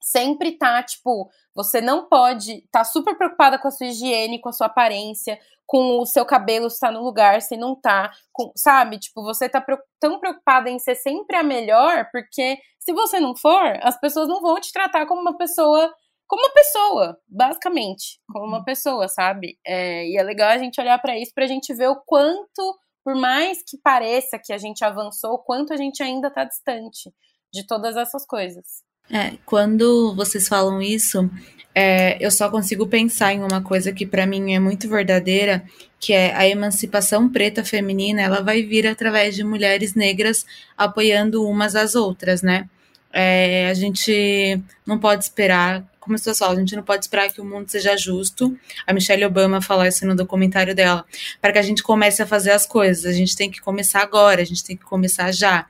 sempre 0.00 0.56
tá, 0.56 0.82
tipo, 0.82 1.28
você 1.54 1.80
não 1.80 2.08
pode 2.08 2.62
tá 2.70 2.84
super 2.84 3.16
preocupada 3.16 3.58
com 3.58 3.68
a 3.68 3.70
sua 3.70 3.86
higiene, 3.86 4.40
com 4.40 4.48
a 4.48 4.52
sua 4.52 4.66
aparência, 4.66 5.38
com 5.66 5.98
o 5.98 6.06
seu 6.06 6.24
cabelo 6.24 6.66
estar 6.68 6.90
no 6.90 7.02
lugar, 7.02 7.42
se 7.42 7.56
não 7.56 7.74
tá, 7.74 8.10
com, 8.32 8.50
sabe? 8.56 8.98
Tipo, 8.98 9.22
você 9.22 9.48
tá 9.48 9.64
tão 10.00 10.18
preocupada 10.18 10.70
em 10.70 10.78
ser 10.78 10.94
sempre 10.94 11.36
a 11.36 11.42
melhor, 11.42 12.08
porque 12.10 12.58
se 12.78 12.92
você 12.92 13.20
não 13.20 13.36
for, 13.36 13.78
as 13.82 13.98
pessoas 14.00 14.28
não 14.28 14.40
vão 14.40 14.58
te 14.60 14.72
tratar 14.72 15.06
como 15.06 15.20
uma 15.20 15.36
pessoa, 15.36 15.92
como 16.26 16.42
uma 16.42 16.54
pessoa, 16.54 17.18
basicamente, 17.28 18.20
como 18.32 18.46
uma 18.46 18.64
pessoa, 18.64 19.08
sabe? 19.08 19.58
É, 19.66 20.06
e 20.08 20.16
é 20.16 20.22
legal 20.22 20.50
a 20.50 20.58
gente 20.58 20.80
olhar 20.80 20.98
para 21.00 21.18
isso 21.18 21.32
pra 21.34 21.46
gente 21.46 21.74
ver 21.74 21.88
o 21.88 22.00
quanto, 22.06 22.78
por 23.04 23.14
mais 23.14 23.62
que 23.62 23.76
pareça 23.82 24.40
que 24.42 24.52
a 24.52 24.58
gente 24.58 24.84
avançou, 24.84 25.34
o 25.34 25.38
quanto 25.38 25.72
a 25.72 25.76
gente 25.76 26.02
ainda 26.02 26.30
tá 26.30 26.44
distante 26.44 27.12
de 27.52 27.66
todas 27.66 27.96
essas 27.96 28.26
coisas. 28.26 28.64
É, 29.10 29.32
quando 29.46 30.14
vocês 30.14 30.46
falam 30.46 30.82
isso, 30.82 31.30
é, 31.74 32.16
eu 32.24 32.30
só 32.30 32.50
consigo 32.50 32.86
pensar 32.86 33.32
em 33.32 33.40
uma 33.40 33.62
coisa 33.62 33.92
que 33.92 34.06
para 34.06 34.26
mim 34.26 34.54
é 34.54 34.58
muito 34.58 34.88
verdadeira, 34.88 35.64
que 36.00 36.12
é 36.12 36.34
a 36.34 36.46
emancipação 36.46 37.28
preta 37.28 37.64
feminina, 37.64 38.20
ela 38.20 38.42
vai 38.42 38.62
vir 38.62 38.86
através 38.86 39.34
de 39.34 39.44
mulheres 39.44 39.94
negras 39.94 40.44
apoiando 40.76 41.46
umas 41.46 41.74
às 41.74 41.94
outras, 41.94 42.42
né? 42.42 42.68
É, 43.12 43.68
a 43.70 43.74
gente 43.74 44.60
não 44.86 44.98
pode 44.98 45.24
esperar, 45.24 45.84
como 45.98 46.14
as 46.14 46.20
pessoas 46.20 46.38
falam, 46.38 46.56
a 46.56 46.60
gente 46.60 46.76
não 46.76 46.82
pode 46.82 47.04
esperar 47.04 47.32
que 47.32 47.40
o 47.40 47.44
mundo 47.44 47.70
seja 47.70 47.96
justo. 47.96 48.56
A 48.86 48.92
Michelle 48.92 49.24
Obama 49.24 49.62
falou 49.62 49.86
isso 49.86 50.06
no 50.06 50.14
documentário 50.14 50.74
dela, 50.74 51.04
para 51.40 51.52
que 51.52 51.58
a 51.58 51.62
gente 51.62 51.82
comece 51.82 52.22
a 52.22 52.26
fazer 52.26 52.50
as 52.50 52.66
coisas. 52.66 53.06
A 53.06 53.12
gente 53.12 53.34
tem 53.36 53.50
que 53.50 53.60
começar 53.60 54.02
agora, 54.02 54.42
a 54.42 54.44
gente 54.44 54.62
tem 54.62 54.76
que 54.76 54.84
começar 54.84 55.32
já. 55.32 55.66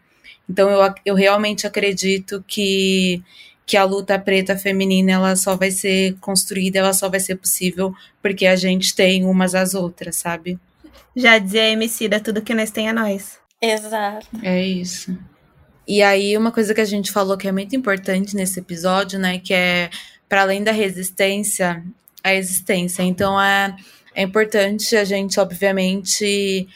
Então 0.48 0.70
eu, 0.70 0.94
eu 1.04 1.14
realmente 1.14 1.66
acredito 1.66 2.42
que, 2.46 3.22
que 3.66 3.76
a 3.76 3.84
luta 3.84 4.18
preta 4.18 4.56
feminina 4.56 5.12
ela 5.12 5.36
só 5.36 5.56
vai 5.56 5.70
ser 5.70 6.16
construída, 6.20 6.78
ela 6.78 6.92
só 6.92 7.08
vai 7.08 7.20
ser 7.20 7.36
possível 7.36 7.94
porque 8.22 8.46
a 8.46 8.56
gente 8.56 8.94
tem 8.94 9.24
umas 9.24 9.54
às 9.54 9.74
outras, 9.74 10.16
sabe? 10.16 10.58
Já 11.14 11.38
dizia 11.38 11.62
a 11.62 11.70
Emicida, 11.70 12.20
tudo 12.20 12.42
que 12.42 12.54
nós 12.54 12.70
tem 12.70 12.88
é 12.88 12.92
nós. 12.92 13.38
Exato. 13.60 14.26
É 14.42 14.62
isso. 14.62 15.16
E 15.86 16.02
aí, 16.02 16.36
uma 16.36 16.52
coisa 16.52 16.74
que 16.74 16.80
a 16.80 16.84
gente 16.84 17.10
falou 17.10 17.36
que 17.36 17.48
é 17.48 17.52
muito 17.52 17.74
importante 17.74 18.36
nesse 18.36 18.60
episódio, 18.60 19.18
né, 19.18 19.38
que 19.38 19.54
é 19.54 19.90
para 20.28 20.42
além 20.42 20.62
da 20.62 20.70
resistência, 20.70 21.82
a 22.22 22.34
existência. 22.34 23.02
Então 23.02 23.40
é, 23.40 23.74
é 24.14 24.22
importante 24.22 24.96
a 24.96 25.04
gente, 25.04 25.40
obviamente, 25.40 26.68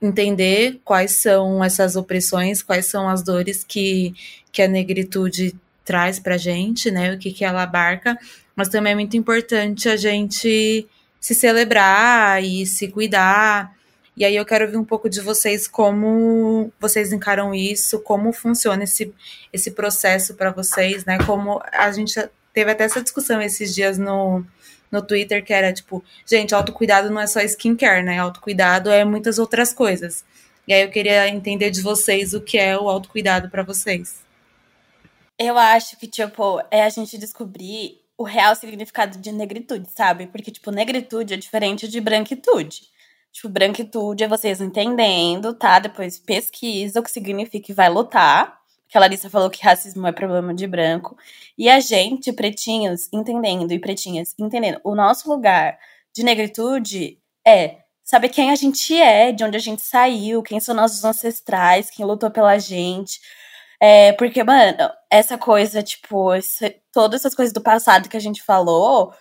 entender 0.00 0.80
quais 0.84 1.12
são 1.12 1.62
essas 1.62 1.96
opressões, 1.96 2.62
quais 2.62 2.86
são 2.86 3.08
as 3.08 3.22
dores 3.22 3.64
que, 3.64 4.14
que 4.52 4.62
a 4.62 4.68
negritude 4.68 5.54
traz 5.84 6.18
pra 6.18 6.36
gente, 6.36 6.90
né? 6.90 7.14
O 7.14 7.18
que, 7.18 7.32
que 7.32 7.44
ela 7.44 7.62
abarca, 7.62 8.16
mas 8.54 8.68
também 8.68 8.92
é 8.92 8.96
muito 8.96 9.16
importante 9.16 9.88
a 9.88 9.96
gente 9.96 10.86
se 11.20 11.34
celebrar 11.34 12.42
e 12.42 12.66
se 12.66 12.88
cuidar. 12.88 13.72
E 14.16 14.24
aí 14.24 14.36
eu 14.36 14.44
quero 14.44 14.64
ouvir 14.64 14.76
um 14.76 14.84
pouco 14.84 15.08
de 15.08 15.20
vocês 15.20 15.66
como 15.66 16.72
vocês 16.80 17.12
encaram 17.12 17.54
isso, 17.54 18.00
como 18.00 18.32
funciona 18.32 18.84
esse, 18.84 19.12
esse 19.52 19.70
processo 19.70 20.34
para 20.34 20.50
vocês, 20.50 21.04
né? 21.04 21.18
Como 21.24 21.60
a 21.72 21.90
gente 21.92 22.14
teve 22.52 22.70
até 22.70 22.84
essa 22.84 23.00
discussão 23.00 23.40
esses 23.40 23.74
dias 23.74 23.96
no, 23.96 24.44
no 24.90 25.02
Twitter 25.02 25.44
que 25.44 25.52
era 25.52 25.72
tipo, 25.72 26.02
gente, 26.26 26.54
autocuidado 26.54 27.10
não 27.10 27.20
é 27.20 27.26
só 27.26 27.40
skincare, 27.40 28.02
né? 28.02 28.18
Autocuidado 28.18 28.90
é 28.90 29.04
muitas 29.04 29.38
outras 29.38 29.72
coisas. 29.72 30.24
E 30.66 30.72
aí 30.72 30.82
eu 30.82 30.90
queria 30.90 31.28
entender 31.28 31.70
de 31.70 31.80
vocês 31.80 32.34
o 32.34 32.40
que 32.40 32.58
é 32.58 32.78
o 32.78 32.88
autocuidado 32.88 33.48
para 33.48 33.62
vocês. 33.62 34.16
Eu 35.38 35.56
acho 35.56 35.96
que, 35.96 36.06
tipo, 36.06 36.60
é 36.70 36.82
a 36.82 36.88
gente 36.88 37.16
descobrir 37.16 38.00
o 38.18 38.24
real 38.24 38.54
significado 38.56 39.18
de 39.18 39.30
negritude, 39.30 39.88
sabe? 39.94 40.26
Porque, 40.26 40.50
tipo, 40.50 40.70
negritude 40.70 41.34
é 41.34 41.36
diferente 41.36 41.86
de 41.86 42.00
branquitude. 42.00 42.82
Tipo, 43.32 43.48
branquitude 43.48 44.24
é 44.24 44.28
vocês 44.28 44.60
entendendo, 44.60 45.54
tá? 45.54 45.78
Depois 45.78 46.18
pesquisa 46.18 46.98
o 46.98 47.02
que 47.02 47.10
significa 47.10 47.70
e 47.70 47.74
vai 47.74 47.88
lutar 47.88 48.57
que 48.88 48.96
a 48.96 49.00
Larissa 49.00 49.28
falou 49.28 49.50
que 49.50 49.62
racismo 49.62 50.06
é 50.06 50.12
problema 50.12 50.54
de 50.54 50.66
branco. 50.66 51.16
E 51.56 51.68
a 51.68 51.78
gente, 51.80 52.32
pretinhos, 52.32 53.08
entendendo, 53.12 53.72
e 53.72 53.78
pretinhas, 53.78 54.34
entendendo, 54.38 54.80
o 54.82 54.94
nosso 54.94 55.28
lugar 55.28 55.78
de 56.14 56.22
negritude 56.22 57.18
é 57.46 57.78
saber 58.02 58.30
quem 58.30 58.50
a 58.50 58.54
gente 58.56 58.94
é, 58.96 59.32
de 59.32 59.44
onde 59.44 59.56
a 59.56 59.60
gente 59.60 59.82
saiu, 59.82 60.42
quem 60.42 60.58
são 60.60 60.74
nossos 60.74 61.04
ancestrais, 61.04 61.90
quem 61.90 62.06
lutou 62.06 62.30
pela 62.30 62.58
gente. 62.58 63.20
É, 63.80 64.12
porque, 64.14 64.42
mano, 64.42 64.90
essa 65.10 65.38
coisa, 65.38 65.82
tipo, 65.82 66.34
esse, 66.34 66.80
todas 66.92 67.20
essas 67.20 67.34
coisas 67.34 67.52
do 67.52 67.60
passado 67.62 68.08
que 68.08 68.16
a 68.16 68.20
gente 68.20 68.42
falou, 68.42 69.12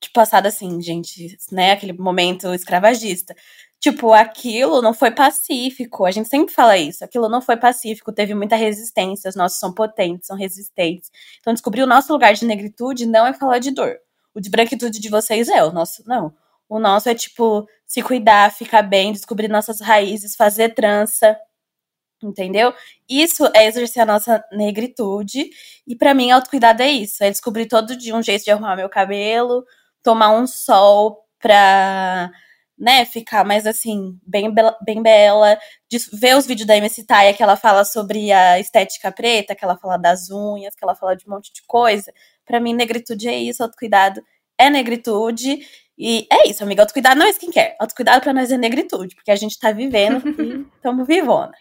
de 0.00 0.10
passado 0.10 0.46
assim, 0.46 0.80
gente, 0.80 1.36
né, 1.52 1.72
aquele 1.72 1.92
momento 1.92 2.52
escravagista. 2.54 3.34
Tipo, 3.80 4.12
aquilo 4.12 4.82
não 4.82 4.92
foi 4.92 5.10
pacífico. 5.12 6.04
A 6.04 6.10
gente 6.10 6.28
sempre 6.28 6.52
fala 6.52 6.76
isso. 6.76 7.04
Aquilo 7.04 7.28
não 7.28 7.40
foi 7.40 7.56
pacífico, 7.56 8.12
teve 8.12 8.34
muita 8.34 8.56
resistência. 8.56 9.28
Os 9.28 9.36
nossos 9.36 9.60
são 9.60 9.72
potentes, 9.72 10.26
são 10.26 10.36
resistentes. 10.36 11.10
Então, 11.40 11.52
descobrir 11.52 11.82
o 11.82 11.86
nosso 11.86 12.12
lugar 12.12 12.34
de 12.34 12.44
negritude 12.44 13.06
não 13.06 13.26
é 13.26 13.32
falar 13.32 13.58
de 13.60 13.70
dor. 13.70 13.96
O 14.34 14.40
de 14.40 14.50
branquitude 14.50 14.98
de 15.00 15.08
vocês 15.08 15.48
é, 15.48 15.62
o 15.64 15.72
nosso 15.72 16.02
não. 16.06 16.34
O 16.68 16.78
nosso 16.78 17.08
é, 17.08 17.14
tipo, 17.14 17.68
se 17.86 18.02
cuidar, 18.02 18.52
ficar 18.52 18.82
bem, 18.82 19.12
descobrir 19.12 19.48
nossas 19.48 19.80
raízes, 19.80 20.34
fazer 20.34 20.74
trança. 20.74 21.38
Entendeu? 22.22 22.74
Isso 23.08 23.46
é 23.54 23.66
exercer 23.66 24.02
a 24.02 24.06
nossa 24.06 24.44
negritude. 24.52 25.50
E 25.86 25.94
para 25.94 26.14
mim, 26.14 26.32
autocuidado 26.32 26.82
é 26.82 26.90
isso. 26.90 27.22
É 27.22 27.30
descobrir 27.30 27.66
todo 27.66 27.96
dia 27.96 28.14
um 28.16 28.22
jeito 28.22 28.44
de 28.44 28.50
arrumar 28.50 28.74
meu 28.76 28.88
cabelo, 28.88 29.64
tomar 30.02 30.30
um 30.30 30.46
sol 30.46 31.24
pra 31.38 32.30
né, 32.78 33.04
ficar 33.04 33.44
mais 33.44 33.66
assim, 33.66 34.18
bem, 34.26 34.52
bem 34.84 35.02
bela, 35.02 35.58
de 35.90 35.98
ver 36.12 36.36
os 36.36 36.46
vídeos 36.46 36.66
da 36.66 36.76
MC 36.76 37.04
Taya 37.04 37.34
que 37.34 37.42
ela 37.42 37.56
fala 37.56 37.84
sobre 37.84 38.30
a 38.30 38.60
estética 38.60 39.10
preta, 39.10 39.54
que 39.54 39.64
ela 39.64 39.76
fala 39.76 39.96
das 39.96 40.30
unhas, 40.30 40.74
que 40.74 40.84
ela 40.84 40.94
fala 40.94 41.16
de 41.16 41.26
um 41.26 41.30
monte 41.34 41.52
de 41.52 41.62
coisa. 41.66 42.12
Para 42.46 42.60
mim, 42.60 42.72
negritude 42.72 43.28
é 43.28 43.36
isso, 43.36 43.62
autocuidado 43.62 44.22
é 44.56 44.70
negritude. 44.70 45.58
E 45.98 46.26
é 46.30 46.48
isso, 46.48 46.62
amiga. 46.62 46.82
Autocuidado 46.82 47.18
não 47.18 47.26
é 47.26 47.30
skincare. 47.30 47.74
Autocuidado 47.80 48.20
para 48.20 48.32
nós 48.32 48.52
é 48.52 48.56
negritude, 48.56 49.16
porque 49.16 49.32
a 49.32 49.36
gente 49.36 49.58
tá 49.58 49.72
vivendo 49.72 50.22
e 50.40 50.66
estamos 50.76 51.06
vivona. 51.06 51.52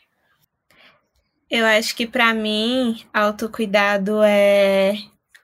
Eu 1.50 1.66
acho 1.66 1.96
que 1.96 2.06
para 2.06 2.34
mim, 2.34 3.04
autocuidado 3.14 4.22
é 4.22 4.96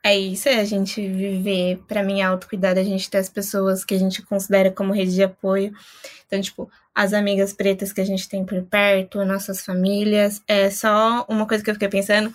é 0.03 0.17
isso, 0.17 0.49
é 0.49 0.59
a 0.59 0.65
gente 0.65 0.99
viver. 1.07 1.81
Para 1.87 2.03
mim, 2.03 2.21
autocuidado 2.21 2.77
é 2.77 2.81
a 2.81 2.85
gente 2.85 3.09
ter 3.09 3.19
as 3.19 3.29
pessoas 3.29 3.85
que 3.85 3.93
a 3.93 3.97
gente 3.97 4.21
considera 4.21 4.69
como 4.69 4.93
rede 4.93 5.15
de 5.15 5.23
apoio. 5.23 5.73
Então, 6.27 6.41
tipo, 6.41 6.69
as 6.93 7.13
amigas 7.13 7.53
pretas 7.53 7.93
que 7.93 8.01
a 8.01 8.05
gente 8.05 8.27
tem 8.27 8.45
por 8.45 8.61
perto, 8.63 9.23
nossas 9.23 9.63
famílias. 9.65 10.41
É 10.45 10.69
só 10.69 11.25
uma 11.29 11.47
coisa 11.47 11.63
que 11.63 11.69
eu 11.69 11.73
fiquei 11.75 11.87
pensando, 11.87 12.33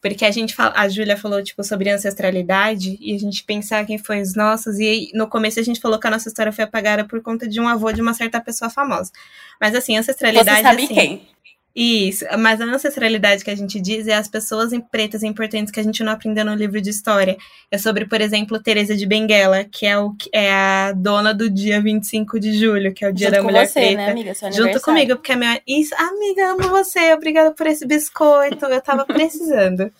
porque 0.00 0.24
a 0.24 0.30
gente 0.30 0.54
fala, 0.54 0.72
a 0.74 0.88
Júlia 0.88 1.16
falou, 1.16 1.42
tipo, 1.42 1.62
sobre 1.62 1.90
ancestralidade, 1.90 2.96
e 2.98 3.14
a 3.14 3.18
gente 3.18 3.44
pensar 3.44 3.84
quem 3.84 3.98
foi 3.98 4.22
os 4.22 4.34
nossos, 4.34 4.78
e 4.78 5.10
no 5.14 5.28
começo 5.28 5.60
a 5.60 5.62
gente 5.62 5.78
falou 5.78 6.00
que 6.00 6.06
a 6.06 6.10
nossa 6.10 6.28
história 6.28 6.50
foi 6.50 6.64
apagada 6.64 7.04
por 7.04 7.20
conta 7.22 7.46
de 7.46 7.60
um 7.60 7.68
avô 7.68 7.92
de 7.92 8.00
uma 8.00 8.14
certa 8.14 8.40
pessoa 8.40 8.70
famosa. 8.70 9.12
Mas 9.60 9.74
assim, 9.74 9.96
ancestralidade. 9.96 10.56
Você 10.56 10.62
sabe 10.62 10.84
assim, 10.84 10.94
quem? 10.94 11.28
Isso, 11.74 12.24
mas 12.36 12.60
a 12.60 12.64
ancestralidade 12.64 13.44
que 13.44 13.50
a 13.50 13.54
gente 13.54 13.80
diz 13.80 14.08
é 14.08 14.14
as 14.14 14.26
pessoas 14.26 14.72
pretas 14.90 15.22
importantes 15.22 15.72
que 15.72 15.78
a 15.78 15.82
gente 15.82 16.02
não 16.02 16.12
aprendeu 16.12 16.44
no 16.44 16.54
livro 16.54 16.80
de 16.80 16.90
história. 16.90 17.36
É 17.70 17.78
sobre, 17.78 18.06
por 18.06 18.20
exemplo, 18.20 18.60
Teresa 18.60 18.96
de 18.96 19.06
Benguela, 19.06 19.64
que 19.64 19.86
é, 19.86 19.96
o, 19.96 20.12
é 20.32 20.52
a 20.52 20.92
dona 20.92 21.32
do 21.32 21.48
dia 21.48 21.80
25 21.80 22.40
de 22.40 22.58
julho, 22.58 22.92
que 22.92 23.04
é 23.04 23.08
o 23.08 23.12
dia 23.12 23.28
Junto 23.28 23.36
da 23.36 23.42
mulher 23.44 23.68
você, 23.68 23.80
preta. 23.80 23.96
Né, 23.96 24.10
amiga? 24.10 24.32
Junto 24.52 24.80
comigo, 24.80 25.14
porque 25.14 25.32
a 25.32 25.36
minha. 25.36 25.62
Isso, 25.64 25.94
amiga, 25.94 26.52
amo 26.52 26.68
você, 26.70 27.12
obrigada 27.12 27.52
por 27.52 27.66
esse 27.68 27.86
biscoito, 27.86 28.64
eu 28.66 28.80
tava 28.80 29.04
precisando. 29.06 29.92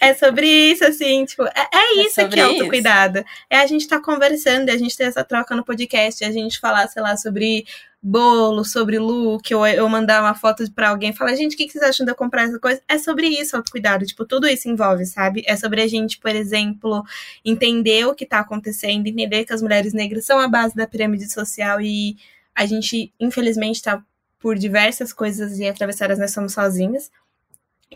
é 0.00 0.14
sobre 0.14 0.46
isso, 0.46 0.84
assim, 0.84 1.24
tipo, 1.24 1.42
é, 1.42 1.68
é 1.74 2.06
isso 2.06 2.20
é 2.20 2.24
aqui, 2.24 2.40
autocuidado. 2.40 3.24
É 3.48 3.58
a 3.58 3.66
gente 3.66 3.88
tá 3.88 4.00
conversando, 4.00 4.68
e 4.68 4.70
a 4.70 4.78
gente 4.78 4.96
ter 4.96 5.04
essa 5.04 5.24
troca 5.24 5.56
no 5.56 5.64
podcast, 5.64 6.24
a 6.24 6.30
gente 6.30 6.60
falar, 6.60 6.86
sei 6.86 7.02
lá, 7.02 7.16
sobre 7.16 7.64
bolo, 8.02 8.64
sobre 8.64 8.98
look, 8.98 9.54
ou 9.54 9.66
eu 9.66 9.88
mandar 9.88 10.22
uma 10.22 10.34
foto 10.34 10.70
para 10.72 10.88
alguém 10.88 11.10
e 11.10 11.16
falar, 11.16 11.34
gente, 11.34 11.54
o 11.54 11.56
que, 11.56 11.68
vocês 11.68 11.84
acham 11.84 12.04
de 12.06 12.12
eu 12.12 12.16
comprar 12.16 12.44
essa 12.44 12.58
coisa? 12.58 12.80
É 12.88 12.98
sobre 12.98 13.28
isso, 13.28 13.56
autocuidado. 13.56 14.06
Tipo, 14.06 14.24
tudo 14.24 14.46
isso 14.46 14.68
envolve, 14.68 15.04
sabe? 15.04 15.42
É 15.46 15.54
sobre 15.56 15.82
a 15.82 15.86
gente, 15.86 16.18
por 16.18 16.34
exemplo, 16.34 17.04
entender 17.44 18.06
o 18.06 18.14
que 18.14 18.24
tá 18.24 18.40
acontecendo, 18.40 19.06
entender 19.06 19.44
que 19.44 19.52
as 19.52 19.60
mulheres 19.60 19.92
negras 19.92 20.24
são 20.24 20.38
a 20.38 20.48
base 20.48 20.74
da 20.74 20.86
pirâmide 20.86 21.30
social 21.30 21.80
e 21.80 22.16
a 22.54 22.64
gente, 22.64 23.12
infelizmente, 23.20 23.82
tá 23.82 24.02
por 24.38 24.56
diversas 24.56 25.12
coisas 25.12 25.58
e 25.58 25.68
atravessadas 25.68 26.18
nós 26.18 26.32
somos 26.32 26.54
sozinhas. 26.54 27.10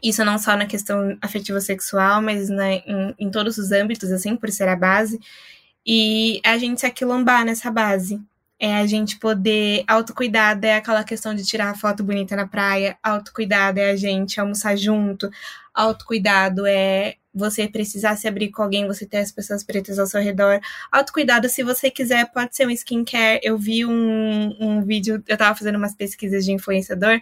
Isso 0.03 0.25
não 0.25 0.39
só 0.39 0.57
na 0.57 0.67
questão 0.67 1.17
afetiva 1.23 1.61
sexual, 1.61 2.21
mas 2.21 2.51
né, 2.51 2.83
em, 2.87 3.15
em 3.19 3.31
todos 3.31 3.57
os 3.57 3.73
âmbitos, 3.73 4.11
assim, 4.13 4.37
por 4.37 4.51
ser 4.51 4.69
a 4.69 4.77
base. 4.77 5.19
E 5.87 6.41
a 6.45 6.59
gente 6.59 6.81
se 6.81 6.87
aquilombar 6.87 7.45
nessa 7.45 7.71
base 7.71 8.21
é 8.59 8.75
a 8.77 8.87
gente 8.87 9.19
poder. 9.19 9.85
Autocuidado 9.87 10.67
é 10.67 10.77
aquela 10.77 11.05
questão 11.05 11.35
de 11.35 11.45
tirar 11.45 11.71
a 11.71 11.75
foto 11.75 12.03
bonita 12.05 12.37
na 12.37 12.47
praia, 12.47 12.99
autocuidado 13.03 13.79
é 13.81 13.91
a 13.91 13.97
gente 13.97 14.41
almoçar 14.41 14.77
junto, 14.77 15.31
autocuidado 15.75 16.67
é 16.67 17.17
você 17.35 17.67
precisar 17.67 18.17
se 18.17 18.29
abrir 18.29 18.51
com 18.51 18.63
alguém, 18.63 18.87
você 18.87 19.05
ter 19.05 19.19
as 19.19 19.33
pessoas 19.33 19.65
pretas 19.65 19.99
ao 19.99 20.07
seu 20.07 20.21
redor. 20.21 20.61
Autocuidado, 20.93 21.49
se 21.49 21.63
você 21.63 21.91
quiser, 21.91 22.31
pode 22.31 22.55
ser 22.55 22.67
um 22.67 22.71
skincare. 22.71 23.41
Eu 23.43 23.59
vi 23.59 23.85
um, 23.85 24.57
um 24.61 24.85
vídeo, 24.85 25.23
eu 25.27 25.37
tava 25.37 25.57
fazendo 25.57 25.77
umas 25.77 25.95
pesquisas 25.95 26.45
de 26.45 26.53
influenciador, 26.53 27.21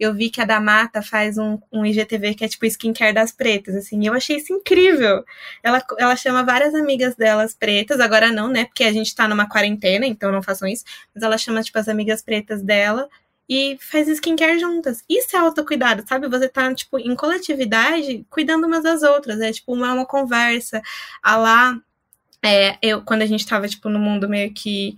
eu 0.00 0.12
vi 0.12 0.30
que 0.30 0.40
a 0.40 0.44
Damata 0.44 1.00
faz 1.00 1.38
um, 1.38 1.58
um 1.70 1.86
IGTV 1.86 2.34
que 2.34 2.44
é 2.44 2.48
tipo 2.48 2.66
skincare 2.66 3.14
das 3.14 3.30
pretas, 3.30 3.74
assim, 3.74 4.02
e 4.02 4.06
eu 4.06 4.14
achei 4.14 4.36
isso 4.36 4.52
incrível. 4.52 5.24
Ela, 5.62 5.82
ela 5.98 6.16
chama 6.16 6.42
várias 6.42 6.74
amigas 6.74 7.14
delas 7.14 7.54
pretas, 7.54 8.00
agora 8.00 8.32
não, 8.32 8.48
né, 8.48 8.64
porque 8.64 8.84
a 8.84 8.92
gente 8.92 9.14
tá 9.14 9.28
numa 9.28 9.48
quarentena, 9.48 10.06
então 10.06 10.32
não 10.32 10.42
façam 10.42 10.66
isso, 10.66 10.84
mas 11.14 11.22
ela 11.22 11.38
chama, 11.38 11.62
tipo, 11.62 11.78
as 11.78 11.88
amigas 11.88 12.22
pretas 12.22 12.62
dela 12.62 13.08
e 13.52 13.76
faz 13.78 14.08
skincare 14.08 14.58
juntas. 14.58 15.04
Isso 15.06 15.36
é 15.36 15.38
autocuidado, 15.38 16.02
sabe? 16.08 16.26
Você 16.26 16.48
tá, 16.48 16.74
tipo, 16.74 16.98
em 16.98 17.14
coletividade, 17.14 18.24
cuidando 18.30 18.66
umas 18.66 18.82
das 18.82 19.02
outras. 19.02 19.42
É 19.42 19.52
tipo 19.52 19.74
uma, 19.74 19.92
uma 19.92 20.06
conversa. 20.06 20.80
A 21.22 21.36
lá, 21.36 21.78
é, 22.42 22.78
eu, 22.80 23.02
quando 23.02 23.20
a 23.20 23.26
gente 23.26 23.46
tava, 23.46 23.68
tipo, 23.68 23.90
no 23.90 23.98
mundo 23.98 24.26
meio 24.26 24.54
que 24.54 24.96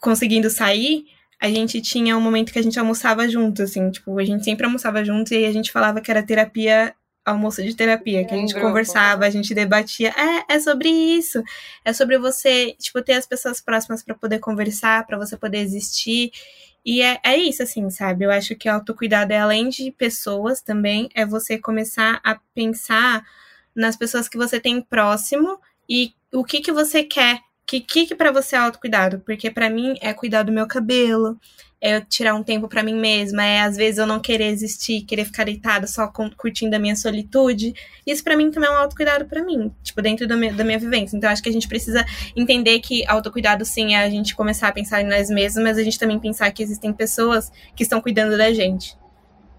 conseguindo 0.00 0.48
sair, 0.48 1.06
a 1.40 1.48
gente 1.48 1.80
tinha 1.80 2.16
um 2.16 2.20
momento 2.20 2.52
que 2.52 2.58
a 2.60 2.62
gente 2.62 2.78
almoçava 2.78 3.28
junto, 3.28 3.62
assim, 3.62 3.90
tipo, 3.90 4.16
a 4.16 4.24
gente 4.24 4.44
sempre 4.44 4.64
almoçava 4.64 5.04
junto 5.04 5.34
e 5.34 5.44
a 5.44 5.52
gente 5.52 5.72
falava 5.72 6.00
que 6.00 6.08
era 6.08 6.22
terapia 6.22 6.94
almoço 7.26 7.60
de 7.60 7.74
terapia, 7.74 8.24
que 8.24 8.32
a 8.32 8.36
gente 8.36 8.54
conversava, 8.54 9.26
a 9.26 9.30
gente 9.30 9.52
debatia. 9.52 10.14
É, 10.16 10.54
é 10.54 10.60
sobre 10.60 10.88
isso. 10.88 11.42
É 11.84 11.92
sobre 11.92 12.16
você, 12.18 12.76
tipo, 12.78 13.02
ter 13.02 13.14
as 13.14 13.26
pessoas 13.26 13.60
próximas 13.60 14.04
para 14.04 14.14
poder 14.14 14.38
conversar, 14.38 15.04
para 15.04 15.18
você 15.18 15.36
poder 15.36 15.58
existir. 15.58 16.30
E 16.86 17.02
é, 17.02 17.20
é 17.24 17.36
isso, 17.36 17.64
assim, 17.64 17.90
sabe? 17.90 18.24
Eu 18.24 18.30
acho 18.30 18.56
que 18.56 18.68
o 18.70 18.72
autocuidado 18.72 19.32
é 19.32 19.38
além 19.40 19.68
de 19.68 19.90
pessoas 19.90 20.62
também, 20.62 21.08
é 21.16 21.26
você 21.26 21.58
começar 21.58 22.20
a 22.24 22.38
pensar 22.54 23.24
nas 23.74 23.96
pessoas 23.96 24.28
que 24.28 24.38
você 24.38 24.60
tem 24.60 24.80
próximo 24.80 25.60
e 25.88 26.14
o 26.32 26.44
que 26.44 26.60
que 26.60 26.72
você 26.72 27.02
quer. 27.04 27.40
Que 27.66 27.80
que, 27.80 28.06
que 28.06 28.14
para 28.14 28.30
você 28.30 28.54
é 28.54 28.58
autocuidado? 28.60 29.18
Porque 29.20 29.50
para 29.50 29.68
mim 29.68 29.96
é 30.00 30.14
cuidar 30.14 30.44
do 30.44 30.52
meu 30.52 30.68
cabelo, 30.68 31.36
é 31.80 32.00
tirar 32.00 32.34
um 32.34 32.42
tempo 32.42 32.68
para 32.68 32.82
mim 32.82 32.94
mesma, 32.94 33.44
é 33.44 33.60
às 33.60 33.76
vezes 33.76 33.98
eu 33.98 34.06
não 34.06 34.20
querer 34.20 34.46
existir, 34.46 35.02
querer 35.02 35.24
ficar 35.24 35.44
deitada 35.44 35.86
só 35.86 36.06
curtindo 36.36 36.74
a 36.76 36.78
minha 36.78 36.96
solitude. 36.96 37.74
Isso 38.06 38.22
para 38.22 38.36
mim 38.36 38.50
também 38.50 38.68
é 38.68 38.72
um 38.72 38.76
autocuidado 38.76 39.26
para 39.26 39.42
mim, 39.44 39.74
tipo, 39.82 40.00
dentro 40.00 40.26
meu, 40.36 40.54
da 40.54 40.64
minha 40.64 40.78
vivência. 40.78 41.16
Então 41.16 41.28
acho 41.28 41.42
que 41.42 41.48
a 41.48 41.52
gente 41.52 41.68
precisa 41.68 42.04
entender 42.36 42.78
que 42.80 43.04
autocuidado 43.06 43.64
sim 43.64 43.94
é 43.94 44.04
a 44.04 44.10
gente 44.10 44.34
começar 44.34 44.68
a 44.68 44.72
pensar 44.72 45.00
em 45.00 45.06
nós 45.06 45.28
mesmos, 45.28 45.62
mas 45.62 45.76
a 45.76 45.82
gente 45.82 45.98
também 45.98 46.18
pensar 46.18 46.50
que 46.52 46.62
existem 46.62 46.92
pessoas 46.92 47.50
que 47.74 47.82
estão 47.82 48.00
cuidando 48.00 48.38
da 48.38 48.52
gente. 48.52 48.96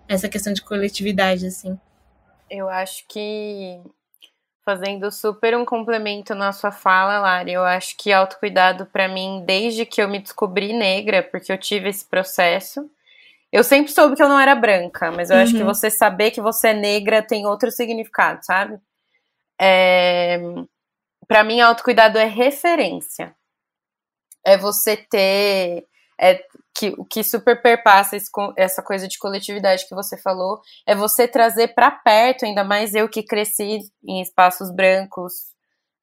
Essa 0.08 0.30
questão 0.30 0.53
de 0.53 0.62
coletividade, 0.62 1.45
assim. 1.45 1.78
Eu 2.49 2.70
acho 2.70 3.05
que 3.10 3.82
fazendo 4.68 5.09
super 5.09 5.55
um 5.55 5.63
complemento 5.63 6.36
na 6.36 6.51
sua 6.51 6.74
fala, 6.74 7.20
Lari. 7.20 7.53
Eu 7.53 7.63
acho 7.63 7.95
que 7.95 8.11
autocuidado 8.11 8.86
para 8.86 9.07
mim, 9.07 9.41
desde 9.45 9.86
que 9.86 10.01
eu 10.01 10.09
me 10.09 10.20
descobri 10.20 10.74
negra, 10.74 11.24
porque 11.24 11.53
eu 11.53 11.57
tive 11.57 11.88
esse 11.88 12.03
processo. 12.03 12.91
Eu 13.49 13.63
sempre 13.63 13.93
soube 13.93 14.18
que 14.18 14.22
eu 14.22 14.28
não 14.28 14.38
era 14.38 14.53
branca, 14.53 15.09
mas 15.09 15.30
eu 15.30 15.38
uhum. 15.38 15.43
acho 15.43 15.53
que 15.53 15.61
uhum. 15.61 15.68
você 15.68 15.89
saber 15.89 16.32
que 16.32 16.41
você 16.41 16.68
é 16.68 16.74
negra 16.74 17.22
tem 17.22 17.45
outro 17.45 17.72
significado, 17.72 18.43
sabe? 18.43 18.78
É... 19.57 20.38
Para 21.26 21.45
mim, 21.45 21.61
autocuidado 21.61 22.18
é 22.18 22.26
referência. 22.26 23.34
É 24.45 24.57
você 24.57 24.97
ter 24.97 25.86
é, 26.20 26.43
que 26.78 26.94
o 26.98 27.04
que 27.04 27.24
super 27.24 27.60
perpassa 27.60 28.16
esse, 28.16 28.30
essa 28.56 28.84
coisa 28.84 29.08
de 29.08 29.18
coletividade 29.18 29.88
que 29.88 29.96
você 29.96 30.16
falou 30.16 30.62
é 30.86 30.94
você 30.94 31.28
trazer 31.28 31.70
para 31.70 31.90
perto, 31.90 32.46
ainda 32.46 32.64
mais 32.64 32.94
eu 32.94 33.10
que 33.10 33.24
cresci 33.24 33.80
em 34.08 34.22
espaços 34.22 34.72
brancos, 34.72 35.34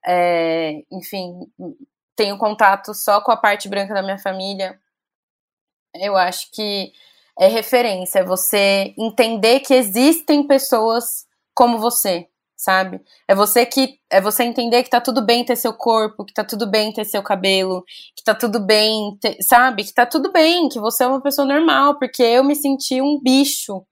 é, 0.05 0.83
enfim, 0.91 1.33
tenho 2.16 2.37
contato 2.37 2.93
só 2.93 3.20
com 3.20 3.31
a 3.31 3.37
parte 3.37 3.68
branca 3.68 3.95
da 3.95 4.03
minha 4.03 4.18
família. 4.18 4.77
Eu 5.95 6.16
acho 6.16 6.51
que 6.53 6.93
é 7.39 7.47
referência, 7.47 8.18
é 8.18 8.25
você 8.25 8.93
entender 8.99 9.61
que 9.61 9.75
existem 9.75 10.45
pessoas 10.45 11.27
como 11.55 11.79
você, 11.79 12.29
sabe? 12.57 13.00
É 13.28 13.34
você 13.34 13.66
que 13.66 13.98
é 14.11 14.20
você 14.20 14.44
entender 14.44 14.82
que 14.82 14.90
tá 14.90 15.00
tudo 15.00 15.24
bem 15.24 15.44
ter 15.44 15.57
seu 15.57 15.72
corpo, 15.72 16.24
que 16.24 16.32
tá 16.32 16.44
tudo 16.44 16.70
bem 16.70 16.92
ter 16.92 17.05
seu 17.05 17.22
cabelo, 17.22 17.84
que 18.16 18.24
tá 18.24 18.34
tudo 18.34 18.61
bem, 18.61 19.16
ter, 19.20 19.36
sabe? 19.42 19.84
Que 19.84 19.92
tá 19.92 20.07
tudo 20.07 20.32
bem, 20.32 20.68
que 20.68 20.80
você 20.80 21.05
é 21.05 21.07
uma 21.07 21.22
pessoa 21.22 21.46
normal, 21.46 21.98
porque 21.98 22.22
eu 22.22 22.44
me 22.44 22.55
senti 22.55 23.00
um 23.00 23.20
bicho 23.22 23.84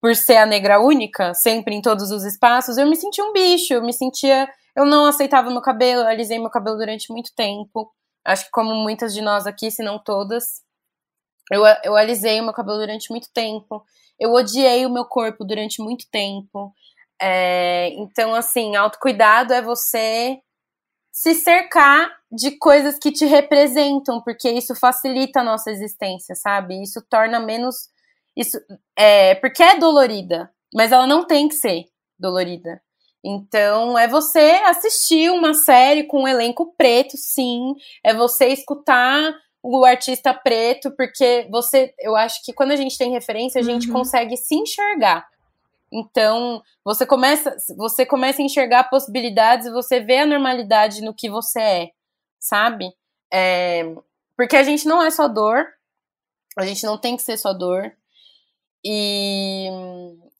por 0.00 0.14
ser 0.14 0.36
a 0.36 0.46
negra 0.46 0.80
única, 0.80 1.34
sempre 1.34 1.74
em 1.74 1.82
todos 1.82 2.10
os 2.10 2.24
espaços, 2.24 2.78
eu 2.78 2.86
me 2.86 2.96
senti 2.96 3.20
um 3.22 3.32
bicho, 3.32 3.74
eu 3.74 3.82
me 3.82 3.92
sentia, 3.92 4.48
eu 4.76 4.84
não 4.84 5.06
aceitava 5.06 5.50
meu 5.50 5.62
cabelo, 5.62 6.02
eu 6.02 6.06
alisei 6.06 6.38
meu 6.38 6.50
cabelo 6.50 6.76
durante 6.76 7.10
muito 7.10 7.32
tempo. 7.34 7.90
Acho 8.24 8.44
que 8.44 8.50
como 8.50 8.74
muitas 8.74 9.14
de 9.14 9.22
nós 9.22 9.46
aqui, 9.46 9.70
se 9.70 9.82
não 9.82 9.98
todas, 9.98 10.62
eu, 11.50 11.62
eu 11.84 11.96
alisei 11.96 12.40
meu 12.40 12.52
cabelo 12.52 12.78
durante 12.78 13.10
muito 13.10 13.28
tempo. 13.32 13.84
Eu 14.18 14.32
odiei 14.32 14.84
o 14.86 14.90
meu 14.90 15.04
corpo 15.04 15.44
durante 15.44 15.82
muito 15.82 16.06
tempo. 16.10 16.72
É, 17.20 17.88
então, 17.94 18.34
assim, 18.34 18.76
autocuidado 18.76 19.52
é 19.52 19.62
você 19.62 20.38
se 21.12 21.34
cercar 21.34 22.10
de 22.30 22.52
coisas 22.58 22.98
que 22.98 23.10
te 23.10 23.24
representam, 23.24 24.20
porque 24.22 24.50
isso 24.50 24.74
facilita 24.74 25.40
a 25.40 25.44
nossa 25.44 25.70
existência, 25.70 26.34
sabe? 26.34 26.82
Isso 26.82 27.02
torna 27.08 27.40
menos. 27.40 27.88
Isso, 28.36 28.58
é, 28.94 29.34
porque 29.36 29.62
é 29.62 29.78
dolorida, 29.78 30.50
mas 30.74 30.92
ela 30.92 31.06
não 31.06 31.26
tem 31.26 31.48
que 31.48 31.54
ser 31.54 31.86
dolorida. 32.18 32.82
Então, 33.24 33.98
é 33.98 34.06
você 34.06 34.60
assistir 34.66 35.30
uma 35.30 35.54
série 35.54 36.04
com 36.04 36.22
um 36.24 36.28
elenco 36.28 36.74
preto, 36.76 37.16
sim. 37.16 37.74
É 38.04 38.12
você 38.14 38.48
escutar 38.48 39.34
o 39.62 39.84
artista 39.84 40.32
preto, 40.34 40.92
porque 40.96 41.48
você, 41.50 41.92
eu 41.98 42.14
acho 42.14 42.44
que 42.44 42.52
quando 42.52 42.70
a 42.72 42.76
gente 42.76 42.96
tem 42.96 43.10
referência, 43.10 43.60
a 43.60 43.64
gente 43.64 43.88
Uhum. 43.88 43.94
consegue 43.94 44.36
se 44.36 44.54
enxergar. 44.54 45.26
Então, 45.92 46.62
você 46.84 47.06
começa, 47.06 47.56
você 47.76 48.04
começa 48.04 48.42
a 48.42 48.44
enxergar 48.44 48.84
possibilidades 48.84 49.66
e 49.66 49.72
você 49.72 50.00
vê 50.00 50.18
a 50.18 50.26
normalidade 50.26 51.00
no 51.00 51.14
que 51.14 51.30
você 51.30 51.60
é, 51.60 51.90
sabe? 52.40 52.90
É, 53.32 53.84
porque 54.36 54.56
a 54.56 54.62
gente 54.62 54.86
não 54.86 55.02
é 55.02 55.10
só 55.10 55.28
dor, 55.28 55.66
a 56.58 56.66
gente 56.66 56.84
não 56.84 56.98
tem 56.98 57.16
que 57.16 57.22
ser 57.22 57.36
só 57.36 57.52
dor. 57.52 57.92
E 58.84 59.68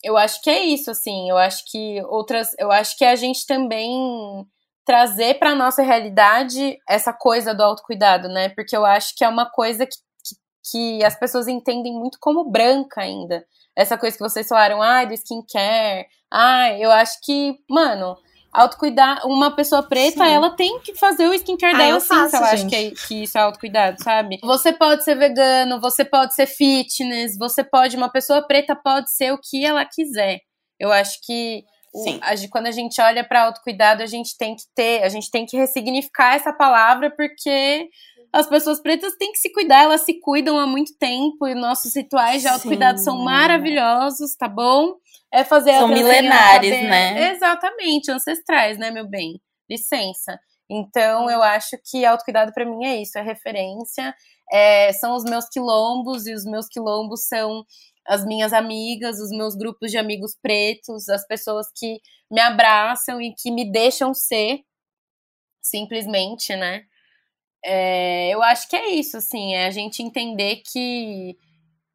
eu 0.02 0.16
acho 0.16 0.40
que 0.42 0.50
é 0.50 0.64
isso, 0.64 0.90
assim. 0.90 1.28
Eu 1.28 1.36
acho 1.36 1.64
que 1.70 2.00
outras. 2.04 2.54
Eu 2.58 2.70
acho 2.70 2.96
que 2.96 3.04
a 3.04 3.16
gente 3.16 3.46
também 3.46 4.46
trazer 4.84 5.38
para 5.38 5.54
nossa 5.54 5.82
realidade 5.82 6.78
essa 6.88 7.12
coisa 7.12 7.52
do 7.52 7.62
autocuidado, 7.62 8.28
né? 8.28 8.48
Porque 8.50 8.76
eu 8.76 8.84
acho 8.86 9.16
que 9.16 9.24
é 9.24 9.28
uma 9.28 9.50
coisa 9.50 9.84
que, 9.84 9.96
que, 10.24 10.36
que 10.98 11.04
as 11.04 11.18
pessoas 11.18 11.48
entendem 11.48 11.92
muito 11.92 12.18
como 12.20 12.48
branca 12.48 13.00
ainda. 13.00 13.44
Essa 13.76 13.98
coisa 13.98 14.16
que 14.16 14.22
vocês 14.22 14.48
falaram, 14.48 14.80
ai, 14.80 15.04
ah, 15.04 15.08
do 15.08 15.14
skincare. 15.14 16.06
Ai, 16.32 16.82
eu 16.82 16.90
acho 16.90 17.18
que, 17.22 17.54
mano, 17.68 18.16
autocuidar, 18.52 19.26
uma 19.26 19.54
pessoa 19.54 19.82
preta, 19.82 20.24
Sim. 20.24 20.32
ela 20.32 20.50
tem 20.56 20.80
que 20.80 20.94
fazer 20.94 21.28
o 21.28 21.34
skincare 21.34 21.74
Ah, 21.74 21.78
dela 21.78 21.90
eu 21.96 22.00
sim, 22.00 22.08
faço, 22.08 22.36
acha 22.36 22.56
gente. 22.56 22.70
que, 22.70 22.76
é- 22.76 22.90
que 23.06 23.22
isso 23.24 23.36
é 23.36 23.42
autocuidado, 23.42 24.02
sabe? 24.02 24.38
Você 24.42 24.72
pode 24.72 25.04
ser 25.04 25.14
vegano, 25.14 25.78
você 25.80 26.04
pode 26.04 26.34
ser 26.34 26.46
fitness, 26.46 27.36
você 27.38 27.62
pode, 27.62 27.96
uma 27.96 28.10
pessoa 28.10 28.46
preta 28.46 28.74
pode 28.74 29.12
ser 29.14 29.32
o 29.32 29.38
que 29.38 29.64
ela 29.64 29.84
quiser. 29.84 30.40
Eu 30.80 30.90
acho 30.90 31.18
que 31.24 31.62
o- 31.92 32.18
a 32.22 32.34
quando 32.50 32.66
a 32.66 32.70
gente 32.70 33.00
olha 33.00 33.22
para 33.24 33.44
autocuidado, 33.44 34.02
a 34.02 34.06
gente 34.06 34.36
tem 34.38 34.54
que 34.56 34.62
ter, 34.74 35.02
a 35.02 35.08
gente 35.08 35.30
tem 35.30 35.44
que 35.46 35.56
ressignificar 35.56 36.34
essa 36.34 36.52
palavra, 36.52 37.10
porque 37.14 37.88
as 38.36 38.46
pessoas 38.46 38.80
pretas 38.80 39.16
têm 39.16 39.32
que 39.32 39.38
se 39.38 39.50
cuidar, 39.50 39.84
elas 39.84 40.02
se 40.02 40.20
cuidam 40.20 40.58
há 40.58 40.66
muito 40.66 40.94
tempo, 40.98 41.46
e 41.46 41.54
nossos 41.54 41.96
rituais 41.96 42.42
de 42.42 42.48
autocuidado 42.48 42.98
Sim. 42.98 43.04
são 43.04 43.18
maravilhosos, 43.24 44.36
tá 44.36 44.46
bom? 44.46 44.94
É 45.32 45.42
fazer 45.42 45.72
São 45.72 45.88
milenares, 45.88 46.70
né? 46.70 47.32
Exatamente, 47.32 48.10
ancestrais, 48.10 48.76
né, 48.76 48.90
meu 48.90 49.08
bem? 49.08 49.40
Licença. 49.70 50.38
Então, 50.68 51.30
eu 51.30 51.42
acho 51.42 51.78
que 51.90 52.04
autocuidado 52.04 52.52
para 52.52 52.66
mim 52.66 52.84
é 52.84 53.00
isso, 53.00 53.18
é 53.18 53.22
referência, 53.22 54.14
é, 54.52 54.92
são 54.92 55.14
os 55.14 55.24
meus 55.24 55.48
quilombos, 55.48 56.26
e 56.26 56.34
os 56.34 56.44
meus 56.44 56.66
quilombos 56.68 57.26
são 57.26 57.64
as 58.06 58.24
minhas 58.24 58.52
amigas, 58.52 59.18
os 59.18 59.30
meus 59.30 59.56
grupos 59.56 59.90
de 59.90 59.96
amigos 59.96 60.36
pretos, 60.42 61.08
as 61.08 61.26
pessoas 61.26 61.66
que 61.74 62.00
me 62.30 62.40
abraçam 62.40 63.20
e 63.20 63.32
que 63.34 63.50
me 63.50 63.70
deixam 63.72 64.12
ser, 64.12 64.60
simplesmente, 65.62 66.54
né? 66.54 66.82
É, 67.64 68.30
eu 68.30 68.42
acho 68.42 68.68
que 68.68 68.76
é 68.76 68.90
isso, 68.90 69.16
assim, 69.16 69.54
é 69.54 69.66
a 69.66 69.70
gente 69.70 70.02
entender 70.02 70.62
que, 70.64 71.36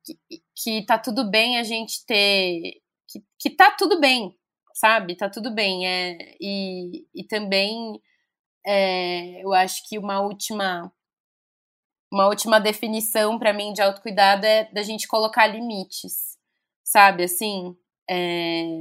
que, 0.03 0.43
que 0.55 0.86
tá 0.86 0.97
tudo 0.99 1.30
bem 1.30 1.57
a 1.57 1.64
gente 1.64 2.05
ter. 2.05 2.82
Que, 3.09 3.24
que 3.39 3.49
tá 3.49 3.72
tudo 3.72 3.99
bem, 3.99 4.36
sabe? 4.74 5.16
Tá 5.16 5.30
tudo 5.30 5.53
bem. 5.53 5.88
É, 5.88 6.36
e, 6.39 7.07
e 7.14 7.24
também 7.26 8.01
é, 8.66 9.43
eu 9.43 9.53
acho 9.53 9.88
que 9.88 9.97
uma 9.97 10.22
última. 10.22 10.91
Uma 12.14 12.28
última 12.28 12.59
definição 12.59 13.39
para 13.39 13.53
mim 13.53 13.72
de 13.72 13.82
autocuidado 13.82 14.45
é 14.45 14.66
da 14.74 14.84
gente 14.84 15.07
colocar 15.07 15.47
limites, 15.47 16.38
sabe? 16.84 17.24
Assim, 17.24 17.74
é, 18.09 18.74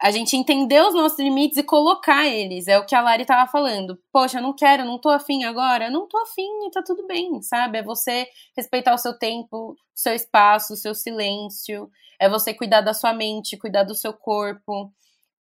a 0.00 0.10
gente 0.10 0.36
entender 0.36 0.82
os 0.82 0.94
nossos 0.94 1.18
limites 1.18 1.56
e 1.56 1.62
colocar 1.62 2.26
eles. 2.26 2.68
É 2.68 2.78
o 2.78 2.84
que 2.84 2.94
a 2.94 3.00
Lari 3.00 3.24
tava 3.24 3.50
falando. 3.50 3.98
Poxa, 4.12 4.38
eu 4.38 4.42
não 4.42 4.54
quero, 4.54 4.84
não 4.84 4.98
tô 4.98 5.08
afim 5.08 5.44
agora. 5.44 5.90
Não 5.90 6.06
tô 6.06 6.18
afim 6.18 6.66
e 6.66 6.70
tá 6.70 6.82
tudo 6.82 7.06
bem, 7.06 7.40
sabe? 7.40 7.78
É 7.78 7.82
você 7.82 8.26
respeitar 8.56 8.94
o 8.94 8.98
seu 8.98 9.18
tempo, 9.18 9.70
o 9.70 9.76
seu 9.94 10.14
espaço, 10.14 10.74
o 10.74 10.76
seu 10.76 10.94
silêncio. 10.94 11.88
É 12.20 12.28
você 12.28 12.52
cuidar 12.52 12.82
da 12.82 12.92
sua 12.92 13.14
mente, 13.14 13.56
cuidar 13.56 13.84
do 13.84 13.94
seu 13.94 14.12
corpo, 14.12 14.92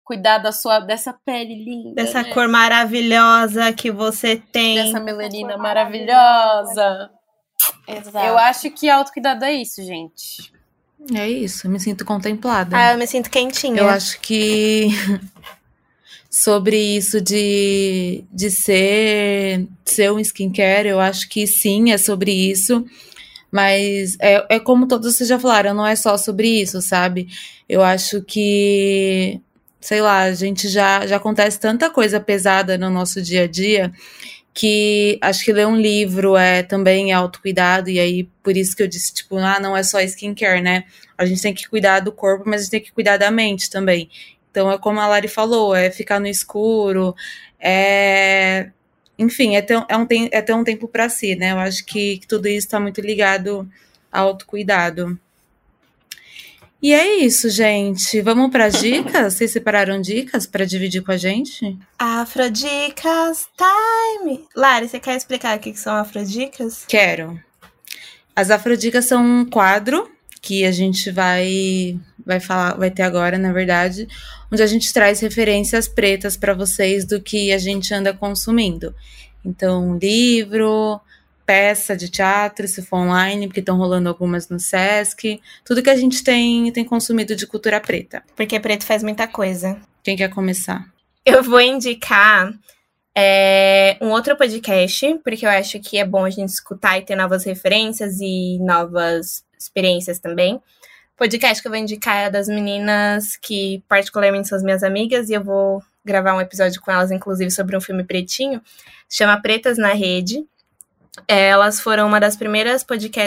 cuidar 0.04 0.38
da 0.38 0.54
sua 0.54 0.80
dessa 0.80 1.14
pele 1.26 1.56
linda. 1.64 1.96
Dessa 1.96 2.24
né? 2.24 2.34
cor 2.34 2.48
maravilhosa 2.48 3.74
que 3.74 3.92
você 3.92 4.38
tem. 4.38 4.76
dessa 4.76 5.00
melanina 5.02 5.54
cor 5.54 5.62
maravilhosa. 5.62 7.12
Exato. 7.88 8.26
Eu 8.26 8.38
acho 8.38 8.72
que 8.72 8.90
autocuidado 8.90 9.44
é 9.44 9.54
isso, 9.54 9.84
gente. 9.84 10.54
É 11.14 11.30
isso, 11.30 11.68
eu 11.68 11.72
me 11.72 11.80
sinto 11.80 12.04
contemplada. 12.04 12.76
Ah, 12.76 12.94
eu 12.94 12.98
me 12.98 13.06
sinto 13.06 13.30
quentinha. 13.30 13.80
Eu 13.80 13.88
acho 13.88 14.20
que 14.22 14.90
sobre 16.30 16.78
isso 16.78 17.22
de, 17.22 18.24
de 18.32 18.50
ser, 18.50 19.68
ser 19.84 20.12
um 20.12 20.20
skincare, 20.20 20.88
eu 20.88 21.00
acho 21.00 21.30
que 21.30 21.46
sim, 21.46 21.92
é 21.92 21.98
sobre 21.98 22.32
isso. 22.32 22.86
Mas 23.52 24.18
é, 24.20 24.46
é 24.50 24.60
como 24.60 24.88
todos 24.88 25.16
vocês 25.16 25.30
já 25.30 25.40
falaram, 25.40 25.74
não 25.74 25.86
é 25.86 25.96
só 25.96 26.18
sobre 26.18 26.62
isso, 26.62 26.82
sabe? 26.82 27.28
Eu 27.70 27.82
acho 27.84 28.22
que, 28.24 29.40
sei 29.80 30.02
lá, 30.02 30.24
a 30.24 30.34
gente 30.34 30.68
já, 30.68 31.06
já 31.08 31.18
acontece 31.18 31.60
tanta 31.60 31.90
coisa 31.90 32.20
pesada 32.20 32.78
no 32.78 32.90
nosso 32.90 33.22
dia 33.22 33.44
a 33.44 33.48
dia 33.48 33.94
que 34.56 35.20
acho 35.22 35.44
que 35.44 35.52
ler 35.52 35.68
um 35.68 35.76
livro 35.76 36.38
é 36.38 36.64
também 36.64 37.12
autocuidado, 37.12 37.90
e 37.90 38.00
aí 38.00 38.24
por 38.42 38.56
isso 38.56 38.74
que 38.76 38.82
eu 38.82 38.88
disse, 38.88 39.14
tipo, 39.14 39.38
ah, 39.38 39.60
não 39.60 39.76
é 39.76 39.84
só 39.84 40.00
skincare, 40.02 40.62
né? 40.62 40.86
A 41.18 41.26
gente 41.26 41.42
tem 41.42 41.54
que 41.54 41.68
cuidar 41.70 42.00
do 42.00 42.12
corpo, 42.12 42.46
mas 42.48 42.62
a 42.62 42.64
gente 42.64 42.72
tem 42.72 42.82
que 42.82 42.94
cuidar 42.94 43.18
da 43.18 43.30
mente 43.30 43.70
também. 43.70 44.10
Então 44.50 44.72
é 44.72 44.78
como 44.78 45.00
a 45.02 45.08
Lari 45.08 45.28
falou, 45.28 45.76
é 45.76 45.92
ficar 45.92 46.20
no 46.22 46.28
escuro, 46.28 47.14
é. 47.60 48.72
Enfim, 49.20 49.56
é 49.56 49.62
ter, 49.62 49.86
é 49.90 49.98
um, 49.98 50.08
é 50.32 50.42
ter 50.42 50.54
um 50.54 50.64
tempo 50.64 50.88
para 50.88 51.10
si, 51.10 51.36
né? 51.36 51.52
Eu 51.52 51.60
acho 51.60 51.86
que, 51.86 52.20
que 52.20 52.28
tudo 52.28 52.48
isso 52.48 52.68
está 52.68 52.80
muito 52.80 53.02
ligado 53.02 53.70
ao 54.12 54.30
autocuidado. 54.30 55.20
E 56.82 56.94
é 56.94 57.18
isso, 57.18 57.50
gente. 57.50 58.22
Vamos 58.22 58.52
para 58.52 58.66
as 58.66 58.80
dicas? 58.80 59.34
Vocês 59.34 59.52
separaram 59.52 60.00
dicas 60.02 60.46
para 60.46 60.66
dividir 60.66 61.02
com 61.02 61.12
a 61.12 61.18
gente? 61.18 61.78
Afrodicas 61.98 63.48
Time. 63.58 64.46
Lari, 64.56 64.88
você 64.88 65.00
quer 65.00 65.16
explicar 65.16 65.58
o 65.58 65.60
que 65.60 65.72
que 65.72 65.80
são 65.80 65.96
afrodicas? 65.96 66.86
Quero. 66.88 67.40
As 68.36 68.52
Afrodicas 68.52 69.06
são 69.06 69.24
um 69.24 69.46
quadro 69.46 70.12
que 70.42 70.66
a 70.66 70.72
gente 70.72 71.10
vai 71.10 71.98
vai 72.26 72.40
falar, 72.40 72.76
vai 72.76 72.92
ter 72.92 73.04
agora, 73.04 73.38
na 73.38 73.54
verdade, 73.54 74.08
onde 74.52 74.62
a 74.62 74.68
gente 74.68 74.92
traz 74.92 75.20
referências 75.20 75.88
pretas 75.88 76.36
para 76.36 76.54
vocês 76.54 77.06
do 77.06 77.22
que 77.22 77.54
a 77.54 77.58
gente 77.58 77.94
anda 77.94 78.14
consumindo. 78.14 78.94
Então, 79.44 79.98
livro, 79.98 81.00
peça 81.46 81.96
de 81.96 82.10
teatro, 82.10 82.68
se 82.68 82.82
for 82.82 82.98
online, 82.98 83.48
porque 83.48 83.60
estão 83.60 83.78
rolando 83.78 84.10
algumas 84.10 84.50
no 84.50 84.60
SESC, 84.60 85.40
tudo 85.64 85.84
que 85.84 85.90
a 85.90 85.96
gente 85.96 86.24
tem 86.24 86.72
tem 86.72 86.84
consumido 86.84 87.36
de 87.36 87.46
cultura 87.46 87.80
preta. 87.80 88.24
Porque 88.36 88.60
preto 88.60 88.84
faz 88.84 89.04
muita 89.04 89.28
coisa. 89.28 89.78
Quem 90.04 90.16
quer 90.16 90.30
começar? 90.30 90.86
Eu 91.26 91.44
vou 91.44 91.62
indicar 91.62 92.54
é, 93.18 93.98
um 94.02 94.10
outro 94.10 94.36
podcast, 94.36 95.20
porque 95.24 95.46
eu 95.46 95.50
acho 95.50 95.80
que 95.80 95.98
é 95.98 96.06
bom 96.06 96.26
a 96.26 96.30
gente 96.30 96.50
escutar 96.50 96.98
e 96.98 97.02
ter 97.02 97.16
novas 97.16 97.46
referências 97.46 98.20
e 98.20 98.60
novas 98.60 99.44
experiências 99.58 100.20
também. 100.20 100.56
O 100.56 101.18
podcast 101.18 101.62
que 101.62 101.68
eu 101.68 101.72
vou 101.72 101.80
indicar 101.80 102.26
é 102.26 102.30
das 102.30 102.48
meninas 102.48 103.38
que 103.38 103.82
particularmente 103.88 104.50
são 104.50 104.58
as 104.58 104.64
minhas 104.64 104.84
amigas, 104.84 105.30
e 105.30 105.34
eu 105.34 105.44
vou 105.44 105.82
gravar 106.04 106.36
um 106.36 106.42
episódio 106.42 106.82
com 106.82 106.92
elas, 106.92 107.10
inclusive, 107.10 107.50
sobre 107.50 107.76
um 107.76 107.82
filme 107.82 108.04
pretinho. 108.04 108.62
Chama 109.10 109.42
Pretas 109.42 109.78
na 109.78 109.94
Rede. 109.94 110.46
Elas 111.28 111.80
foram 111.80 112.08
uma 112.08 112.20
das 112.20 112.36
primeiras 112.36 112.86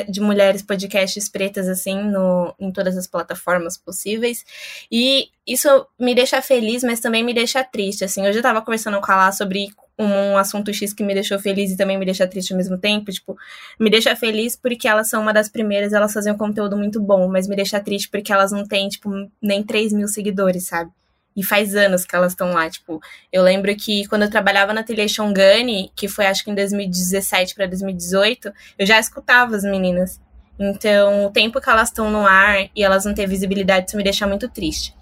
de 0.08 0.20
mulheres 0.20 0.62
podcasts 0.62 1.28
pretas, 1.28 1.68
assim, 1.68 2.02
no, 2.02 2.54
em 2.58 2.70
todas 2.70 2.96
as 2.96 3.06
plataformas 3.06 3.76
possíveis. 3.76 4.44
E 4.90 5.28
isso 5.46 5.86
me 5.98 6.14
deixa 6.14 6.40
feliz, 6.42 6.82
mas 6.84 7.00
também 7.00 7.24
me 7.24 7.32
deixa 7.32 7.64
triste, 7.64 8.04
assim. 8.04 8.26
Hoje 8.26 8.38
eu 8.38 8.42
tava 8.42 8.62
conversando 8.62 9.00
com 9.00 9.12
a 9.12 9.16
Lá 9.16 9.32
sobre 9.32 9.68
um, 9.98 10.36
assunto 10.36 10.72
X 10.72 10.92
que 10.92 11.02
me 11.02 11.14
deixou 11.14 11.38
feliz 11.38 11.70
e 11.72 11.76
também 11.76 11.98
me 11.98 12.04
deixa 12.04 12.26
triste 12.26 12.52
ao 12.52 12.56
mesmo 12.56 12.78
tempo. 12.78 13.10
Tipo, 13.10 13.36
me 13.80 13.90
deixa 13.90 14.14
feliz 14.14 14.54
porque 14.54 14.86
elas 14.86 15.08
são 15.08 15.22
uma 15.22 15.32
das 15.32 15.48
primeiras, 15.48 15.92
elas 15.92 16.12
fazem 16.12 16.32
um 16.32 16.38
conteúdo 16.38 16.76
muito 16.76 17.00
bom, 17.00 17.28
mas 17.28 17.48
me 17.48 17.56
deixa 17.56 17.80
triste 17.80 18.08
porque 18.08 18.32
elas 18.32 18.52
não 18.52 18.66
têm, 18.66 18.88
tipo, 18.88 19.10
nem 19.42 19.62
3 19.62 19.92
mil 19.92 20.06
seguidores, 20.06 20.66
sabe? 20.66 20.90
E 21.38 21.44
faz 21.44 21.76
anos 21.76 22.04
que 22.04 22.16
elas 22.16 22.32
estão 22.32 22.52
lá, 22.52 22.68
tipo, 22.68 23.00
eu 23.32 23.44
lembro 23.44 23.72
que 23.76 24.04
quando 24.08 24.22
eu 24.22 24.30
trabalhava 24.30 24.72
na 24.72 24.80
Ateliê 24.80 25.08
Shongani, 25.08 25.92
que 25.94 26.08
foi 26.08 26.26
acho 26.26 26.42
que 26.42 26.50
em 26.50 26.54
2017 26.54 27.54
para 27.54 27.66
2018, 27.66 28.52
eu 28.76 28.84
já 28.84 28.98
escutava 28.98 29.54
as 29.54 29.62
meninas. 29.62 30.20
Então, 30.58 31.26
o 31.26 31.30
tempo 31.30 31.60
que 31.60 31.70
elas 31.70 31.90
estão 31.90 32.10
no 32.10 32.26
ar 32.26 32.68
e 32.74 32.82
elas 32.82 33.04
não 33.04 33.14
têm 33.14 33.28
visibilidade, 33.28 33.86
isso 33.86 33.96
me 33.96 34.02
deixa 34.02 34.26
muito 34.26 34.48
triste. 34.48 34.92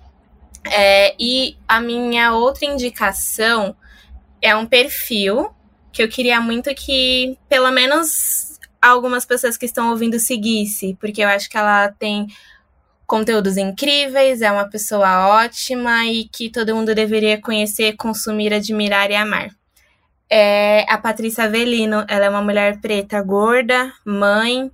É, 0.71 1.15
e 1.19 1.57
a 1.67 1.81
minha 1.81 2.35
outra 2.35 2.67
indicação 2.67 3.75
é 4.43 4.55
um 4.55 4.67
perfil 4.67 5.49
que 5.91 6.03
eu 6.03 6.09
queria 6.11 6.39
muito 6.39 6.75
que, 6.75 7.39
pelo 7.49 7.71
menos, 7.71 8.61
algumas 8.83 9.25
pessoas 9.25 9.57
que 9.57 9.65
estão 9.65 9.89
ouvindo 9.89 10.21
seguisse, 10.21 10.95
porque 11.01 11.23
eu 11.23 11.29
acho 11.29 11.49
que 11.49 11.57
ela 11.57 11.89
tem 11.99 12.27
conteúdos 13.07 13.57
incríveis, 13.57 14.43
é 14.43 14.51
uma 14.51 14.69
pessoa 14.69 15.29
ótima 15.29 16.05
e 16.07 16.25
que 16.25 16.51
todo 16.51 16.75
mundo 16.75 16.95
deveria 16.95 17.41
conhecer, 17.41 17.97
consumir, 17.97 18.53
admirar 18.53 19.11
e 19.11 19.15
amar. 19.15 19.51
é 20.31 20.85
a 20.89 20.99
Patrícia 20.99 21.45
Avelino. 21.45 22.05
Ela 22.09 22.27
é 22.27 22.31
uma 22.31 22.43
mulher 22.43 22.81
preta 22.81 23.23
gorda, 23.23 23.93
mãe. 24.05 24.71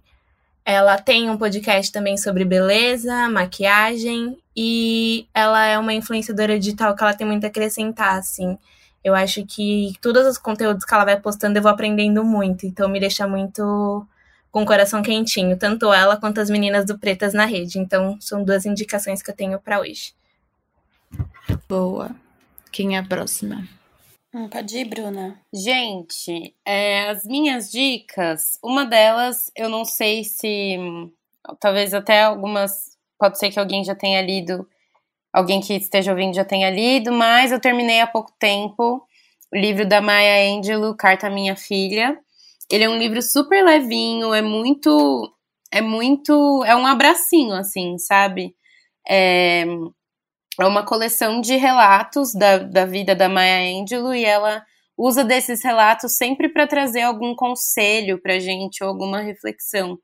Ela 0.64 0.99
tem 0.99 1.28
um 1.28 1.37
podcast 1.37 1.93
também 1.93 2.16
sobre 2.16 2.45
beleza, 2.45 3.28
maquiagem 3.28 4.39
e 4.57 5.26
ela 5.35 5.64
é 5.66 5.78
uma 5.78 5.93
influenciadora 5.95 6.59
digital 6.59 6.95
que 6.95 7.03
ela 7.03 7.14
tem 7.14 7.26
muito 7.26 7.45
a 7.45 7.49
acrescentar, 7.49 8.18
assim. 8.18 8.57
Eu 9.05 9.14
acho 9.14 9.45
que 9.45 9.93
todos 10.01 10.26
os 10.26 10.39
conteúdos 10.39 10.85
que 10.85 10.95
ela 10.95 11.05
vai 11.05 11.18
postando 11.20 11.59
eu 11.59 11.62
vou 11.62 11.70
aprendendo 11.70 12.24
muito, 12.24 12.66
então 12.66 12.89
me 12.89 13.01
deixa 13.01 13.26
muito 13.26 14.07
com 14.53 14.62
o 14.62 14.66
coração 14.66 15.03
quentinho, 15.03 15.59
tanto 15.59 15.90
ela 15.90 16.16
quanto 16.16 16.38
as 16.38 16.50
meninas 16.50 16.84
do 16.84 16.98
Pretas 16.98 17.32
na 17.32 17.46
Rede. 17.46 17.78
Então, 17.78 18.20
são 18.20 18.44
duas 18.44 18.66
indicações 18.66 19.22
que 19.22 19.30
eu 19.30 19.34
tenho 19.34 19.59
para 19.59 19.80
hoje. 19.80 20.12
Boa. 21.66 22.14
Quem 22.70 22.94
é 22.94 22.98
a 22.98 23.03
próxima? 23.03 23.66
Hum, 24.34 24.48
pode 24.48 24.76
ir, 24.76 24.84
Bruna. 24.84 25.40
Gente, 25.53 26.55
é, 26.64 27.09
as 27.09 27.24
minhas 27.24 27.70
dicas, 27.70 28.59
uma 28.62 28.84
delas, 28.84 29.50
eu 29.57 29.68
não 29.68 29.84
sei 29.84 30.22
se. 30.22 30.76
Talvez 31.59 31.94
até 31.94 32.22
algumas. 32.22 32.96
Pode 33.18 33.38
ser 33.38 33.50
que 33.50 33.59
alguém 33.59 33.84
já 33.84 33.94
tenha 33.94 34.20
lido, 34.20 34.68
alguém 35.32 35.61
que 35.61 35.74
esteja 35.74 36.11
ouvindo 36.11 36.34
já 36.34 36.44
tenha 36.44 36.70
lido, 36.70 37.12
mas 37.12 37.53
eu 37.53 37.61
terminei 37.61 38.00
há 38.00 38.07
pouco 38.07 38.32
tempo 38.38 39.07
o 39.53 39.57
livro 39.57 39.86
da 39.86 40.00
Maya 40.00 40.59
Angelou, 40.59 40.94
Carta 40.94 41.28
à 41.28 41.30
Minha 41.30 41.55
Filha. 41.55 42.18
Ele 42.73 42.85
é 42.85 42.89
um 42.89 42.97
livro 42.97 43.20
super 43.20 43.62
levinho, 43.62 44.33
é 44.33 44.41
muito. 44.41 45.31
É 45.70 45.83
muito. 45.83 46.64
É 46.64 46.75
um 46.75 46.87
abracinho, 46.87 47.53
assim, 47.53 47.99
sabe? 47.99 48.57
É, 49.07 49.64
é 50.59 50.64
uma 50.66 50.83
coleção 50.83 51.43
de 51.43 51.55
relatos 51.57 52.33
da, 52.33 52.59
da 52.59 52.87
vida 52.87 53.14
da 53.14 53.29
Maya 53.29 53.83
Angelou 53.83 54.14
e 54.14 54.25
ela 54.25 54.64
usa 54.97 55.23
desses 55.23 55.62
relatos 55.62 56.16
sempre 56.16 56.49
para 56.49 56.66
trazer 56.66 57.03
algum 57.03 57.35
conselho 57.35 58.20
para 58.23 58.39
gente 58.41 58.83
ou 58.83 58.89
alguma 58.89 59.20
reflexão. 59.20 59.99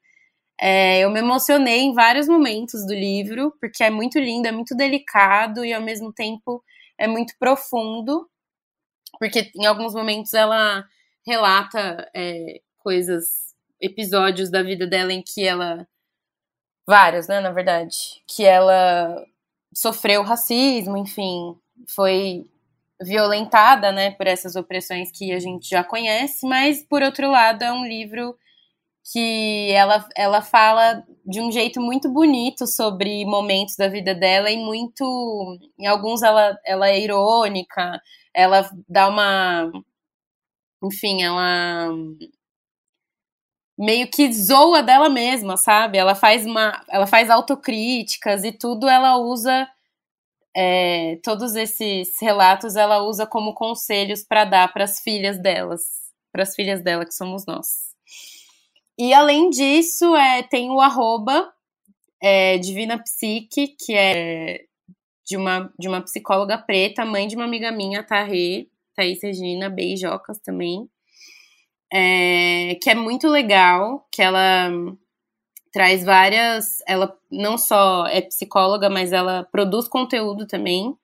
É, 0.61 1.01
eu 1.01 1.11
me 1.11 1.21
emocionei 1.21 1.81
em 1.81 1.95
vários 1.95 2.29
momentos 2.29 2.85
do 2.87 2.93
livro, 2.95 3.55
porque 3.61 3.83
é 3.83 3.91
muito 3.91 4.19
lindo, 4.19 4.47
é 4.47 4.53
muito 4.53 4.77
delicado 4.77 5.65
e 5.65 5.73
ao 5.73 5.81
mesmo 5.81 6.13
tempo 6.13 6.63
é 6.99 7.07
muito 7.07 7.35
profundo, 7.39 8.29
porque 9.19 9.51
em 9.57 9.67
alguns 9.67 9.95
momentos 9.95 10.35
ela 10.35 10.85
relata 11.29 12.11
é, 12.15 12.61
coisas, 12.79 13.55
episódios 13.81 14.51
da 14.51 14.63
vida 14.63 14.87
dela 14.87 15.13
em 15.13 15.23
que 15.23 15.47
ela. 15.47 15.87
Vários, 16.87 17.29
né, 17.29 17.41
na 17.41 17.51
verdade. 17.51 17.97
Que 18.27 18.45
ela 18.45 19.23
sofreu 19.75 20.23
racismo, 20.23 20.97
enfim, 20.97 21.55
foi 21.87 22.47
violentada, 23.01 23.93
né, 23.93 24.11
por 24.13 24.27
essas 24.27 24.57
opressões 24.57 25.11
que 25.13 25.33
a 25.33 25.39
gente 25.39 25.69
já 25.69 25.85
conhece, 25.85 26.47
mas 26.47 26.83
por 26.83 27.03
outro 27.03 27.31
lado 27.31 27.63
é 27.63 27.73
um 27.73 27.87
livro 27.87 28.37
que 29.13 29.71
ela, 29.73 30.07
ela 30.17 30.43
fala 30.43 31.05
de 31.25 31.41
um 31.41 31.51
jeito 31.53 31.81
muito 31.81 32.11
bonito 32.11 32.67
sobre 32.67 33.25
momentos 33.25 33.77
da 33.77 33.89
vida 33.89 34.15
dela 34.15 34.51
e 34.51 34.57
muito, 34.57 35.59
em 35.79 35.87
alguns 35.87 36.23
ela, 36.23 36.59
ela 36.67 36.89
é 36.89 37.01
irônica, 37.01 38.01
ela 38.35 38.69
dá 38.89 39.09
uma, 39.09 39.71
enfim, 40.83 41.23
ela 41.23 41.91
meio 43.79 44.11
que 44.11 44.33
zoa 44.33 44.83
dela 44.83 45.09
mesma, 45.09 45.57
sabe? 45.57 45.99
Ela 45.99 46.15
faz 46.15 46.45
uma, 46.45 46.85
ela 46.89 47.07
faz 47.07 47.31
autocríticas 47.31 48.43
e 48.45 48.51
tudo 48.51 48.89
ela 48.89 49.17
usa 49.19 49.69
é, 50.57 51.17
todos 51.23 51.55
esses 51.55 52.21
relatos 52.21 52.75
ela 52.75 53.03
usa 53.03 53.27
como 53.27 53.55
conselhos 53.55 54.25
para 54.25 54.45
dar 54.45 54.73
para 54.73 54.85
as 54.85 55.01
filhas 55.01 55.41
delas, 55.41 55.83
para 56.33 56.43
as 56.43 56.55
filhas 56.55 56.83
dela 56.83 57.05
que 57.05 57.15
somos 57.15 57.47
nós. 57.47 57.89
E 58.99 59.15
além 59.15 59.51
disso, 59.51 60.17
é, 60.17 60.43
tem 60.43 60.71
o 60.71 60.81
arroba 60.81 61.53
é, 62.21 62.59
Divina 62.59 62.99
Psique, 63.01 63.77
que 63.79 63.95
é 63.95 64.65
de 65.25 65.37
uma, 65.37 65.73
de 65.79 65.87
uma 65.87 66.03
psicóloga 66.03 66.59
preta, 66.59 67.05
mãe 67.05 67.29
de 67.29 67.37
uma 67.37 67.45
amiga 67.45 67.71
minha, 67.71 68.03
Tarrê, 68.03 68.67
Thaís 68.99 69.23
Regina, 69.23 69.71
beijocas 69.71 70.39
também 70.41 70.89
é, 71.93 72.77
que 72.83 72.91
é 72.91 72.95
muito 72.95 73.29
legal, 73.29 74.07
que 74.13 74.23
ela 74.23 74.71
traz 75.73 76.05
várias. 76.05 76.79
Ela 76.87 77.17
não 77.31 77.57
só 77.57 78.07
é 78.07 78.21
psicóloga, 78.21 78.89
mas 78.91 79.13
ela 79.13 79.45
produz 79.51 79.89
conteúdo 79.89 80.47
também 80.47 80.95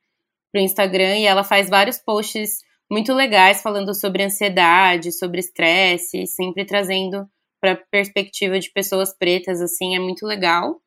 para 0.53 0.61
o 0.61 0.65
Instagram 0.65 1.19
e 1.19 1.25
ela 1.25 1.43
faz 1.43 1.69
vários 1.69 1.99
posts 1.99 2.63
muito 2.91 3.13
legais 3.13 3.63
falando 3.63 3.95
sobre 3.95 4.23
ansiedade, 4.23 5.11
sobre 5.11 5.41
estresse, 5.41 6.27
sempre 6.27 6.65
trazendo 6.65 7.27
para 7.61 7.77
perspectiva 7.91 8.61
de 8.61 8.71
pessoas 8.71 9.17
pretas, 9.17 9.61
assim, 9.61 9.97
é 9.97 9.99
muito 9.99 10.27
legal. 10.27 10.81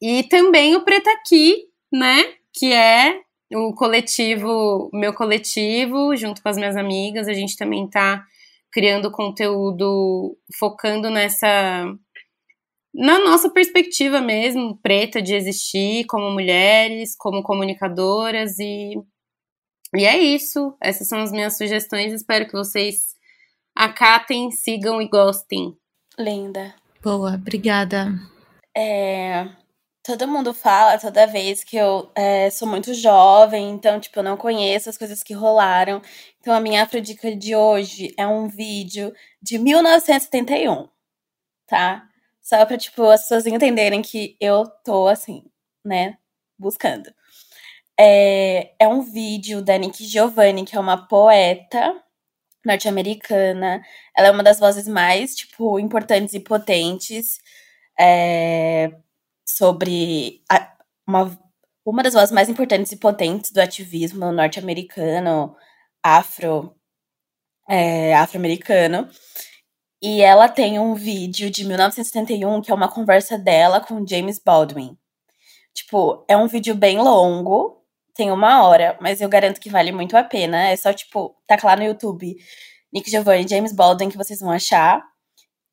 E 0.00 0.22
também 0.24 0.76
o 0.76 0.84
Preta 0.84 1.10
Aqui, 1.12 1.64
né? 1.90 2.34
Que 2.52 2.72
é 2.72 3.20
o 3.54 3.74
coletivo, 3.74 4.90
meu 4.92 5.14
coletivo, 5.14 6.16
junto 6.16 6.42
com 6.42 6.48
as 6.48 6.56
minhas 6.56 6.76
amigas, 6.76 7.28
a 7.28 7.32
gente 7.32 7.56
também 7.56 7.88
tá 7.88 8.24
criando 8.70 9.10
conteúdo 9.10 10.36
focando 10.58 11.08
nessa 11.10 11.86
na 12.92 13.18
nossa 13.18 13.50
perspectiva 13.50 14.20
mesmo, 14.20 14.78
preta 14.78 15.20
de 15.20 15.34
existir 15.34 16.04
como 16.06 16.30
mulheres, 16.30 17.16
como 17.16 17.42
comunicadoras 17.42 18.58
e 18.58 18.94
e 19.96 20.04
é 20.04 20.18
isso. 20.18 20.76
Essas 20.80 21.08
são 21.08 21.20
as 21.20 21.30
minhas 21.30 21.56
sugestões. 21.56 22.12
Espero 22.12 22.46
que 22.46 22.52
vocês 22.52 23.14
acatem, 23.74 24.50
sigam 24.50 25.00
e 25.00 25.08
gostem. 25.08 25.76
Linda. 26.18 26.74
Boa, 27.02 27.34
obrigada. 27.34 28.12
É, 28.76 29.48
todo 30.04 30.28
mundo 30.28 30.52
fala 30.52 30.98
toda 30.98 31.26
vez 31.26 31.64
que 31.64 31.76
eu 31.76 32.12
é, 32.14 32.50
sou 32.50 32.68
muito 32.68 32.92
jovem, 32.94 33.70
então, 33.70 33.98
tipo, 33.98 34.18
eu 34.18 34.22
não 34.22 34.36
conheço 34.36 34.90
as 34.90 34.98
coisas 34.98 35.22
que 35.22 35.32
rolaram. 35.32 36.02
Então, 36.40 36.54
a 36.54 36.60
minha 36.60 36.82
afrodica 36.82 37.34
de 37.34 37.56
hoje 37.56 38.14
é 38.18 38.26
um 38.26 38.46
vídeo 38.46 39.14
de 39.42 39.58
1971, 39.58 40.88
tá? 41.66 42.08
Só 42.42 42.64
pra, 42.66 42.76
tipo, 42.78 43.02
as 43.04 43.22
pessoas 43.22 43.46
entenderem 43.46 44.02
que 44.02 44.36
eu 44.40 44.66
tô, 44.84 45.08
assim, 45.08 45.44
né, 45.84 46.18
buscando. 46.58 47.12
É, 47.98 48.74
é 48.78 48.88
um 48.88 49.02
vídeo 49.02 49.62
da 49.62 49.78
Nick 49.78 50.04
Giovanni, 50.04 50.64
que 50.66 50.76
é 50.76 50.80
uma 50.80 51.06
poeta 51.08 51.94
norte-americana. 52.64 53.82
Ela 54.16 54.28
é 54.28 54.30
uma 54.30 54.42
das 54.42 54.58
vozes 54.60 54.88
mais, 54.88 55.34
tipo, 55.36 55.78
importantes 55.78 56.34
e 56.34 56.40
potentes. 56.40 57.40
É, 57.98 58.92
sobre 59.46 60.42
a, 60.50 60.72
uma, 61.06 61.38
uma 61.84 62.02
das 62.02 62.14
vozes 62.14 62.32
mais 62.32 62.48
importantes 62.48 62.92
e 62.92 62.96
potentes 62.96 63.50
do 63.52 63.60
ativismo 63.60 64.32
norte-americano, 64.32 65.54
afro, 66.02 66.74
é, 67.68 68.14
afro-americano. 68.14 69.08
E 70.02 70.20
ela 70.20 70.48
tem 70.48 70.78
um 70.78 70.94
vídeo 70.94 71.50
de 71.50 71.64
1971 71.64 72.60
que 72.62 72.70
é 72.70 72.74
uma 72.74 72.90
conversa 72.90 73.38
dela 73.38 73.80
com 73.80 74.06
James 74.06 74.38
Baldwin. 74.38 74.98
Tipo, 75.74 76.24
é 76.28 76.36
um 76.36 76.46
vídeo 76.46 76.74
bem 76.74 76.98
longo, 76.98 77.82
tem 78.14 78.30
uma 78.30 78.62
hora, 78.64 78.96
mas 79.00 79.20
eu 79.20 79.28
garanto 79.28 79.60
que 79.60 79.70
vale 79.70 79.92
muito 79.92 80.16
a 80.16 80.22
pena. 80.22 80.68
É 80.68 80.76
só, 80.76 80.92
tipo, 80.92 81.36
tá 81.46 81.56
lá 81.62 81.76
no 81.76 81.84
YouTube, 81.84 82.36
Nick 82.92 83.10
Giovanni 83.10 83.48
James 83.48 83.72
Baldwin, 83.72 84.08
que 84.08 84.16
vocês 84.16 84.40
vão 84.40 84.50
achar. 84.50 85.02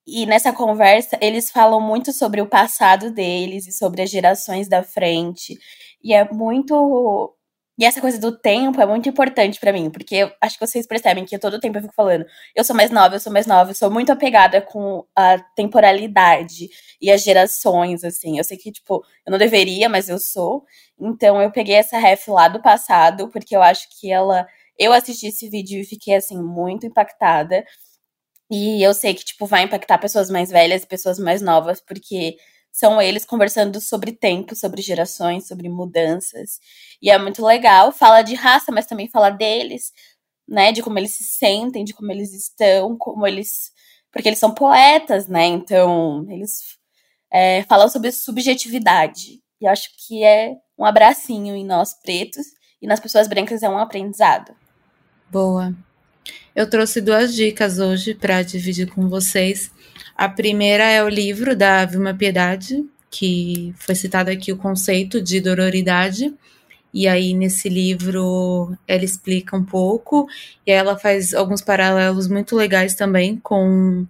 E 0.05 0.25
nessa 0.25 0.51
conversa, 0.51 1.17
eles 1.21 1.51
falam 1.51 1.79
muito 1.79 2.11
sobre 2.11 2.41
o 2.41 2.47
passado 2.47 3.11
deles 3.11 3.67
e 3.67 3.71
sobre 3.71 4.01
as 4.01 4.09
gerações 4.09 4.67
da 4.67 4.83
frente. 4.83 5.57
E 6.03 6.13
é 6.13 6.27
muito. 6.31 7.35
E 7.77 7.85
essa 7.85 8.01
coisa 8.01 8.19
do 8.19 8.37
tempo 8.37 8.79
é 8.81 8.85
muito 8.85 9.09
importante 9.09 9.59
para 9.59 9.73
mim, 9.73 9.89
porque 9.89 10.15
eu 10.15 10.31
acho 10.41 10.57
que 10.59 10.65
vocês 10.67 10.85
percebem 10.85 11.25
que 11.25 11.37
todo 11.39 11.59
tempo 11.59 11.77
eu 11.77 11.81
fico 11.81 11.93
falando, 11.95 12.25
eu 12.55 12.63
sou 12.63 12.75
mais 12.75 12.91
nova, 12.91 13.15
eu 13.15 13.19
sou 13.19 13.31
mais 13.33 13.47
nova, 13.47 13.71
eu 13.71 13.75
sou 13.75 13.89
muito 13.89 14.11
apegada 14.11 14.61
com 14.61 15.03
a 15.15 15.39
temporalidade 15.55 16.69
e 17.01 17.09
as 17.11 17.23
gerações, 17.23 18.03
assim. 18.03 18.37
Eu 18.37 18.43
sei 18.43 18.57
que, 18.57 18.71
tipo, 18.71 19.03
eu 19.25 19.31
não 19.31 19.37
deveria, 19.39 19.87
mas 19.89 20.09
eu 20.09 20.19
sou. 20.19 20.63
Então 20.99 21.41
eu 21.41 21.51
peguei 21.51 21.75
essa 21.75 21.97
ref 21.97 22.27
lá 22.27 22.47
do 22.47 22.61
passado, 22.61 23.29
porque 23.29 23.55
eu 23.55 23.61
acho 23.61 23.87
que 23.99 24.11
ela. 24.11 24.45
Eu 24.77 24.93
assisti 24.93 25.27
esse 25.27 25.49
vídeo 25.49 25.79
e 25.81 25.85
fiquei, 25.85 26.15
assim, 26.15 26.41
muito 26.41 26.85
impactada. 26.87 27.63
E 28.51 28.83
eu 28.83 28.93
sei 28.93 29.13
que, 29.13 29.23
tipo, 29.23 29.45
vai 29.45 29.63
impactar 29.63 29.97
pessoas 29.97 30.29
mais 30.29 30.49
velhas 30.49 30.83
e 30.83 30.87
pessoas 30.87 31.17
mais 31.17 31.41
novas, 31.41 31.79
porque 31.79 32.35
são 32.71 33.01
eles 33.01 33.25
conversando 33.25 33.79
sobre 33.79 34.11
tempo, 34.11 34.55
sobre 34.55 34.81
gerações, 34.81 35.47
sobre 35.47 35.69
mudanças. 35.69 36.59
E 37.01 37.09
é 37.09 37.17
muito 37.17 37.45
legal. 37.45 37.93
Fala 37.93 38.21
de 38.21 38.35
raça, 38.35 38.71
mas 38.71 38.85
também 38.85 39.09
fala 39.09 39.29
deles, 39.29 39.93
né? 40.47 40.73
De 40.73 40.83
como 40.83 40.99
eles 40.99 41.15
se 41.15 41.23
sentem, 41.23 41.85
de 41.85 41.93
como 41.93 42.11
eles 42.11 42.33
estão, 42.33 42.97
como 42.97 43.25
eles. 43.25 43.71
Porque 44.11 44.27
eles 44.27 44.39
são 44.39 44.53
poetas, 44.53 45.27
né? 45.27 45.45
Então, 45.45 46.25
eles 46.29 46.59
é, 47.31 47.63
falam 47.63 47.87
sobre 47.87 48.11
subjetividade. 48.11 49.41
E 49.61 49.67
acho 49.67 49.89
que 50.05 50.23
é 50.23 50.55
um 50.77 50.83
abracinho 50.85 51.55
em 51.55 51.65
nós 51.65 51.93
pretos, 51.93 52.47
e 52.81 52.87
nas 52.87 52.99
pessoas 52.99 53.27
brancas 53.27 53.63
é 53.63 53.69
um 53.69 53.77
aprendizado. 53.77 54.53
Boa. 55.29 55.73
Eu 56.55 56.69
trouxe 56.69 56.99
duas 57.01 57.33
dicas 57.33 57.79
hoje 57.79 58.13
para 58.13 58.41
dividir 58.43 58.87
com 58.87 59.07
vocês. 59.07 59.71
A 60.17 60.27
primeira 60.27 60.83
é 60.83 61.03
o 61.03 61.09
livro 61.09 61.55
da 61.55 61.85
Vilma 61.85 62.13
Piedade, 62.13 62.85
que 63.09 63.73
foi 63.77 63.95
citado 63.95 64.29
aqui 64.29 64.51
o 64.51 64.57
conceito 64.57 65.21
de 65.21 65.39
dororidade. 65.39 66.33
E 66.93 67.07
aí, 67.07 67.33
nesse 67.33 67.69
livro, 67.69 68.77
ela 68.87 69.05
explica 69.05 69.55
um 69.55 69.63
pouco, 69.63 70.27
e 70.67 70.71
ela 70.71 70.97
faz 70.97 71.33
alguns 71.33 71.61
paralelos 71.61 72.27
muito 72.27 72.55
legais 72.55 72.95
também 72.95 73.37
com, 73.37 74.05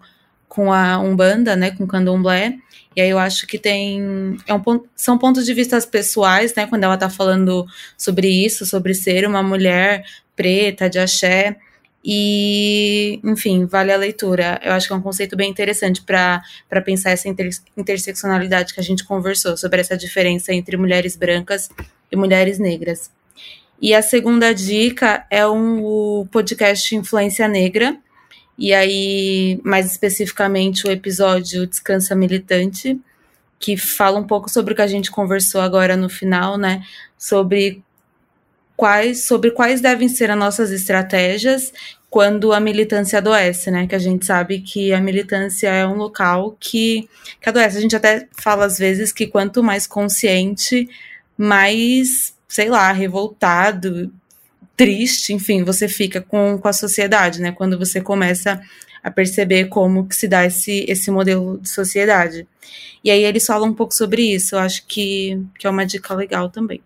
com 0.50 0.74
a 0.74 0.98
Umbanda, 0.98 1.56
né, 1.56 1.72
com 1.72 1.84
o 1.84 1.88
Candomblé. 1.88 2.58
E 2.96 3.02
aí 3.02 3.10
eu 3.10 3.20
acho 3.20 3.48
que 3.48 3.58
tem. 3.58 4.38
É 4.46 4.54
um 4.54 4.62
são 4.96 5.18
pontos 5.18 5.46
de 5.46 5.54
vista 5.54 5.80
pessoais, 5.82 6.54
né? 6.56 6.68
Quando 6.68 6.84
ela 6.84 6.98
tá 6.98 7.10
falando 7.10 7.66
sobre 7.98 8.28
isso, 8.28 8.66
sobre 8.66 8.94
ser 8.94 9.26
uma 9.26 9.42
mulher 9.42 10.04
preta, 10.36 10.90
de 10.90 11.00
axé. 11.00 11.58
E, 12.04 13.20
enfim, 13.24 13.66
vale 13.66 13.92
a 13.92 13.98
leitura. 13.98 14.60
Eu 14.64 14.74
acho 14.74 14.88
que 14.88 14.94
é 14.94 14.96
um 14.96 15.02
conceito 15.02 15.36
bem 15.36 15.50
interessante 15.50 16.02
para 16.02 16.42
pensar 16.84 17.12
essa 17.12 17.30
inter, 17.30 17.50
interseccionalidade 17.78 18.74
que 18.74 18.80
a 18.80 18.84
gente 18.84 19.04
conversou, 19.04 19.56
sobre 19.56 19.82
essa 19.82 19.96
diferença 19.96 20.54
entre 20.54 20.78
mulheres 20.78 21.16
brancas 21.16 21.70
e 22.12 22.16
mulheres 22.16 22.58
negras. 22.58 23.12
E 23.80 23.94
a 23.94 24.02
segunda 24.02 24.54
dica 24.54 25.26
é 25.30 25.46
um, 25.48 25.84
o 25.84 26.28
podcast 26.32 26.96
Influência 26.96 27.48
Negra, 27.48 27.98
e 28.58 28.74
aí, 28.74 29.60
mais 29.64 29.88
especificamente, 29.88 30.86
o 30.86 30.92
episódio 30.92 31.66
Descansa 31.66 32.16
Militante, 32.16 33.00
que 33.58 33.78
fala 33.78 34.20
um 34.20 34.24
pouco 34.26 34.50
sobre 34.50 34.74
o 34.74 34.76
que 34.76 34.82
a 34.82 34.88
gente 34.88 35.10
conversou 35.10 35.62
agora 35.62 35.96
no 35.96 36.10
final, 36.10 36.58
né? 36.58 36.84
Sobre 37.18 37.84
quais, 38.82 39.26
sobre 39.26 39.52
quais 39.52 39.80
devem 39.80 40.10
ser 40.10 40.32
as 40.32 40.38
nossas 40.40 40.72
estratégias 40.72 41.72
quando 42.10 42.52
a 42.52 42.60
militância 42.60 43.20
adoece, 43.20 43.70
né? 43.70 43.86
Que 43.86 43.94
a 43.94 44.00
gente 44.00 44.26
sabe 44.26 44.60
que 44.60 44.92
a 44.92 45.00
militância 45.00 45.70
é 45.70 45.86
um 45.86 45.94
local 45.94 46.58
que, 46.60 47.08
que 47.40 47.48
adoece. 47.48 47.78
A 47.78 47.82
gente 47.82 47.96
até 47.96 48.28
fala 48.32 48.66
às 48.66 48.80
vezes 48.80 49.12
que 49.12 49.28
quanto 49.28 49.62
mais 49.62 49.86
consciente, 49.86 50.90
mais, 51.38 52.34
sei 52.48 52.70
lá, 52.70 52.92
revoltado, 52.92 54.12
triste, 54.76 55.32
enfim, 55.32 55.64
você 55.64 55.88
fica 55.88 56.20
com, 56.20 56.58
com 56.58 56.68
a 56.68 56.74
sociedade, 56.74 57.40
né? 57.40 57.52
Quando 57.52 57.78
você 57.78 58.02
começa 58.02 58.60
a 59.04 59.12
perceber 59.12 59.66
como 59.66 60.08
que 60.08 60.16
se 60.16 60.28
dá 60.28 60.44
esse, 60.44 60.86
esse 60.88 61.12
modelo 61.12 61.60
de 61.60 61.70
sociedade. 61.70 62.48
E 63.04 63.12
aí 63.12 63.24
eles 63.24 63.46
falam 63.46 63.70
um 63.70 63.76
pouco 63.76 63.94
sobre 63.94 64.24
isso, 64.24 64.56
eu 64.56 64.60
acho 64.60 64.88
que, 64.88 65.40
que 65.60 65.68
é 65.68 65.70
uma 65.70 65.86
dica 65.86 66.16
legal 66.16 66.50
também. 66.50 66.82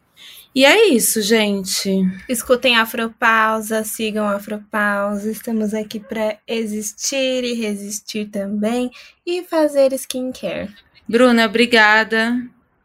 E 0.55 0.63
é 0.63 0.87
isso, 0.87 1.21
gente. 1.21 1.89
Escutem 2.29 2.77
Afropausa, 2.77 3.83
sigam 3.83 4.25
Afropausa. 4.25 5.29
Estamos 5.29 5.73
aqui 5.73 5.99
para 5.99 6.39
existir 6.47 7.43
e 7.43 7.55
resistir 7.55 8.27
também 8.27 8.89
e 9.25 9.43
fazer 9.43 9.91
skincare. 9.91 10.73
Bruna, 11.05 11.45
obrigada 11.45 12.33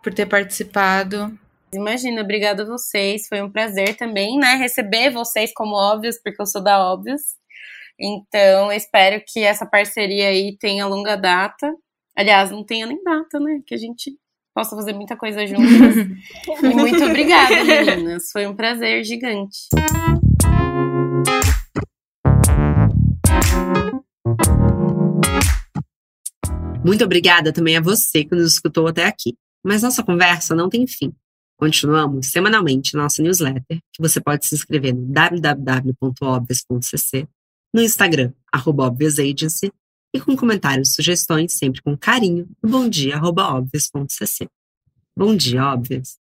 por 0.03 0.13
ter 0.13 0.27
participado. 0.27 1.33
Imagina, 1.73 2.23
obrigada 2.23 2.65
a 2.65 2.67
vocês. 2.67 3.29
Foi 3.29 3.41
um 3.41 3.49
prazer 3.49 3.97
também, 3.97 4.37
né, 4.37 4.57
receber 4.57 5.11
vocês 5.11 5.53
como 5.55 5.77
óbvios, 5.77 6.19
porque 6.21 6.43
eu 6.43 6.47
sou 6.47 6.61
da 6.61 6.85
Óbvios. 6.93 7.23
Então, 7.97 8.73
espero 8.73 9.23
que 9.25 9.45
essa 9.45 9.65
parceria 9.65 10.31
aí 10.31 10.57
tenha 10.59 10.87
longa 10.87 11.15
data. 11.15 11.73
Aliás, 12.17 12.51
não 12.51 12.65
tenha 12.65 12.87
nem 12.87 13.01
data, 13.05 13.39
né? 13.39 13.61
Que 13.65 13.77
a 13.77 13.79
gente 13.79 14.19
possa 14.61 14.77
fazer 14.77 14.93
muita 14.93 15.17
coisa 15.17 15.47
juntas. 15.47 15.97
e 16.63 16.69
muito 16.77 17.03
obrigada, 17.03 17.65
meninas. 17.65 18.31
Foi 18.31 18.47
um 18.47 18.55
prazer 18.55 19.03
gigante. 19.05 19.71
Muito 26.85 27.03
obrigada 27.05 27.51
também 27.53 27.79
a 27.79 27.81
você 27.81 28.25
que 28.25 28.35
nos 28.35 28.53
escutou 28.53 28.87
até 28.87 29.07
aqui. 29.07 29.35
Mas 29.65 29.83
nossa 29.83 30.03
conversa 30.03 30.55
não 30.55 30.69
tem 30.69 30.87
fim. 30.87 31.15
Continuamos 31.59 32.31
semanalmente 32.31 32.95
nossa 32.97 33.23
newsletter, 33.23 33.79
que 33.93 34.01
você 34.01 34.21
pode 34.21 34.47
se 34.47 34.55
inscrever 34.55 34.95
no 34.95 35.07
www.obvious.cc, 35.07 37.27
no 37.75 37.83
Instagram, 37.83 38.33
arroba 38.51 38.91
Agency, 38.91 39.71
e 40.15 40.21
com 40.21 40.37
comentários 40.37 40.95
sugestões, 40.95 41.55
sempre 41.55 41.83
com 41.83 41.97
carinho, 41.97 42.49
no 42.63 42.71
bomdia.obvious.cc. 42.71 44.49
Bom 45.17 45.35
dia, 45.35 45.65
óbvios! 45.65 46.20